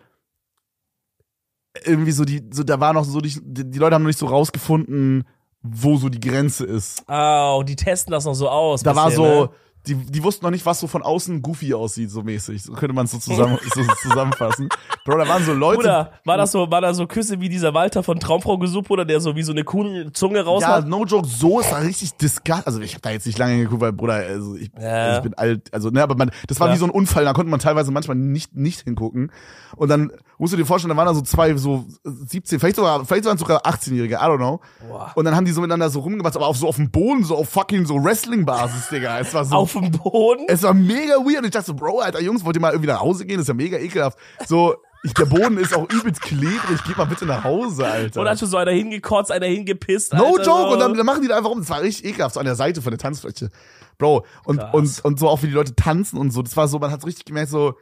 [1.84, 4.28] irgendwie so die, so, da war noch so, die, die Leute haben noch nicht so
[4.28, 5.26] rausgefunden,
[5.61, 7.03] wo so die Grenze ist.
[7.07, 8.84] Oh, die testen das noch so aus.
[8.84, 9.49] Da war bisschen, so, ne?
[9.88, 12.63] Die, die wussten noch nicht, was so von außen goofy aussieht, so mäßig.
[12.63, 14.69] So könnte man es so, zusammen, so zusammenfassen.
[15.05, 15.77] Bro, da waren so Leute.
[15.77, 19.05] Bruder, war das so, war da so Küsse wie dieser Walter von Traumfrau gesucht oder
[19.05, 20.88] der so wie so eine coole Zunge raus ja, hat?
[20.88, 22.65] no joke, so ist da richtig disgust.
[22.65, 24.89] Also ich habe da jetzt nicht lange geguckt, weil Bruder, also ich, Ja.
[24.89, 26.73] also ich bin alt, also ne, aber man, das war Ja.
[26.73, 29.31] wie so ein Unfall, da konnte man teilweise manchmal nicht nicht hingucken.
[29.75, 33.05] Und dann musst du dir vorstellen, da waren da so zwei so 17, vielleicht sogar
[33.05, 34.59] vielleicht es sogar 18-jährige, I don't know.
[34.89, 35.11] Boah.
[35.15, 37.36] Und dann haben die so miteinander so rumgemacht, aber auf so auf dem Boden, so
[37.36, 39.19] auf fucking so Wrestling Basis, Digga.
[39.19, 40.45] Es war so Auf dem Boden?
[40.47, 41.45] Es war mega weird.
[41.45, 43.38] Ich dachte so, Bro, Alter, Jungs, wollt ihr mal irgendwie nach Hause gehen?
[43.38, 44.17] Das ist ja mega ekelhaft.
[44.47, 46.84] So, ich, der Boden ist auch übelst klebrig.
[46.86, 48.21] Geht mal bitte nach Hause, Alter.
[48.21, 50.13] Und hat schon so einer hingekotzt, einer hingepisst.
[50.13, 50.43] no Alter, joke.
[50.43, 50.73] so.
[50.73, 51.59] Und dann, dann machen die da einfach rum.
[51.59, 52.34] Das war richtig ekelhaft.
[52.34, 53.49] So an der Seite von der Tanzfläche.
[53.97, 54.26] Bro.
[54.45, 54.73] Und, Krass.
[54.73, 56.41] und, und so auch wie die Leute tanzen und so.
[56.41, 57.76] Das war so, man hat richtig gemerkt, so,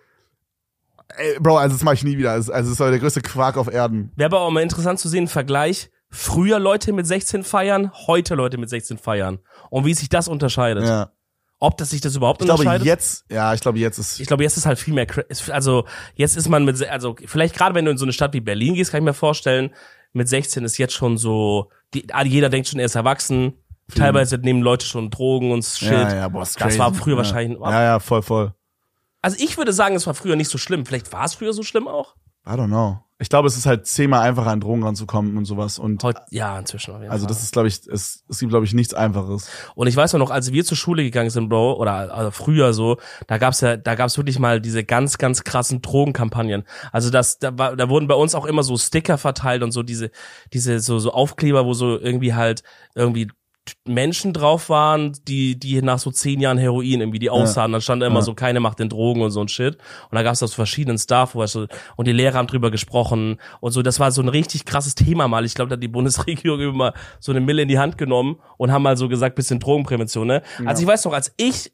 [1.16, 2.32] ey, Bro, also das mache ich nie wieder.
[2.32, 4.12] Also, also das war der größte Quark auf Erden.
[4.16, 5.90] Wäre aber auch mal interessant zu sehen, Vergleich.
[6.10, 9.40] Früher Leute mit 16 feiern, heute Leute mit 16 feiern.
[9.72, 10.84] Und wie sich das unterscheidet.
[10.84, 11.12] Ja.
[11.64, 14.44] Ob das sich das überhaupt Ich glaube, jetzt, ja, ich glaube, jetzt ist, Ich glaube,
[14.44, 15.08] jetzt ist halt viel mehr,
[15.48, 18.42] also jetzt ist man mit, also vielleicht gerade wenn du in so eine Stadt wie
[18.42, 19.70] Berlin gehst, kann ich mir vorstellen,
[20.12, 23.54] mit 16 ist jetzt schon so, die, jeder denkt schon, er ist erwachsen.
[23.96, 25.90] Teilweise nehmen Leute schon Drogen und Shit.
[25.90, 26.80] ja, ja, boah, das crazy.
[26.80, 27.18] war früher ja.
[27.20, 27.58] wahrscheinlich.
[27.62, 28.54] Ja, ja, voll, voll.
[29.22, 30.86] Also ich würde sagen, es war früher nicht so schlimm.
[30.86, 32.16] Vielleicht war es früher so schlimm auch.
[32.46, 33.00] I don't know.
[33.24, 35.80] Ich glaube, es ist halt zehnmal einfacher, an Drogen ranzukommen und sowas.
[35.80, 38.94] Und Heute, ja, inzwischen Also das ist, glaube ich, es, es gibt, glaube ich, nichts
[38.94, 39.50] Einfaches.
[39.76, 42.74] Und ich weiß auch noch, als wir zur Schule gegangen sind, Bro, oder also früher
[42.74, 42.98] so,
[43.28, 46.66] da gab's ja, da gab's wirklich mal diese ganz, ganz krassen Drogenkampagnen.
[46.92, 49.84] Also das, da, war, da wurden bei uns auch immer so Sticker verteilt und so
[49.84, 50.12] diese,
[50.52, 52.62] diese so, so Aufkleber, wo so irgendwie halt
[52.94, 53.30] irgendwie
[53.88, 57.72] Menschen drauf waren, die, die nach so zehn Jahren Heroin irgendwie die aussahen.
[57.72, 58.22] Dann stand da immer Ja.
[58.22, 59.76] so, keine macht den Drogen und so ein Shit.
[60.10, 63.38] Und da gab es das verschiedenen Stuff, weißt du, und die Lehrer haben drüber gesprochen
[63.62, 63.82] und so.
[63.82, 65.46] Das war so ein richtig krasses Thema mal.
[65.46, 68.72] Ich glaube, da hat die Bundesregierung immer so eine Mille in die Hand genommen und
[68.72, 70.42] haben mal so gesagt, bisschen Drogenprävention, ne?
[70.66, 71.72] Also ich weiß noch, als ich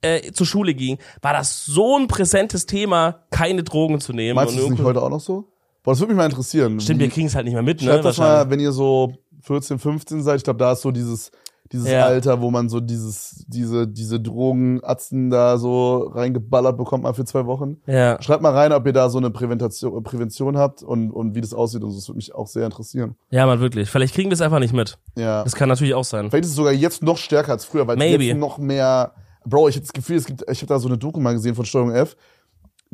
[0.00, 4.34] äh, zur Schule ging, war das so ein präsentes Thema, keine Drogen zu nehmen.
[4.34, 5.48] Meinst du das nicht heute auch noch so?
[5.84, 6.80] Boah, das würde mich mal interessieren.
[6.80, 7.88] Stimmt, wir kriegen es halt nicht mehr mit, ne?
[7.88, 8.44] Schreibt das wahrscheinlich.
[8.46, 9.12] mal, wenn ihr so
[9.42, 10.36] 14, 15 seid.
[10.38, 11.30] Ich glaube, da ist so dieses,
[11.70, 12.04] dieses Ja.
[12.04, 17.46] Alter, wo man so dieses, diese, diese Drogenatzen da so reingeballert bekommt mal für zwei
[17.46, 17.78] Wochen.
[17.86, 18.20] Ja.
[18.20, 21.54] Schreibt mal rein, ob ihr da so eine Präventation, Prävention habt und, und wie das
[21.54, 21.96] aussieht und so.
[21.96, 23.16] Das würde mich auch sehr interessieren.
[23.30, 23.90] ja, man, wirklich.
[23.90, 24.98] Vielleicht kriegen wir es einfach nicht mit.
[25.16, 25.42] Ja.
[25.44, 26.30] Das kann natürlich auch sein.
[26.30, 28.24] Vielleicht ist es sogar jetzt noch stärker als früher, weil Maybe.
[28.24, 29.12] jetzt noch mehr.
[29.44, 31.54] Bro, ich habe das Gefühl, es gibt, ich habe da so eine Doku mal gesehen
[31.54, 32.16] von Steuerung F.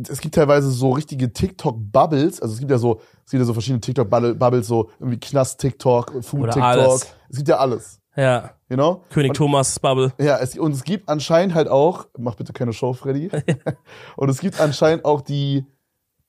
[0.08, 2.40] Es gibt teilweise so richtige TikTok-Bubbles.
[2.40, 7.02] Also es gibt ja so, es gibt ja so verschiedene TikTok-Bubbles, so irgendwie Knast-TikTok, Food-TikTok.
[7.28, 8.00] Es gibt ja alles.
[8.14, 8.50] Ja.
[8.68, 9.02] You know?
[9.10, 10.12] König Thomas Bubble.
[10.18, 13.30] Ja, es, und es gibt anscheinend halt auch, mach bitte keine Show, Freddy.
[14.16, 15.64] und es gibt anscheinend auch die,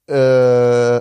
[0.07, 0.99] äh,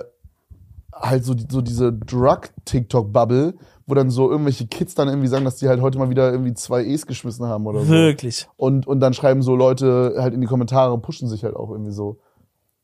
[1.01, 3.55] halt so, so diese Drug-TikTok-Bubble,
[3.85, 6.53] wo dann so irgendwelche Kids dann irgendwie sagen, dass die halt heute mal wieder irgendwie
[6.53, 7.89] zwei E's geschmissen haben oder so.
[7.89, 8.47] Wirklich.
[8.57, 11.71] Und, und dann schreiben so Leute halt in die Kommentare und pushen sich halt auch
[11.71, 12.19] irgendwie so.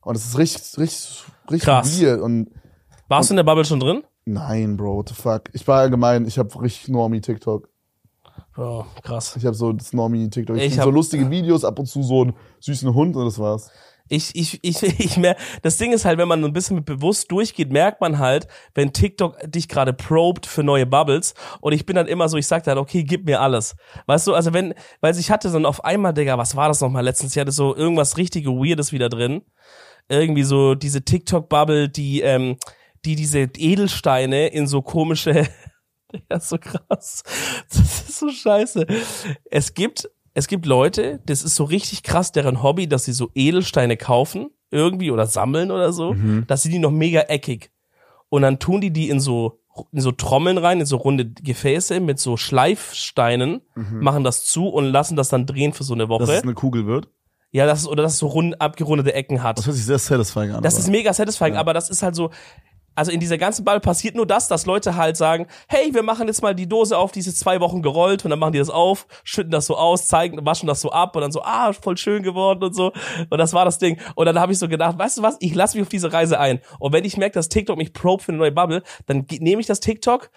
[0.06, 2.00] Und das ist richtig, richtig, richtig Krass.
[2.02, 2.22] weird.
[2.22, 2.50] Und
[3.10, 4.04] Warst du in der Bubble schon drin?
[4.28, 5.44] nein, Bro, what the fuck.
[5.54, 7.68] Ich war allgemein, ich habe richtig Normie TikTok.
[8.58, 9.36] Oh, krass.
[9.36, 10.56] Ich habe so das Normie TikTok.
[10.58, 13.38] Ich, Ich hab- so lustige Videos, ab und zu so einen süßen Hund und das
[13.38, 13.70] war's.
[14.08, 17.32] Ich, ich, ich, ich mer das Ding ist halt, wenn man ein bisschen mit bewusst
[17.32, 21.34] durchgeht, merkt man halt, wenn TikTok dich gerade probt für neue Bubbles.
[21.60, 23.76] Und ich bin dann immer so, ich sag dann, okay, gib mir alles.
[24.06, 27.04] Weißt du, also wenn, weil ich hatte dann auf einmal, Digga, was war das nochmal
[27.04, 27.36] letztens?
[27.36, 29.42] Ich hatte so irgendwas richtige Weirdes wieder drin.
[30.10, 32.58] Irgendwie so diese TikTok-Bubble, die, ähm,
[33.06, 35.48] die diese Edelsteine in so komische,
[36.32, 37.24] ja, so krass.
[37.70, 38.86] Das ist so scheiße.
[39.50, 43.32] Es gibt, es gibt Leute, das ist so richtig krass, deren Hobby, dass sie so
[43.36, 46.14] Edelsteine kaufen, irgendwie, oder sammeln oder so,
[46.48, 47.72] dass sie die noch mega eckig.
[48.30, 49.60] Und dann tun die die in so,
[49.92, 53.62] in so Trommeln rein, in so runde Gefäße mit so Schleifsteinen,
[54.02, 56.42] machen das zu und lassen das dann drehen für so eine Dass es Woche.
[56.44, 57.10] eine Kugel wird.
[57.56, 59.58] Ja, das ist, oder dass es so rund, abgerundete Ecken hat.
[59.58, 60.62] Das hört sich sehr satisfying an.
[60.62, 62.30] Das aber- ist mega satisfying, aber das ist halt so,
[62.96, 66.28] also in dieser ganzen Ball passiert nur das, dass Leute halt sagen, hey, wir machen
[66.28, 68.60] jetzt mal die Dose auf, die ist jetzt zwei Wochen gerollt und dann machen die
[68.60, 71.74] das auf, schütten das so aus, zeigen, waschen das so ab und dann so, ah,
[71.74, 72.94] voll schön geworden und so.
[73.30, 74.00] Und das war das Ding.
[74.16, 76.40] Und dann habe ich so gedacht, weißt du was, ich lasse mich auf diese Reise
[76.40, 76.60] ein.
[76.80, 79.68] Und wenn ich merke, dass TikTok mich probe für eine neue Bubble, dann nehme ich
[79.68, 80.30] das TikTok,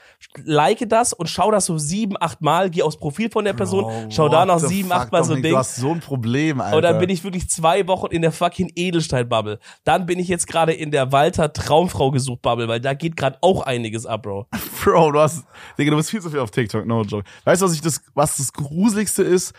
[0.44, 3.84] like das und schau das so sieben, acht Mal, gehe aufs Profil von der Person,
[3.84, 5.52] Bro, schau da noch sieben, acht Mal so ein Ding.
[5.52, 6.76] Du hast so ein Problem, Alter.
[6.76, 9.58] Und dann bin ich wirklich zwei Wochen in der fucking Edelstein-Bubble.
[9.84, 13.38] Dann bin ich jetzt gerade in der Walter Traumfrau gesucht Bubble, weil da geht gerade
[13.42, 14.46] auch einiges ab, Bro.
[14.84, 15.44] Bro, du hast,
[15.78, 17.24] Digga, du bist viel zu viel auf TikTok, no joke.
[17.44, 19.52] Weißt du, was ich das, was das Gruseligste ist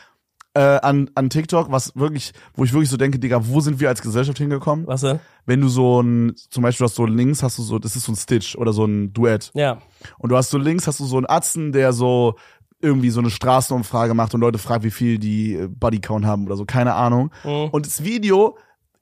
[0.56, 3.90] äh, an, an TikTok, was wirklich, wo ich wirklich so denke, Digga, wo sind wir
[3.90, 4.88] als Gesellschaft hingekommen?
[4.88, 5.20] Was denn?
[5.46, 8.06] Wenn du so ein, zum Beispiel du hast so links, hast du so, das ist
[8.06, 9.52] so ein Stitch oder so ein Duett.
[9.54, 9.78] Ja.
[10.18, 12.36] Und du hast so links, hast du so einen Atzen, der so
[12.82, 16.56] irgendwie so eine Straßenumfrage macht und Leute fragt, wie viel die äh, Bodycount haben oder
[16.56, 17.32] so, keine Ahnung.
[17.44, 17.70] Mhm.
[17.72, 18.58] Und das Video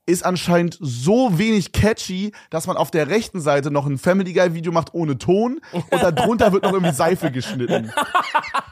[0.07, 4.53] ist anscheinend so wenig catchy, dass man auf der rechten Seite noch ein Family Guy
[4.53, 7.91] Video macht ohne Ton und darunter wird noch irgendwie Seife geschnitten.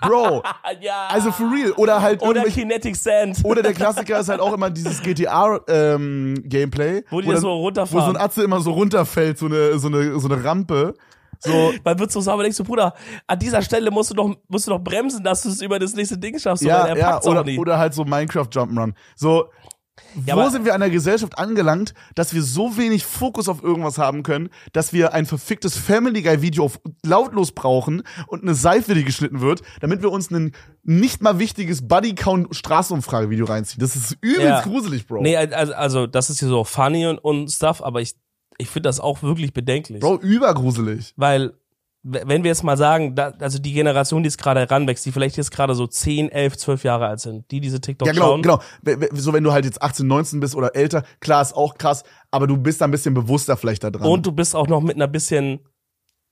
[0.01, 0.43] Bro,
[0.81, 1.07] ja.
[1.09, 1.71] also for real.
[1.73, 3.39] Oder halt Oder Kinetic Sand.
[3.43, 7.03] oder der Klassiker ist halt auch immer dieses GTA-Gameplay.
[7.09, 8.15] Wo die das- so Wo so runterfahren.
[8.15, 10.93] ein Atze immer so runterfällt, so eine, so eine, so eine Rampe.
[11.39, 12.93] So, Man wird so sauber, denkst du, Bruder,
[13.27, 15.93] an dieser Stelle musst du doch, musst du doch bremsen, dass du es über das
[15.93, 18.93] nächste Ding schaffst, ja, er ja, oder, oder halt so Minecraft Jump'n'Run.
[19.15, 19.49] So,
[20.25, 23.97] Ja, wo sind wir an der Gesellschaft angelangt, dass wir so wenig Fokus auf irgendwas
[23.97, 28.93] haben können, dass wir ein verficktes Family Guy Video auf lautlos brauchen und eine Seife,
[28.93, 33.79] die geschnitten wird, damit wir uns ein nicht mal wichtiges Buddy Count Straßenumfrage Video reinziehen.
[33.79, 34.61] Das ist übelst Ja.
[34.61, 35.21] gruselig, Bro.
[35.21, 38.15] Nee, also, also das ist hier so funny und, und stuff, aber ich,
[38.57, 40.01] ich finde das auch wirklich bedenklich.
[40.01, 41.13] Bro, übergruselig.
[41.17, 41.53] Weil,
[42.07, 45.37] wenn wir jetzt mal sagen, da, also die Generation, die jetzt gerade heranwächst, die vielleicht
[45.37, 48.41] jetzt gerade so 10, 11, 12 Jahre alt sind, die diese TikTok Ja, genau, schauen.
[48.43, 48.59] genau.
[49.13, 52.45] So, wenn du halt jetzt 18, 19 bist oder älter, klar, ist auch krass, aber
[52.45, 54.07] du bist da ein bisschen bewusster vielleicht da dran.
[54.07, 55.61] Und du bist auch noch mit einer bisschen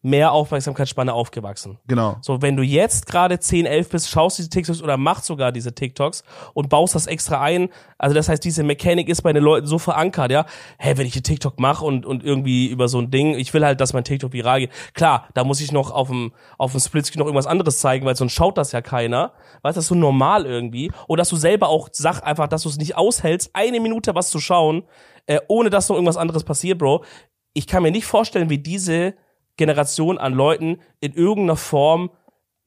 [0.03, 1.79] mehr Aufmerksamkeitsspanne aufgewachsen.
[1.87, 2.17] genau.
[2.21, 5.73] So, wenn du jetzt gerade 10, 11 bist, schaust diese TikToks oder machst sogar diese
[5.73, 7.69] TikToks und baust das extra ein.
[7.97, 10.45] Also das heißt, diese Mechanik ist bei den Leuten so verankert, ja.
[10.77, 13.65] Hey, wenn ich einen TikTok mache und, und irgendwie über so ein Ding, ich will
[13.65, 14.71] halt, dass mein TikTok viral geht.
[14.93, 18.17] Klar, da muss ich noch auf dem, auf dem Splitscreen noch irgendwas anderes zeigen, weil
[18.17, 19.31] sonst schaut das ja keiner.
[19.61, 20.91] Weißt du, das ist so normal irgendwie.
[21.07, 24.29] Oder dass du selber auch sag einfach, dass du es nicht aushältst, eine Minute was
[24.29, 24.83] zu schauen,
[25.27, 27.05] äh, ohne dass noch irgendwas anderes passiert, Bro.
[27.53, 29.13] Ich kann mir nicht vorstellen, wie diese
[29.57, 32.09] Generation an Leuten in irgendeiner Form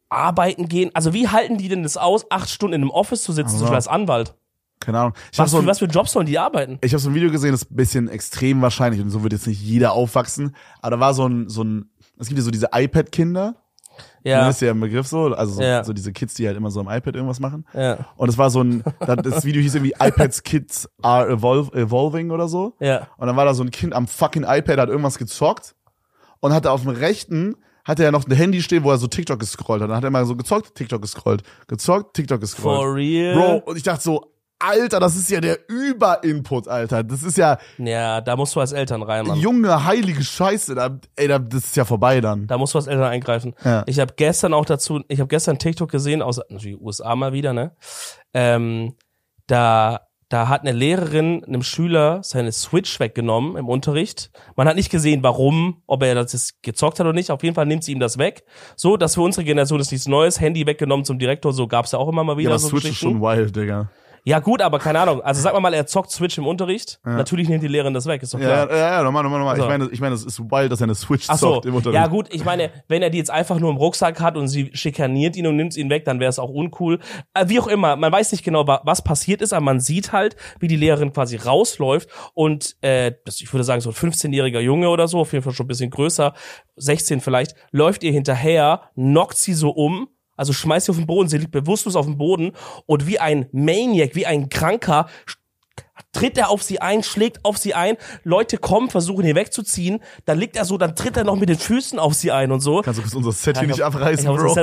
[0.09, 0.91] arbeiten gehen.
[0.95, 3.59] Also wie halten die denn das aus, acht Stunden in einem Office zu sitzen, Also.
[3.59, 4.35] zum Beispiel als Anwalt?
[4.79, 5.13] Keine Ahnung.
[5.33, 6.79] Ich habe Was, so, für, ein- was für Jobs sollen die arbeiten?
[6.83, 9.33] ich hab so ein Video gesehen, das ist ein bisschen extrem wahrscheinlich und so wird
[9.33, 10.55] jetzt nicht jeder aufwachsen.
[10.81, 13.57] Aber da war so ein, so ein, es gibt ja so diese iPad-Kinder.
[14.23, 14.45] Ja.
[14.45, 15.83] Das ist ja ein Begriff so, also so, Ja.
[15.83, 17.65] so diese Kids, die halt immer so am iPad irgendwas machen.
[17.73, 21.69] ja, Und es war so ein, da- das Video hieß irgendwie iPads Kids are evol
[21.75, 22.75] evolving oder so.
[22.79, 23.09] ja.
[23.17, 25.75] Und dann war da so ein Kind am fucking iPad, hat irgendwas gezockt
[26.41, 29.39] und hatte auf dem rechten, hatte er noch ein Handy stehen, wo er so TikTok
[29.39, 29.91] gescrollt hat.
[29.91, 32.79] Dann hat er mal so gezockt, TikTok gescrollt, gezockt, TikTok gescrollt.
[32.79, 33.35] For real?
[33.35, 37.05] Bro, und ich dachte so, Alter, das ist ja der Über-Input, Alter.
[37.05, 39.39] Das ist ja Ja, da musst du als Eltern rein, Mann.
[39.39, 40.75] junge, heilige Scheiße.
[40.75, 42.47] Da, ey, da, das ist ja vorbei dann.
[42.47, 43.55] Da musst du als Eltern eingreifen.
[43.63, 43.85] Ja.
[43.87, 47.53] Ich habe gestern auch dazu, ich habe gestern TikTok gesehen, aus natürlich USA mal wieder,
[47.53, 47.77] ne?
[48.33, 48.95] Ähm,
[49.47, 54.31] da, da hat eine Lehrerin einem Schüler seine Switch weggenommen im Unterricht.
[54.57, 57.31] Man hat nicht gesehen, warum, ob er das jetzt gezockt hat oder nicht.
[57.31, 58.45] Auf jeden Fall nimmt sie ihm das weg.
[58.75, 60.41] So, das für unsere Generation ist nichts Neues.
[60.41, 62.87] Handy weggenommen zum Direktor, so gab's ja auch immer mal wieder Ja, das so Switch
[62.87, 63.89] ist schon wild, Digga.
[64.29, 65.21] Ja gut, aber keine Ahnung.
[65.23, 66.99] Also sag mal mal, er zockt Switch im Unterricht.
[67.05, 68.71] Natürlich nimmt die Lehrerin das weg, ist doch Ja, klar.
[68.77, 69.57] ja, ja, nochmal, nochmal, nochmal.
[69.57, 69.63] So.
[69.63, 71.77] Ich meine, ich meine, es ist wild, dass er eine Switch Ach so, zockt im
[71.77, 71.95] Unterricht.
[71.95, 74.71] ja gut, ich meine, wenn er die jetzt einfach nur im Rucksack hat und sie
[74.75, 76.99] schikaniert ihn und nimmt ihn weg, dann wäre es auch uncool.
[77.35, 80.11] Äh, wie auch immer, man weiß nicht genau, wa- was passiert ist, aber man sieht
[80.13, 84.89] halt, wie die Lehrerin quasi rausläuft und äh, ich würde sagen, so ein 15-jähriger Junge
[84.91, 86.35] oder so, auf jeden Fall schon ein bisschen größer,
[86.77, 91.29] 16 vielleicht, läuft ihr hinterher, knockt sie so um, also schmeißt sie auf den Boden,
[91.29, 92.53] sie liegt bewusstlos auf dem Boden.
[92.87, 95.09] Und wie ein Maniac, wie ein Kranker,
[96.13, 100.39] tritt er auf sie ein, schlägt auf sie ein, Leute kommen, versuchen ihn wegzuziehen, dann
[100.39, 102.83] liegt er so, dann tritt er noch mit den Füßen auf sie ein und so.
[102.83, 104.55] Kannst du kurz unser Set hier Ich nicht hab- abreißen, Bro?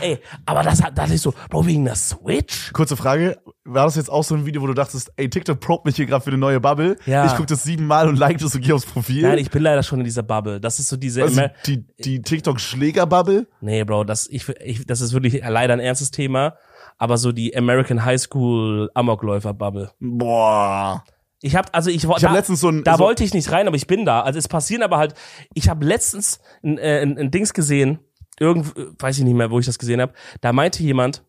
[0.00, 2.72] Ey, aber das hat, da dachte ich so, Bro, wegen der Switch?
[2.72, 5.84] Kurze Frage, war das jetzt auch so ein Video, wo du dachtest, ey, TikTok probt
[5.84, 6.96] mich hier gerade für eine neue Bubble?
[7.06, 7.26] Ja.
[7.26, 9.22] Ich guck das siebenmal und like das und geh aufs Profil.
[9.22, 10.60] Nein, ich bin leider schon in dieser Bubble.
[10.60, 13.46] Das ist so diese, also die, die TikTok-Schläger-Bubble?
[13.60, 16.54] nee, Bro, das, ich, ich, das ist wirklich leider ein ernstes Thema,
[16.98, 19.92] aber so die American High School Amokläufer-Bubble.
[20.00, 21.04] Boah.
[21.40, 22.84] Ich hab, also ich, Ich habe letztens so ein...
[22.84, 24.20] Da so, wollte ich nicht rein, aber ich bin da.
[24.20, 25.14] Also es passieren aber halt,
[25.54, 27.98] ich habe letztens ein, äh, ein, ein Dings gesehen,
[28.38, 30.12] irgend, weiß ich nicht mehr, wo ich das gesehen habe.
[30.40, 31.24] Da meinte jemand,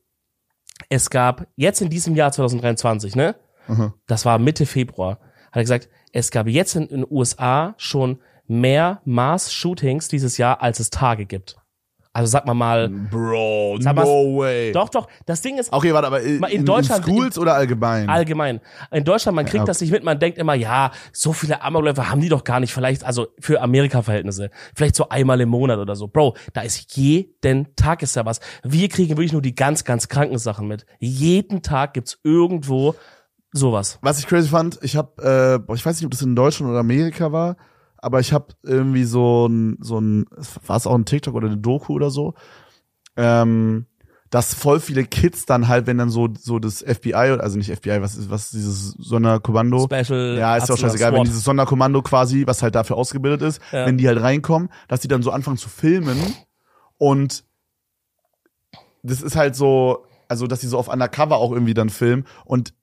[0.89, 3.35] es gab jetzt in diesem Jahr 2023, ne?
[3.67, 3.93] Mhm.
[4.05, 5.19] Das war Mitte Februar,
[5.51, 10.79] hat er gesagt, es gab jetzt in den USA schon mehr Mass-Shootings dieses Jahr, als
[10.79, 11.55] es Tage gibt.
[12.15, 14.71] Also sag mal mal, Bro, Sag mal- no way.
[14.71, 17.55] doch, doch, das Ding ist, Okay, warte, aber in, in in, Deutschland- in Schools oder
[17.55, 18.07] allgemein?
[18.07, 18.61] Allgemein.
[18.91, 19.65] In Deutschland, man kriegt Ja.
[19.65, 22.71] das nicht mit, man denkt immer, ja, so viele Amokläufer haben die doch gar nicht,
[22.71, 26.07] vielleicht, also für Amerika-Verhältnisse, vielleicht so einmal im Monat oder so.
[26.07, 28.39] Bro, da ist jeden Tag ist da was.
[28.63, 30.85] Wir kriegen wirklich nur die ganz, ganz kranken Sachen mit.
[30.99, 32.93] Jeden Tag gibt's irgendwo
[33.53, 33.97] sowas.
[34.03, 36.79] Was ich crazy fand, ich habe, äh, ich weiß nicht, ob das in Deutschland oder
[36.79, 37.57] Amerika war,
[38.03, 40.25] aber ich habe irgendwie so ein, so ein,
[40.67, 42.33] war es auch ein TikTok oder eine Doku oder so,
[43.15, 43.85] ähm,
[44.29, 48.01] dass voll viele Kids dann halt, wenn dann so so das FBI, also nicht FBI,
[48.01, 49.85] was ist was ist dieses Sonderkommando?
[49.85, 50.37] Special.
[50.37, 53.85] Ja, ist doch Arsenal scheißegal, wenn dieses Sonderkommando quasi, was halt dafür ausgebildet ist, Ja.
[53.85, 56.17] wenn die halt reinkommen, dass die dann so anfangen zu filmen
[56.97, 57.45] und
[59.03, 62.73] das ist halt so, also dass die so auf Undercover auch irgendwie dann filmen und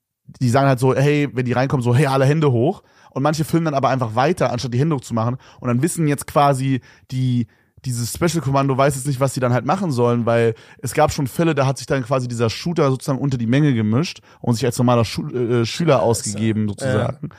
[0.40, 2.82] die sagen halt so, hey, wenn die reinkommen, so, hey, alle Hände hoch.
[3.10, 5.36] Und manche filmen dann aber einfach weiter, anstatt die Hände hochzumachen.
[5.58, 7.48] Und dann wissen jetzt quasi die,
[7.84, 11.12] dieses Special Kommando weiß jetzt nicht, was sie dann halt machen sollen, weil es gab
[11.12, 14.54] schon Fälle, da hat sich dann quasi dieser Shooter sozusagen unter die Menge gemischt und
[14.54, 17.30] sich als normaler Schu äh, Schüler ausgegeben sozusagen.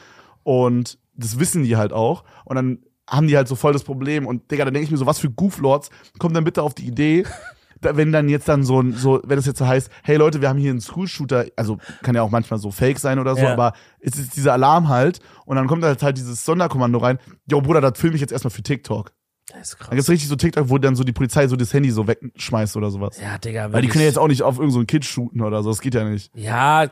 [0.43, 2.23] Und das wissen die halt auch.
[2.45, 4.25] Und dann haben die halt so voll das Problem.
[4.25, 6.87] Und Digga, dann denke ich mir so, was für Gooflords kommen dann bitte auf die
[6.87, 7.25] Idee,
[7.81, 10.49] wenn dann jetzt dann so, ein- so, wenn es jetzt so heißt, hey Leute, wir
[10.49, 13.53] haben hier einen School-Shooter, also kann ja auch manchmal so fake sein oder so, Ja.
[13.53, 17.19] aber es ist dieser Alarm halt und dann kommt halt halt dieses Sonderkommando rein,
[17.49, 19.11] jo Bruder, das filme ich jetzt erstmal für TikTok.
[19.51, 19.89] Das ist Dann krass.
[19.95, 22.89] gibt's richtig so TikTok, wo dann so die Polizei so das Handy so wegschmeißt oder
[22.91, 23.19] sowas.
[23.21, 23.73] Ja, Digga.
[23.73, 25.69] Weil die können ja jetzt auch nicht auf irgendeinen so einen Kid shooten oder so,
[25.69, 26.31] das geht ja nicht.
[26.35, 26.87] Ja,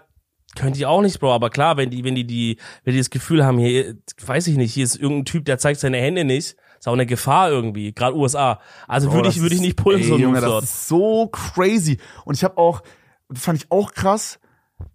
[0.56, 3.12] könnt ihr auch nicht, Bro, aber klar, wenn die, wenn die, die, wenn die das
[3.12, 6.58] Gefühl haben, hier, weiß ich nicht, hier ist irgendein Typ, der zeigt seine Hände nicht,
[6.80, 8.60] ist auch eine Gefahr irgendwie, gerade USA.
[8.88, 12.00] Also Oh, würde ich, würde ich nicht pullen, so ein Junge, das ist so crazy.
[12.26, 12.82] Und ich habe auch,
[13.30, 14.40] das fand ich auch krass,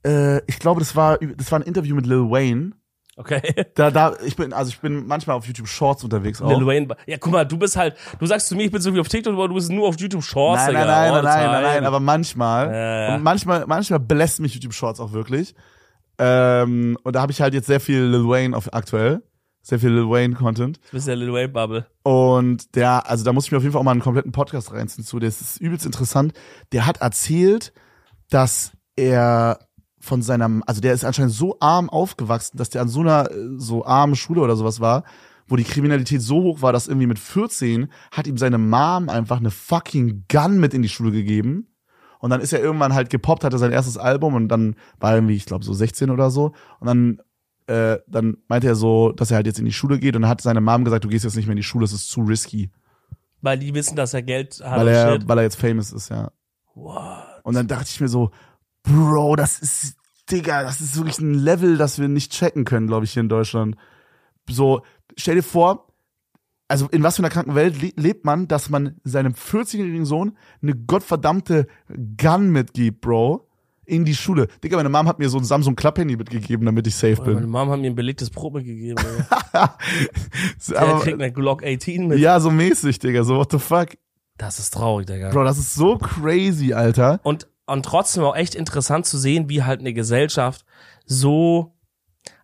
[0.06, 2.72] äh, ich glaube, das war, das war ein Interview mit Lil Wayne.
[3.16, 3.42] Okay.
[3.74, 6.48] Da, da, ich bin, also ich bin manchmal auf YouTube Shorts unterwegs auch.
[6.48, 6.88] Lil Wayne.
[7.06, 9.08] Ja, guck mal, du bist halt, du sagst zu mir, ich bin so viel auf
[9.08, 11.84] TikTok, aber du bist nur auf YouTube Shorts, Nein, nein, nein, nein, nein, nein, nein,
[11.84, 12.68] aber manchmal.
[12.72, 13.14] Ja, ja.
[13.14, 15.54] Und manchmal, manchmal belässt mich YouTube Shorts auch wirklich.
[16.18, 19.22] Ähm, und da habe ich halt jetzt sehr viel Lil Wayne auf aktuell.
[19.64, 20.76] Sehr viel Lil Wayne Content.
[20.76, 21.86] Du bist der Lil Wayne Bubble.
[22.02, 24.72] Und der, also da muss ich mir auf jeden Fall auch mal einen kompletten Podcast
[24.72, 25.18] reinziehen zu.
[25.18, 26.34] Das ist übelst interessant.
[26.72, 27.72] Der hat erzählt,
[28.28, 29.58] dass er
[30.00, 33.34] von seinem, also der ist anscheinend so arm aufgewachsen, dass der an so einer äh,
[33.56, 35.04] so armen Schule oder sowas war,
[35.48, 39.38] wo die Kriminalität so hoch war, dass irgendwie mit 14 hat ihm seine Mom einfach
[39.38, 41.68] eine fucking Gun mit in die Schule gegeben.
[42.18, 45.16] Und dann ist er irgendwann halt gepoppt, hatte sein erstes Album und dann war er
[45.16, 46.52] irgendwie, ich glaube, so 16 oder so.
[46.80, 47.22] Und dann,
[47.66, 50.30] äh, dann meinte er so, dass er halt jetzt in die Schule geht und dann
[50.30, 52.22] hat seine Mom gesagt, du gehst jetzt nicht mehr in die Schule, es ist zu
[52.22, 52.70] risky.
[53.40, 54.80] Weil die wissen, dass er Geld hat.
[54.80, 56.30] Weil er, weil er jetzt famous ist, ja.
[56.74, 57.42] What?
[57.44, 58.30] Und dann dachte ich mir so,
[58.82, 59.96] Bro, das ist,
[60.30, 63.28] Digga, das ist wirklich ein Level, das wir nicht checken können, glaube ich, hier in
[63.28, 63.76] Deutschland.
[64.48, 64.82] So,
[65.16, 65.88] stell dir vor,
[66.68, 70.36] also in was für einer kranken Welt le lebt man, dass man seinem 14-jährigen Sohn
[70.62, 73.48] eine gottverdammte Gun mitgibt, Bro,
[73.86, 74.48] in die Schule.
[74.62, 77.50] Digga, meine Mom hat mir so ein Samsung Club-Handy mitgegeben, damit ich safe Meine bin.
[77.50, 79.04] Mom hat mir ein belegtes Brot mitgegeben.
[79.04, 79.24] ey.
[80.70, 82.18] Der Aber, kriegt eine Glock 18 mit.
[82.18, 83.88] ja, so mäßig, Digga, so what the fuck.
[84.36, 85.30] Das ist traurig, Digga.
[85.30, 87.20] Bro, das ist so crazy, Alter.
[87.22, 90.64] Und, und trotzdem auch echt interessant zu sehen, wie halt eine Gesellschaft
[91.06, 91.72] so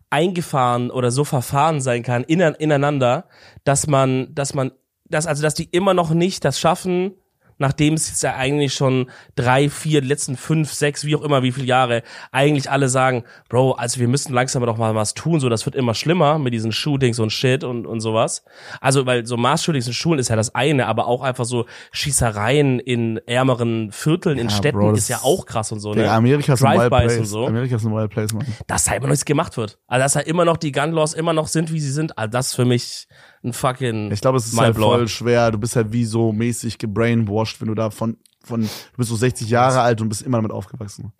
[0.09, 3.27] eingefahren oder so verfahren sein kann innen, ineinander,
[3.63, 4.71] dass man, dass man,
[5.05, 7.13] dass, also, dass die immer noch nicht das schaffen,
[7.61, 11.43] nachdem es jetzt ja eigentlich schon drei, vier, die letzten fünf, sechs, wie auch immer,
[11.43, 15.39] wie viele Jahre, eigentlich alle sagen, Bro, also wir müssen langsam doch mal was tun,
[15.39, 18.43] so, das wird immer schlimmer mit diesen Shootings und Shit und, und sowas.
[18.81, 22.79] Also, weil so Mass-Shootings in Schulen ist ja das eine, aber auch einfach so Schießereien
[22.79, 26.09] in ärmeren Vierteln, in Ja, Städten Bro, ist ja auch krass und so, ne?
[26.11, 27.17] Amerika ist ein Wild Place.
[27.19, 27.45] und so.
[27.45, 28.45] Amerika ist ein Wild Place, Mann.
[28.67, 29.77] Dass da immer noch nichts gemacht wird.
[29.87, 32.55] Also, dass da immer noch die Gunlaws immer noch sind, wie sie sind, also das
[32.55, 33.07] für mich
[33.43, 35.51] ein fucking Ich glaube, es ist halt voll schwer.
[35.51, 38.67] Du bist halt wie so mäßig gebrainwashed, wenn du da von, von, du
[38.97, 41.11] bist so 60 Jahre alt und bist immer damit aufgewachsen.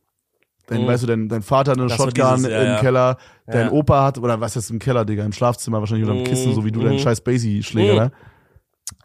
[0.67, 0.87] Dein, Mhm.
[0.87, 2.79] weißt du, dein, dein Vater hat eine Das Shotgun dieses- ja, im ja.
[2.79, 3.17] Keller,
[3.47, 3.71] dein Ja.
[3.71, 6.53] Opa hat, oder was ist im Keller, Digga, im Schlafzimmer wahrscheinlich unter dem Mhm, Kissen,
[6.53, 6.99] so wie du deinen mhm.
[6.99, 7.99] scheiß Basie-Schläger, Mhm.
[7.99, 8.11] ne?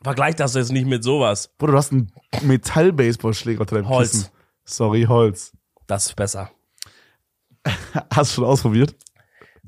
[0.03, 1.51] Vergleich das jetzt nicht mit sowas.
[1.59, 2.13] Bruder, du hast einen
[2.43, 4.11] Metall-Baseballschläger unter deinem Holz.
[4.11, 4.29] Kissen.
[4.65, 5.53] Sorry, Holz.
[5.87, 6.51] Das ist besser.
[8.15, 8.95] Hast du schon ausprobiert?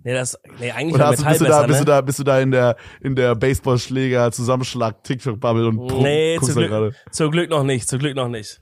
[0.05, 1.84] Nee, das, nee, eigentlich Oder hast bist, du da, besser, bist, ne?
[1.84, 6.55] du da, bist du da in der, in der Baseballschläger Zusammenschlag TikTok-Bubble und Nee, guckst
[6.55, 8.61] zum Glück, zum Glück noch nicht, zum Glück noch nicht.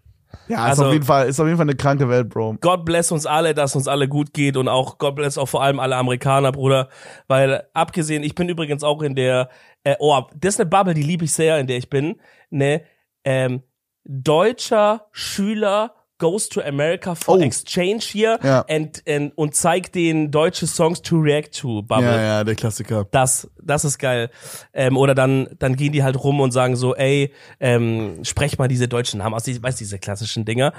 [0.48, 2.56] Ja, ist Also- auf jeden Fall, ist auf jeden Fall eine kranke Welt, Bro.
[2.60, 5.62] Gott bless uns alle, dass uns alle gut geht und auch Gott bless auch vor
[5.62, 6.88] allem alle Amerikaner, Bruder.
[7.28, 9.48] Weil abgesehen, ich bin übrigens auch in der,
[9.84, 12.20] äh, oh, das ist eine Bubble, die liebe ich sehr, in der ich bin.
[12.50, 12.82] Ne,
[13.24, 13.62] ähm,
[14.04, 17.40] deutscher Schüler goes to America for Oh.
[17.42, 18.64] exchange here Ja.
[18.68, 22.04] and, and, und zeigt den deutsche Songs to react to Bubble.
[22.06, 23.06] Ja, ja, der Klassiker.
[23.10, 24.30] Das, das ist geil.
[24.72, 28.68] Ähm, oder dann, dann gehen die halt rum und sagen so, ey, ähm, sprech mal
[28.68, 30.72] diese deutschen Namen aus, ich weiß diese klassischen Dinger.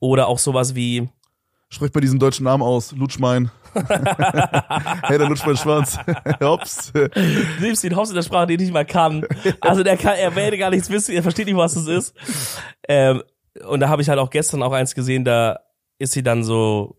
[0.00, 1.08] Oder auch sowas wie,
[1.70, 2.92] Sprich bei diesen deutschen Namen aus.
[2.92, 3.50] Lutschmein.
[3.74, 5.98] hey, der lutscht meinen Schwanz.
[6.42, 6.92] Hops.
[6.92, 7.08] du
[7.60, 9.24] nimmst ihn Hops in der Sprache, die ich nicht mal kann.
[9.60, 12.14] Also der kann, er werde gar nichts wissen, er versteht nicht, was es ist.
[12.86, 13.22] Ähm,
[13.66, 15.60] und da habe ich halt auch gestern auch eins gesehen, da
[15.98, 16.98] ist sie dann so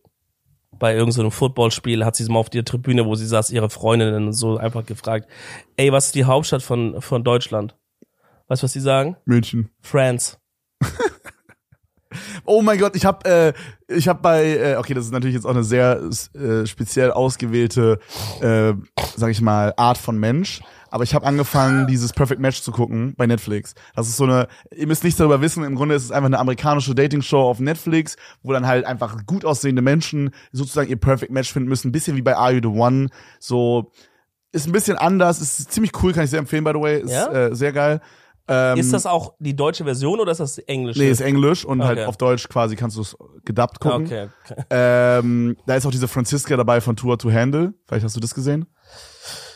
[0.80, 4.58] bei irgendeinem Footballspiel, hat sie mal auf der Tribüne, wo sie saß, ihre Freundinnen so
[4.58, 5.30] einfach gefragt,
[5.78, 7.76] ey, was ist die Hauptstadt von, von Deutschland?
[8.48, 9.16] Weißt du, was die sagen?
[9.26, 9.70] München.
[9.82, 10.38] France.
[12.46, 13.54] Oh mein Gott, ich hab, äh,
[13.88, 16.02] ich hab bei, äh, okay, das ist natürlich jetzt auch eine sehr
[16.34, 18.00] äh, speziell ausgewählte,
[18.42, 18.74] äh,
[19.16, 20.62] sag ich mal, Art von Mensch.
[20.94, 23.74] Aber ich habe angefangen, dieses Perfect Match zu gucken bei Netflix.
[23.96, 26.38] Das ist so eine, ihr müsst nichts darüber wissen, im Grunde ist es einfach eine
[26.38, 31.52] amerikanische Dating-Show auf Netflix, wo dann halt einfach gut aussehende Menschen sozusagen ihr Perfect Match
[31.52, 31.88] finden müssen.
[31.88, 33.08] Ein bisschen wie bei Are You The One.
[33.40, 33.92] So,
[34.52, 37.02] ist ein bisschen anders, ist ziemlich cool, kann ich sehr empfehlen, by the way.
[37.02, 37.28] Ist Ja?
[37.48, 38.00] äh, sehr geil.
[38.48, 41.00] Ähm, Ist das auch die deutsche Version oder ist das die englische?
[41.00, 42.08] Nee, ist Englisch und halt Okay.
[42.08, 44.06] auf Deutsch quasi kannst du es gedubbt gucken.
[44.06, 44.28] Okay.
[44.48, 44.64] okay.
[44.70, 47.74] Ähm, da ist auch diese Franziska dabei von Tour to Handle.
[47.88, 48.68] Vielleicht hast du das gesehen?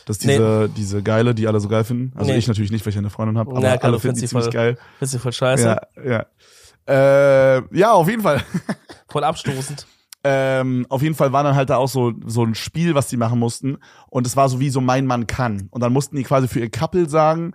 [0.08, 2.12] Das ist diese, diese geile, die alle so geil finden.
[2.16, 2.38] Also Nee.
[2.38, 4.26] ich natürlich nicht, weil ich eine Freundin habe, aber Na klar, alle finden findest die
[4.28, 4.78] ziemlich voll- geil.
[4.98, 5.76] Findest du voll scheiße?
[6.04, 6.26] Ja, ja.
[6.86, 8.42] Äh, ja, auf jeden Fall.
[9.08, 9.86] Voll abstoßend.
[10.24, 13.16] ähm, auf jeden Fall war dann halt da auch so, so ein Spiel, was die
[13.16, 13.76] machen mussten.
[14.08, 15.68] Und es war so wie so mein Mann kann.
[15.70, 17.52] Und dann mussten die quasi für ihr Couple sagen,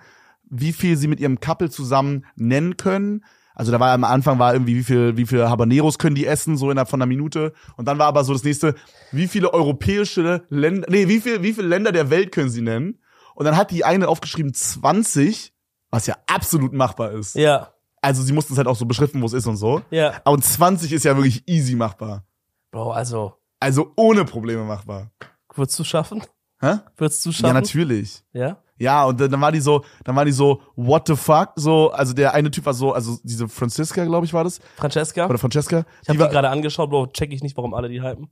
[0.49, 3.23] wie viel sie mit ihrem Couple zusammen nennen können.
[3.55, 6.57] Also da war am Anfang war irgendwie, wie viel, wie viel Habaneros können die essen,
[6.57, 7.53] so innerhalb von einer Minute.
[7.77, 8.75] Und dann war aber so das nächste,
[9.11, 12.99] wie viele europäische Länder, nee, wie viel, wie viele Länder der Welt können sie nennen?
[13.35, 15.53] Und dann hat die eine aufgeschrieben 20,
[15.91, 17.35] was ja absolut machbar ist.
[17.35, 17.73] Ja.
[18.01, 19.81] Also sie mussten es halt auch so beschriften, wo es ist und so.
[19.91, 20.21] Ja.
[20.25, 22.25] Und 20 ist ja wirklich easy machbar.
[22.71, 25.11] Bro, also, Also ohne Probleme machbar.
[25.55, 26.21] würdest du schaffen?
[26.59, 26.77] Hä?
[26.97, 27.53] Würdest du Ja, schaffen?
[27.53, 28.23] natürlich.
[28.33, 28.57] Ja?
[28.79, 31.51] Ja, und dann, war die so, dann war die so, what the fuck?
[31.55, 34.59] So, also der eine Typ war so, also diese Franziska, glaube ich, war das.
[34.77, 35.25] Francesca?
[35.27, 35.85] Oder Francesca.
[36.01, 38.29] ich habe die die gerade angeschaut, Bro, check ich nicht, warum alle die hypen.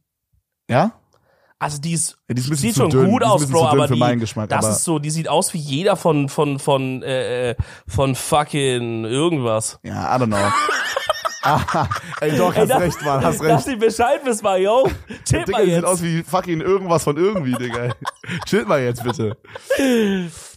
[0.69, 0.93] ja?
[1.59, 3.07] Also die ist, Ja, die ist sieht schon dünn.
[3.11, 6.27] gut aus, Bro, aber die, das aber- ist so, die sieht aus wie jeder von,
[6.27, 7.55] von, von, äh, äh,
[7.87, 9.79] von fucking irgendwas.
[9.83, 10.37] Ja, I don't know.
[11.43, 11.87] Ah,
[12.21, 13.67] ey, doch, hast Ey, das- recht, Mann, hast recht.
[13.67, 14.87] ihr Bescheid wisst mal, yo.
[15.25, 15.85] Tipp Digga, mal die sieht jetzt.
[15.85, 17.93] aus wie fucking irgendwas von irgendwie, Digga.
[18.45, 19.37] Chill mal jetzt bitte.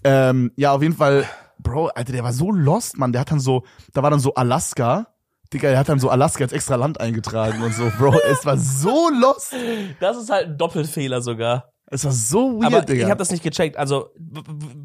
[0.05, 1.27] ähm, ja, auf jeden Fall,
[1.59, 3.13] Bro, Alter, der war so lost, Mann.
[3.13, 3.63] Der hat dann so,
[3.93, 5.07] da war dann so Alaska.
[5.53, 8.19] Digga, der hat dann so Alaska als extra Land eingetragen und so, Bro.
[8.31, 9.55] Es war so lost.
[10.01, 11.71] Das ist halt ein Doppelfehler sogar.
[11.87, 13.05] Es war so weird, Aber Digga.
[13.05, 13.77] ich habe das nicht gecheckt.
[13.77, 14.09] Also,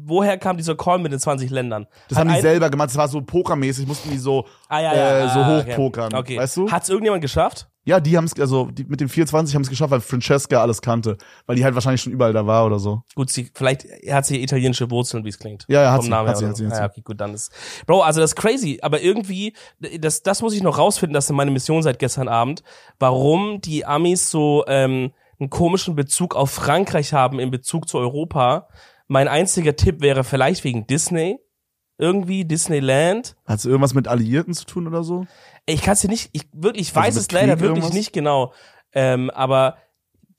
[0.04, 1.86] woher kam dieser Call mit den 20 Ländern?
[2.08, 2.90] das Hat haben die ein- selber gemacht.
[2.90, 3.86] Das war so pokermäßig.
[3.86, 6.14] Mussten die so, Ah, ja, ja, äh, so ah, hochpokern.
[6.14, 6.36] Okay.
[6.38, 6.70] Weißt du?
[6.70, 7.68] Hat's irgendjemand geschafft?
[7.84, 10.82] Ja, die haben es, also die, mit dem 24 haben es geschafft, weil Francesca alles
[10.82, 11.16] kannte.
[11.46, 13.02] Weil die halt wahrscheinlich schon überall da war oder so.
[13.14, 15.64] Gut, sie, vielleicht hat sie italienische Wurzeln, wie es klingt.
[15.68, 16.68] Ja, ja, hat Vom sie, Namen hat her sie, oder hat sie, so.
[16.70, 16.80] hat sie.
[16.82, 17.50] Ja, okay, gut, dann ist.
[17.86, 21.32] Bro, also das ist crazy, aber irgendwie, das, das muss ich noch rausfinden, das ist
[21.32, 22.62] meine Mission seit gestern Abend,
[22.98, 28.68] warum die Amis so ähm, einen komischen Bezug auf Frankreich haben in Bezug zu Europa.
[29.08, 31.38] Mein einziger Tipp wäre vielleicht wegen Disney.
[31.98, 33.36] Irgendwie, Disneyland.
[33.44, 35.26] Hat es irgendwas mit Alliierten zu tun oder so?
[35.66, 37.92] Ich kann es dir nicht, ich wirklich, ich Also weiß es leider Krieg wirklich irgendwas?
[37.94, 38.52] nicht genau.
[38.92, 39.76] Ähm, aber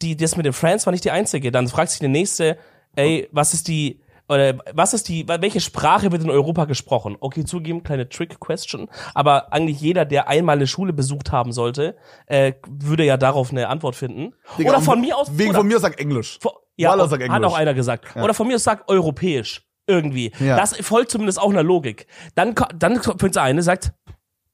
[0.01, 1.51] die, das mit den Friends war nicht die einzige.
[1.51, 2.57] Dann fragt sich der nächste,
[2.95, 7.17] ey, was ist die, oder was ist die, welche Sprache wird in Europa gesprochen?
[7.19, 8.89] Okay, zugeben, kleine Trick-Question.
[9.13, 11.97] Aber eigentlich jeder, der einmal eine Schule besucht haben sollte,
[12.27, 14.33] äh, würde ja darauf eine Antwort finden.
[14.57, 16.39] Digga, oder von mir aus, Wegen oder, von mir sag Englisch.
[16.41, 17.45] von, ja, und- sagt hat Englisch.
[17.51, 18.15] auch einer gesagt.
[18.15, 19.67] Oder von mir aus sagt europäisch.
[19.87, 20.31] Irgendwie.
[20.39, 20.55] Ja.
[20.57, 22.07] Das folgt zumindest auch einer Logik.
[22.35, 23.93] Dann, dann kommt eine, sagt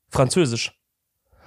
[0.09, 0.76] Französisch.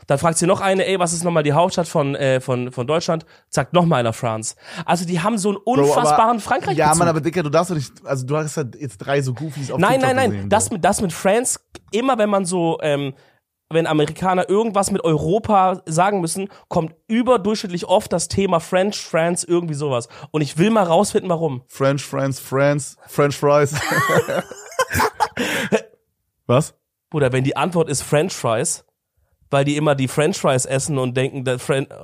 [0.07, 2.87] Dann fragt sie noch eine, ey, was ist nochmal die Hauptstadt von, äh, von, von
[2.87, 3.27] Deutschland?
[3.49, 4.57] Sagt noch mal einer France.
[4.85, 7.77] Also die haben so einen Bro, unfassbaren frankreich Ja, Mann, aber Dicker, du darfst doch
[7.77, 10.31] nicht, also du hast ja jetzt drei so Goofies auf Nein, TikTok nein, nein.
[10.31, 10.75] gesehen, das Bro.
[10.75, 11.61] mit, das mit France,
[11.93, 13.15] immer wenn man so, ähm,
[13.73, 19.75] wenn Amerikaner irgendwas mit Europa sagen müssen, kommt überdurchschnittlich oft das Thema French, France, irgendwie
[19.75, 20.09] sowas.
[20.33, 21.63] Und ich will mal rausfinden, warum.
[21.69, 23.75] French, France, France, French Fries.
[26.47, 26.75] Was?
[27.11, 28.85] Bruder, wenn die Antwort ist French Fries,
[29.51, 31.95] weil die immer die French Fries essen und denken, dass Fren äh,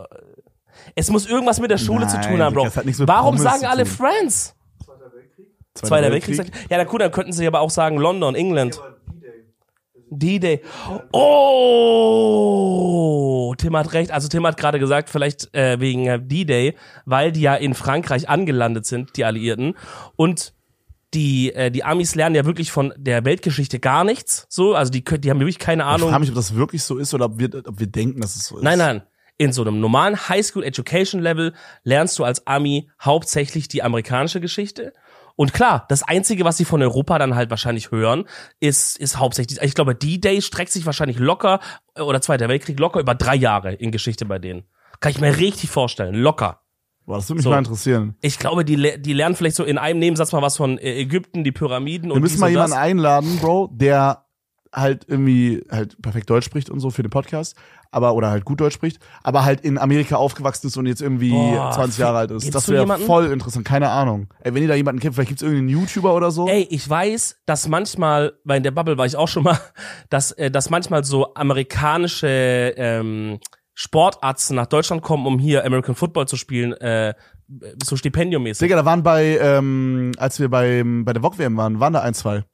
[0.94, 2.64] es muss irgendwas mit der Schule zu Nein, tun haben, Bro.
[2.84, 3.92] Mit Warum Pommes sagen zu alle tun.
[3.92, 4.54] Friends?
[5.74, 6.36] Zweiter Weltkrieg.
[6.36, 8.80] sagt- Ja, na gut, dann könnten sie aber auch sagen London, England.
[10.08, 10.62] D-Day.
[11.76, 14.10] Oh, Tim hat recht.
[14.12, 18.86] Also Tim hat gerade gesagt, vielleicht äh, wegen D-Day, weil die ja in Frankreich angelandet
[18.86, 19.74] sind, die Alliierten.
[20.16, 20.54] Und
[21.16, 24.46] die, äh, die Amis lernen ja wirklich von der Weltgeschichte gar nichts.
[24.50, 26.10] So, also die, die haben wirklich keine Ich Ahnung.
[26.10, 28.46] frage mich, ob das wirklich so ist oder ob wir, ob wir denken, dass es
[28.46, 28.62] so ist.
[28.62, 29.02] Nein, nein.
[29.38, 31.52] In so einem normalen Highschool Education Level
[31.82, 34.92] lernst du als Ami hauptsächlich die amerikanische Geschichte.
[35.36, 38.24] Und klar, das Einzige, was sie von Europa dann halt wahrscheinlich hören,
[38.60, 41.60] ist, ist hauptsächlich, ich glaube, D-Day streckt sich wahrscheinlich locker,
[41.94, 44.64] äh, oder Zweiter Weltkrieg locker über drei Jahre in Geschichte bei denen.
[45.00, 46.60] Kann ich mir richtig vorstellen, locker.
[47.06, 47.50] Boah, das würde mich So.
[47.50, 48.16] mal interessieren.
[48.20, 51.52] Ich glaube, die, die lernen vielleicht so in einem Nebensatz mal was von Ägypten, die
[51.52, 52.80] Pyramiden Wir und müssen dies mal jemanden das.
[52.80, 54.24] einladen, Bro, der
[54.72, 57.56] halt irgendwie halt perfekt Deutsch spricht und so für den Podcast,
[57.92, 61.30] aber oder halt gut Deutsch spricht, aber halt in Amerika aufgewachsen ist und jetzt irgendwie
[61.30, 62.52] Boah, 20 Jahre alt ist.
[62.54, 64.26] Das wäre voll interessant, keine Ahnung.
[64.40, 66.46] Ey, wenn ihr da jemanden kennt, vielleicht gibt's irgendeinen YouTuber oder so.
[66.48, 69.58] Ey, ich weiß, dass manchmal, weil in der Bubble war ich auch schon mal,
[70.10, 73.38] dass, äh, dass manchmal so amerikanische ähm,
[73.78, 77.12] Sportarzten nach Deutschland kommen, um hier American Football zu spielen, äh,
[77.84, 78.66] so stipendiummäßig.
[78.66, 82.14] Digga, da waren bei, ähm, als wir beim, bei der VOG-WM waren, waren da ein,
[82.14, 82.44] zwei,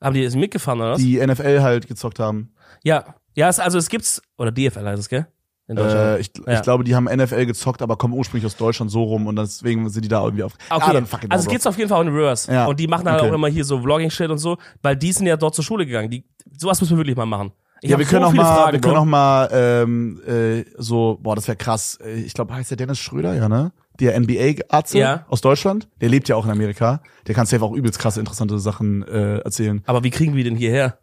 [0.00, 0.98] Haben die das mitgefahren oder was?
[0.98, 2.52] die NFL halt gezockt haben.
[2.84, 5.26] Ja, ja, es, also es gibt's oder DFL heißt es, gell?
[5.66, 6.18] In Deutschland.
[6.18, 6.52] Äh, ich, Ja.
[6.54, 9.90] ich glaube, die haben NFL gezockt, aber kommen ursprünglich aus Deutschland so rum und deswegen
[9.90, 10.52] sind die da irgendwie auf.
[10.70, 12.50] Okay, Ah, dann fuck it, also es geht's auf jeden Fall auch in Reverse.
[12.50, 13.28] Ja, Und die machen halt okay.
[13.30, 16.08] auch immer hier so Vlogging-Shit und so, weil die sind ja dort zur Schule gegangen.
[16.10, 16.24] Die,
[16.56, 17.52] sowas müssen wir wirklich mal machen.
[17.80, 19.00] Ich ja, wir können so auch mal, Fragen, wir können Bro.
[19.00, 21.98] auch mal ähm, äh, so, boah, das wäre krass.
[22.04, 23.72] Äh, Ich glaube, heißt der Dennis Schröder, ja, ne?
[24.00, 25.24] Der NBA-Arzt Ja.
[25.28, 25.88] aus Deutschland.
[26.00, 27.02] Der lebt ja auch in Amerika.
[27.26, 29.82] Der kann safe auch übelst krasse, interessante Sachen äh, erzählen.
[29.86, 30.98] Aber wie kriegen wir den hierher?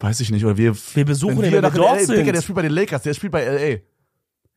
[0.00, 0.44] Weiß ich nicht.
[0.44, 2.16] Oder wir, Wir besuchen wenn wir wenn wir nach dort LA, sind.
[2.18, 3.78] Digga, der spielt bei den Lakers, der spielt bei LA.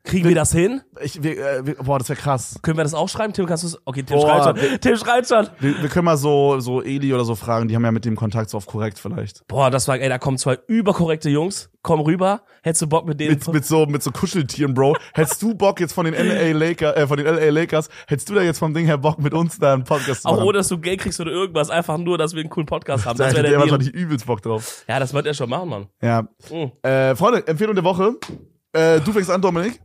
[0.10, 0.82] Kriegen wir das hin?
[1.02, 2.60] Ich, wir, äh, wir, boah, das wäre krass.
[2.64, 3.32] Können wir das auch schreiben?
[3.32, 3.78] Tim, kannst du es?
[3.86, 4.80] Okay, Tim Boah, schreibt schon.
[4.82, 5.48] Tim schreibt schon.
[5.60, 8.16] Wir, wir können mal so, so Eli oder so fragen, die haben ja mit dem
[8.16, 9.48] Kontakt so auf korrekt vielleicht.
[9.48, 11.70] Boah, das war, ey, da kommen zwei überkorrekte Jungs.
[11.84, 12.42] Komm rüber.
[12.64, 13.34] Hättest du Bock mit denen?
[13.34, 14.96] Mit, mit so, mit so Kuscheltieren, Bro.
[15.14, 18.34] Hättest du Bock jetzt von den LA Lakers, äh, von den LA Lakers, hättest du
[18.34, 20.48] da jetzt vom Ding her Bock mit uns da einen Podcast zu auch machen?
[20.48, 21.70] ohne, dass du Geld kriegst oder irgendwas.
[21.70, 23.18] Einfach nur, dass wir einen coolen Podcast haben.
[23.18, 24.84] Da Das wäre der der wahrscheinlich übelst Bock drauf.
[24.88, 25.88] Ja, das wird er schon machen, Mann.
[26.02, 26.24] Ja.
[26.52, 26.72] Mhm.
[26.82, 28.16] Äh, Freunde, Empfehlung der Woche.
[28.74, 29.80] Äh, du fängst an, Dominik.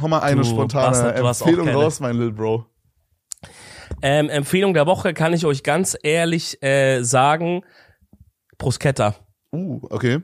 [0.00, 2.66] Hau mal eine Du spontane Bastard, Empfehlung raus, mein Little Bro.
[4.02, 7.64] Ähm, Empfehlung der Woche kann ich euch ganz ehrlich äh, sagen.
[8.58, 9.14] Bruschetta.
[9.52, 10.20] Uh, okay.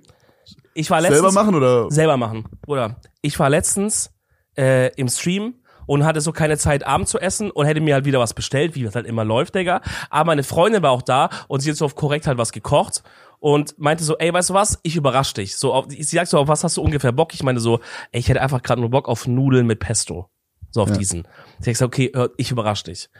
[0.74, 1.20] Ich war letztens...
[1.20, 1.90] Selber machen oder?
[1.90, 2.44] Selber machen.
[2.66, 4.12] Oder ich war letztens
[4.56, 5.54] äh, im Stream
[5.86, 8.74] und hatte so keine Zeit, Abend zu essen und hätte mir halt wieder was bestellt,
[8.74, 9.80] wie das halt immer läuft, Digga.
[10.10, 13.02] Aber meine Freundin war auch da und sie hat so auf korrekt halt was gekocht.
[13.44, 15.56] Und meinte so, ey, weißt du was, ich überrasch dich.
[15.56, 17.34] So, auf, sie sagt so, auf was hast du ungefähr Bock?
[17.34, 17.80] Ich meine so,
[18.10, 20.30] ey, ich hätte einfach gerade nur Bock auf Nudeln mit Pesto.
[20.70, 20.96] So auf Ja.
[20.96, 21.28] diesen.
[21.58, 23.10] Sie hat gesagt, okay, hör, ich überrasch dich.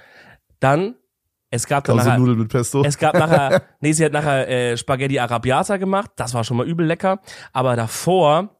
[0.61, 0.95] Dann,
[1.51, 2.83] es gab dann nachher, Nudeln mit Pesto.
[2.87, 6.13] es gab nachher, nee, sie hat nachher äh, Spaghetti Arabiata gemacht.
[6.17, 7.21] Das war schon mal übel lecker.
[7.53, 8.57] Aber davor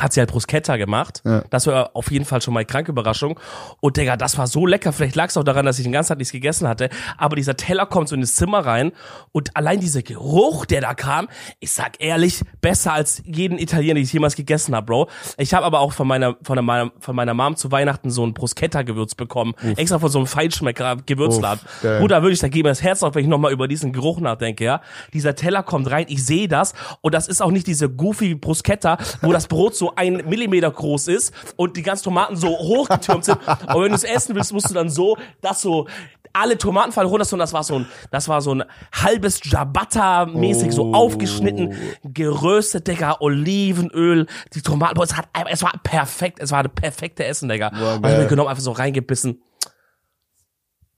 [0.00, 1.22] hat sie halt Bruschetta gemacht.
[1.24, 1.44] Ja.
[1.50, 3.38] Das war auf jeden Fall schon mal eine kranke Überraschung.
[3.80, 4.92] Und Digga, das war so lecker.
[4.92, 6.88] Vielleicht lag es auch daran, dass ich den ganzen Tag nichts gegessen hatte.
[7.16, 8.92] Aber dieser Teller kommt so in das Zimmer rein
[9.32, 11.28] und allein dieser Geruch, der da kam,
[11.60, 15.08] ich sag ehrlich, besser als jeden Italiener, den ich jemals gegessen habe, Bro.
[15.38, 18.34] Ich habe aber auch von meiner, von meiner, von meiner Mom zu Weihnachten so ein
[18.34, 19.54] Bruschetta-Gewürz bekommen.
[19.76, 21.60] Extra von so einem Feinschmecker-Gewürzladen.
[21.64, 21.98] Uff.
[22.00, 24.64] Bruder, wirklich, da geht mir das Herz auf, wenn ich nochmal über diesen Geruch nachdenke,
[24.64, 24.80] ja.
[25.12, 28.98] Dieser Teller kommt rein, ich sehe das und das ist auch nicht diese goofy Bruschetta,
[29.22, 33.38] wo das Brot so ein Millimeter groß ist und die ganzen Tomaten so hochgetürmt sind.
[33.74, 35.86] Und wenn du es essen willst, musst du dann so, das so,
[36.32, 40.72] alle Tomaten fallen runter, und das war so ein, das war so ein halbes Ciabatta-mäßig,
[40.72, 40.94] so Oh.
[40.94, 46.68] aufgeschnitten, geröstet, Digga, Olivenöl, die Tomaten, boah, es hat, es war perfekt, es war eine
[46.68, 47.70] perfekte Essen, Digga.
[47.70, 49.42] Boah, und ich mir genommen, einfach so reingebissen.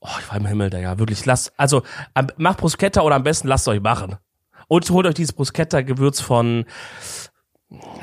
[0.00, 0.98] Oh, ich war im Himmel, Digga.
[0.98, 1.82] Wirklich, lasst, also,
[2.36, 4.16] macht Bruschetta oder am besten lasst euch machen.
[4.68, 6.64] Und holt euch dieses Bruschetta-Gewürz von,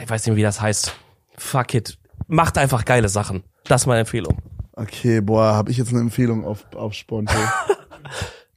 [0.02, 0.94] ich weiß nicht, wie das heißt.
[1.38, 1.98] Fuck it.
[2.28, 3.44] Macht einfach geile Sachen.
[3.66, 4.38] Das ist meine Empfehlung.
[4.74, 7.34] Okay, boah, habe ich jetzt eine Empfehlung auf, auf Sponte.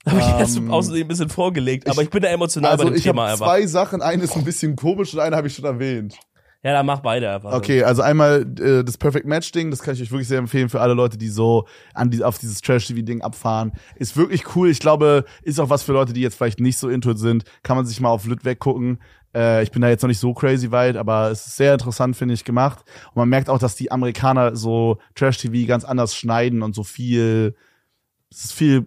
[0.08, 2.90] Habe ich erst Ähm, außerdem ein bisschen vorgelegt, aber ich bin da emotional also bei
[2.90, 3.46] dem ich habe Thema einfach.
[3.46, 6.16] zwei Sachen, eine ist ein bisschen komisch und eine habe ich schon erwähnt.
[6.62, 7.52] Ja, dann mach beide einfach.
[7.52, 10.68] Okay, also einmal äh, das Perfect Match Ding, das kann ich euch wirklich sehr empfehlen
[10.68, 13.72] für alle Leute, die so an die, auf dieses Trash TV Ding abfahren.
[13.96, 14.70] Ist wirklich cool.
[14.70, 17.44] Ich glaube, ist auch was für Leute, die jetzt vielleicht nicht so into it sind.
[17.62, 19.00] Kann man sich mal auf Lit weggucken.
[19.36, 22.16] Äh, ich bin da jetzt noch nicht so crazy weit, aber es ist sehr interessant,
[22.16, 22.84] finde ich, gemacht.
[23.08, 26.82] Und man merkt auch, dass die Amerikaner so Trash TV ganz anders schneiden und so
[26.82, 27.54] viel,
[28.30, 28.86] es ist viel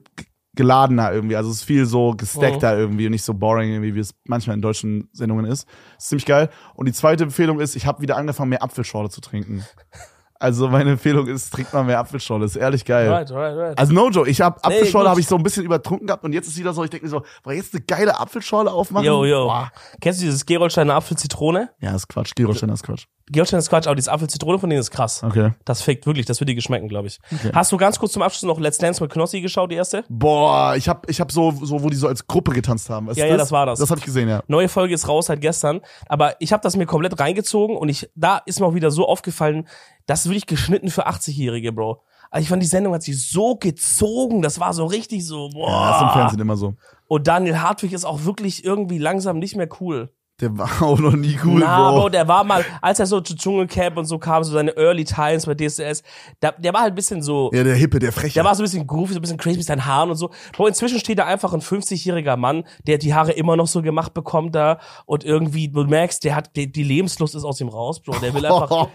[0.55, 1.35] geladener irgendwie.
[1.35, 4.55] Also es ist viel so gestackter irgendwie und nicht so boring irgendwie, wie es manchmal
[4.55, 5.67] in deutschen Sendungen ist.
[5.97, 6.49] ist ziemlich geil.
[6.73, 9.63] Und die zweite Empfehlung ist, ich habe wieder angefangen, mehr Apfelschorle zu trinken.
[10.41, 12.45] Also meine Empfehlung ist, trinkt mal mehr Apfelschorle.
[12.45, 13.09] Ist ehrlich geil.
[13.09, 13.77] Right, right, right.
[13.77, 15.09] Also no joke, ich habe Nee, Apfelschorle gut.
[15.11, 17.09] habe ich so ein bisschen übertrunken gehabt und jetzt ist wieder so, ich denke mir
[17.09, 19.05] so, boah, jetzt eine geile Apfelschorle aufmachen.
[19.05, 19.47] Yo, yo.
[19.47, 19.69] Boah.
[19.99, 21.69] Kennst du dieses Gerolsteiner Apfel-Zitrone?
[21.81, 22.31] Ja, ist Quatsch.
[22.35, 23.05] Gerolsteiner ist Quatsch.
[23.29, 25.23] Gerolsteiner ist Quatsch, aber dieses Apfel-Zitrone von denen ist krass.
[25.23, 25.51] Okay.
[25.65, 27.19] Das fickt wirklich, das wird dir geschmecken, glaube ich.
[27.53, 30.03] Hast du ganz kurz zum Abschluss noch Let's Dance mit Knossi geschaut, die erste?
[30.09, 33.09] Boah, ich hab, ich hab so, so, wo die so als Gruppe getanzt haben.
[33.09, 33.79] Ist Ja, ja, das war das.
[33.79, 34.41] Das habe ich gesehen, ja.
[34.47, 38.09] Neue Folge ist raus seit gestern, aber ich habe das mir komplett reingezogen und ich
[38.15, 39.67] da ist mir auch wieder so aufgefallen,
[40.05, 42.01] das ist wirklich geschnitten für 80-Jährige, Bro.
[42.31, 45.69] Also ich fand die Sendung hat sich so gezogen, das war so richtig so, boah.
[45.69, 46.75] Ja, ist im Fernsehen immer so.
[47.07, 50.13] Und Daniel Hartwig ist auch wirklich irgendwie langsam nicht mehr cool.
[50.41, 51.99] Der war auch noch nie cool, Na, Bro.
[52.01, 55.03] Bro, der war mal, als er so zu Dschungelcamp und so kam, so seine Early
[55.03, 56.03] Times bei DSDS,
[56.41, 58.35] der, der war halt ein bisschen so, Ja, der Hippe, der Freche.
[58.35, 60.29] der war so ein bisschen groovy, so ein bisschen crazy mit seinen Haaren und so.
[60.53, 64.13] Bro, inzwischen steht da einfach ein 50-jähriger Mann, der die Haare immer noch so gemacht
[64.13, 67.99] bekommt da und irgendwie, du merkst, der hat, die, die Lebenslust ist aus ihm raus,
[67.99, 68.19] Bro.
[68.19, 68.87] Der will einfach,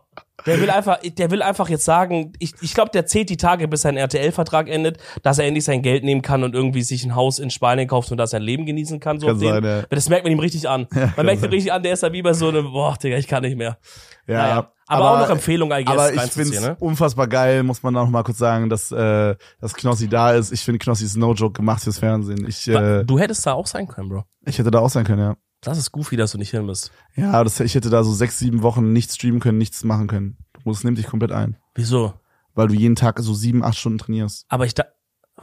[0.46, 3.68] der will einfach, der will einfach jetzt sagen, ich, ich glaube, der zählt die Tage,
[3.68, 7.14] bis sein RTL-Vertrag endet, dass er endlich sein Geld nehmen kann und irgendwie sich ein
[7.14, 9.20] Haus in Spanien kauft und da sein Leben genießen kann.
[9.20, 9.82] So Kann sein, ja.
[9.90, 10.86] Das merkt man ihm richtig an.
[11.16, 13.28] man merkt ihm richtig an, der ist da wie bei so einem, boah, Digga, ich
[13.28, 13.78] kann nicht mehr.
[14.26, 14.72] ja, Naja.
[14.90, 16.76] Aber, auch noch Empfehlung, guess, Aber ich find's ne?
[16.80, 20.50] unfassbar geil, muss man auch noch mal kurz sagen, dass, äh, dass Knossi da ist.
[20.50, 22.44] Ich finde, Knossi ist no joke gemacht fürs Fernsehen.
[22.48, 24.24] Ich, äh, Du hättest da auch sein können, Bro.
[24.44, 25.36] ich hätte da auch sein können, ja.
[25.60, 26.90] Das ist goofy, dass du nicht hin bist.
[27.16, 30.36] Ja, das, ich hätte da so sechs, sieben Wochen nichts streamen können, nichts machen können.
[30.54, 31.56] Du musst, nimm dich komplett ein.
[31.74, 32.14] Wieso?
[32.54, 34.46] Weil du jeden Tag so sieben, acht Stunden trainierst.
[34.48, 34.84] Aber ich da,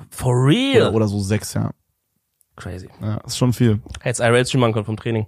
[0.09, 0.87] for real?
[0.87, 1.71] Oder, oder so sechs, ja.
[2.55, 2.89] Crazy.
[3.01, 3.81] Ja, ist schon viel.
[4.01, 5.27] Hättest IRL streamen machen können vom Training.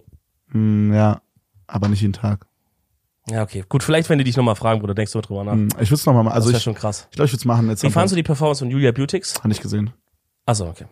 [0.51, 1.21] Hm, ja,
[1.67, 2.47] aber nicht jeden Tag.
[3.29, 3.63] Ja, okay.
[3.69, 5.53] Gut, vielleicht, wenn die dich nochmal fragen, Bruder, denkst du drüber nach.
[5.53, 6.33] Hm, ich würde es nochmal machen.
[6.33, 7.07] Also das wäre ich, schon krass.
[7.11, 7.69] ich glaube, ich würde es machen.
[7.69, 9.35] Jetzt Wie fandst du die Performance von Julia Beautix?
[9.35, 9.91] Hab nicht gesehen.
[10.47, 10.85] Achso, okay.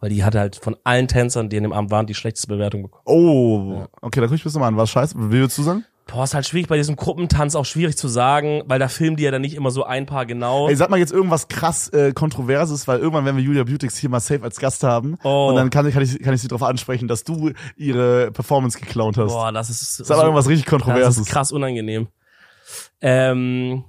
[0.00, 2.82] Weil die hatte halt von allen Tänzern, die in dem Abend waren, die schlechteste Bewertung
[2.82, 3.02] bekommen.
[3.04, 4.76] Oh, okay, da guck ich bis nochmal an.
[4.76, 5.14] Was scheiße?
[5.18, 5.84] Wie würdest du sagen?
[6.06, 9.22] Boah, ist halt schwierig bei diesem Gruppentanz auch schwierig zu sagen, weil da filmen die
[9.22, 10.68] ja dann nicht immer so ein paar genau.
[10.68, 14.10] Ey, sag mal jetzt irgendwas krass äh, Kontroverses, weil irgendwann werden wir Julia Beautix hier
[14.10, 15.16] mal safe als Gast haben.
[15.22, 15.48] Oh.
[15.50, 18.80] Und dann kann, ich- kann, ich, kann ich sie darauf ansprechen, dass du ihre Performance
[18.80, 19.30] geklaut hast.
[19.32, 21.18] Boah, das ist Sag mal irgendwas richtig das Kontroverses.
[21.18, 22.08] ist krass unangenehm.
[23.00, 23.84] Ähm,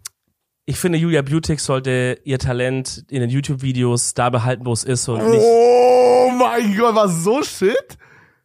[0.66, 5.08] ich finde, Julia Beautix sollte ihr Talent in den YouTube-Videos da behalten, wo es ist
[5.10, 5.42] und nicht.
[5.44, 5.81] Oh
[6.42, 7.98] mein Gott, was so shit?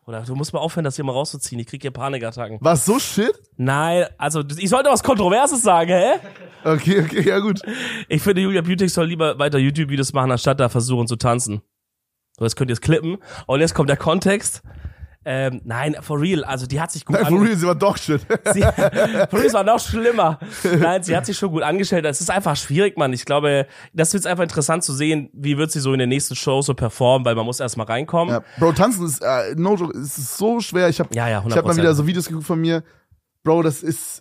[0.07, 1.61] Oder du musst mal aufhören, das hier mal rauszuziehen.
[1.61, 2.59] Ich krieg hier Panikattacken.
[2.61, 3.33] Was so shit?
[3.57, 6.21] Nein, also ich sollte was Kontroverses sagen, hä?
[6.65, 7.61] Okay, okay, ja gut.
[8.09, 11.61] Ich finde, Julia Beautix soll lieber weiter YouTube-Videos machen, anstatt da versuchen zu tanzen.
[12.39, 13.19] So, jetzt könnt ihr es klippen.
[13.47, 14.63] Und jetzt kommt der Kontext.
[15.29, 17.97] Ähm, nein, for real, also die hat sich gut Nein, for real, sie war doch
[17.99, 18.21] shit.
[18.55, 20.39] Sie, for real, es war noch schlimmer.
[20.63, 22.05] Nein, sie hat sich schon gut angestellt.
[22.07, 23.13] Es ist einfach schwierig, Mann.
[23.13, 26.37] Ich glaube, das wird einfach interessant zu sehen, wie wird sie so in den nächsten
[26.37, 28.35] Shows so performen, weil man muss erst mal reinkommen.
[28.37, 30.89] Ja, Bro, tanzen ist, äh, no joke, ist so schwer.
[30.89, 31.77] Ich habe Ja, ja, ich hab mal 100%.
[31.79, 32.85] wieder so Videos geguckt von mir.
[33.43, 34.21] Bro, das ist,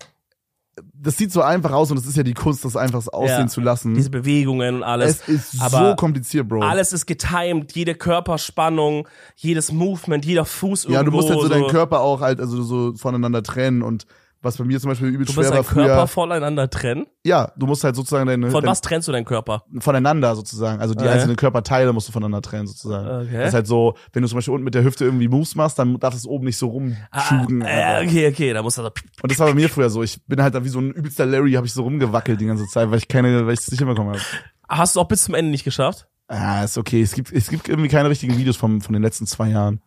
[0.93, 3.47] das sieht so einfach aus und es ist ja die Kunst, das einfach aussehen Ja.
[3.47, 3.93] zu lassen.
[3.93, 5.21] Diese Bewegungen und alles.
[5.27, 6.61] es ist aber so kompliziert, Bro.
[6.61, 10.99] alles ist getimed, jede Körperspannung, jedes Movement, jeder Fuß irgendwo.
[10.99, 14.05] ja, du musst halt so, so deinen Körper auch halt, also so voneinander trennen und
[14.45, 17.05] was bei mir zum Beispiel übelst Du musst schwer war deinen Körper voneinander trennen.
[17.25, 19.63] Ja, du musst halt sozusagen deine, Von dein, was trennst du deinen Körper?
[19.79, 20.79] voneinander sozusagen.
[20.79, 21.09] Also die Okay.
[21.13, 23.25] einzelnen Körperteile musst du voneinander trennen sozusagen.
[23.27, 23.37] Okay.
[23.39, 25.77] Das ist halt so, wenn du zum Beispiel unten mit der Hüfte irgendwie Moves machst,
[25.79, 27.63] dann darf es oben nicht so rumschugen.
[27.63, 28.83] Ah, äh, okay, okay, da muss so.
[28.85, 30.03] Und das war bei mir früher so.
[30.03, 32.67] Ich bin halt da wie so ein übelster Larry, habe ich so rumgewackelt die ganze
[32.67, 34.21] Zeit, weil ich keine, weil ich es nicht hinbekommen habe.
[34.69, 36.07] Hast du auch bis zum Ende nicht geschafft?
[36.27, 37.01] Ah, ist okay.
[37.01, 39.81] Es gibt, es gibt irgendwie keine richtigen Videos vom, von den letzten zwei Jahren.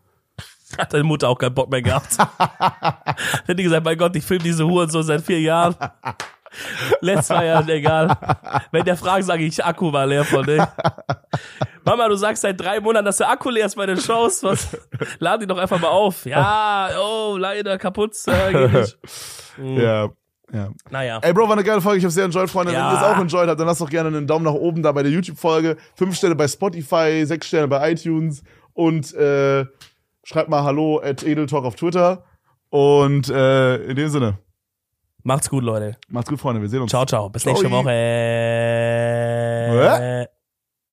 [0.77, 2.19] Hat deine Mutter auch keinen Bock mehr gehabt.
[3.43, 5.75] Hätte die gesagt, mein Gott, ich filme diese Huren so seit vier Jahren.
[7.01, 8.17] Letztes Mal ja egal.
[8.71, 10.69] Wenn der fragt, sage ich, Akku war leer von dir.
[11.85, 14.43] Mama, du sagst seit drei Monaten, dass der Akku leer ist bei den Shows.
[14.43, 14.77] Was?
[15.19, 16.27] Lad ihn doch einfach mal auf.
[16.27, 18.15] Ja, oh, leider kaputt.
[18.27, 18.99] Äh, nicht.
[19.61, 20.09] Ja.
[20.53, 20.71] Ja.
[20.89, 21.19] Naja.
[21.21, 21.99] Ey, Bro, war eine geile Folge.
[21.99, 22.73] Ich habe sehr enjoyed, Freunde.
[22.73, 22.87] Ja.
[22.87, 24.93] Wenn ihr es auch enjoyed habt, dann lasst doch gerne einen Daumen nach oben da
[24.93, 25.77] bei der YouTube-Folge.
[25.97, 28.43] Fünf Sterne bei Spotify, sechs Sterne bei iTunes
[28.73, 29.67] und äh,
[30.29, 32.23] schreibt mal Hallo at Edeltalk auf Twitter.
[32.69, 34.39] Und äh, in dem Sinne,
[35.23, 35.97] Macht's gut, Leute.
[36.09, 36.61] macht's gut, Freunde.
[36.61, 36.91] Wir sehen uns.
[36.91, 37.31] Ciao, ciao.
[37.31, 37.53] Bis Ciao.
[37.55, 37.91] nächste Woche.
[39.71, 40.27] Hä?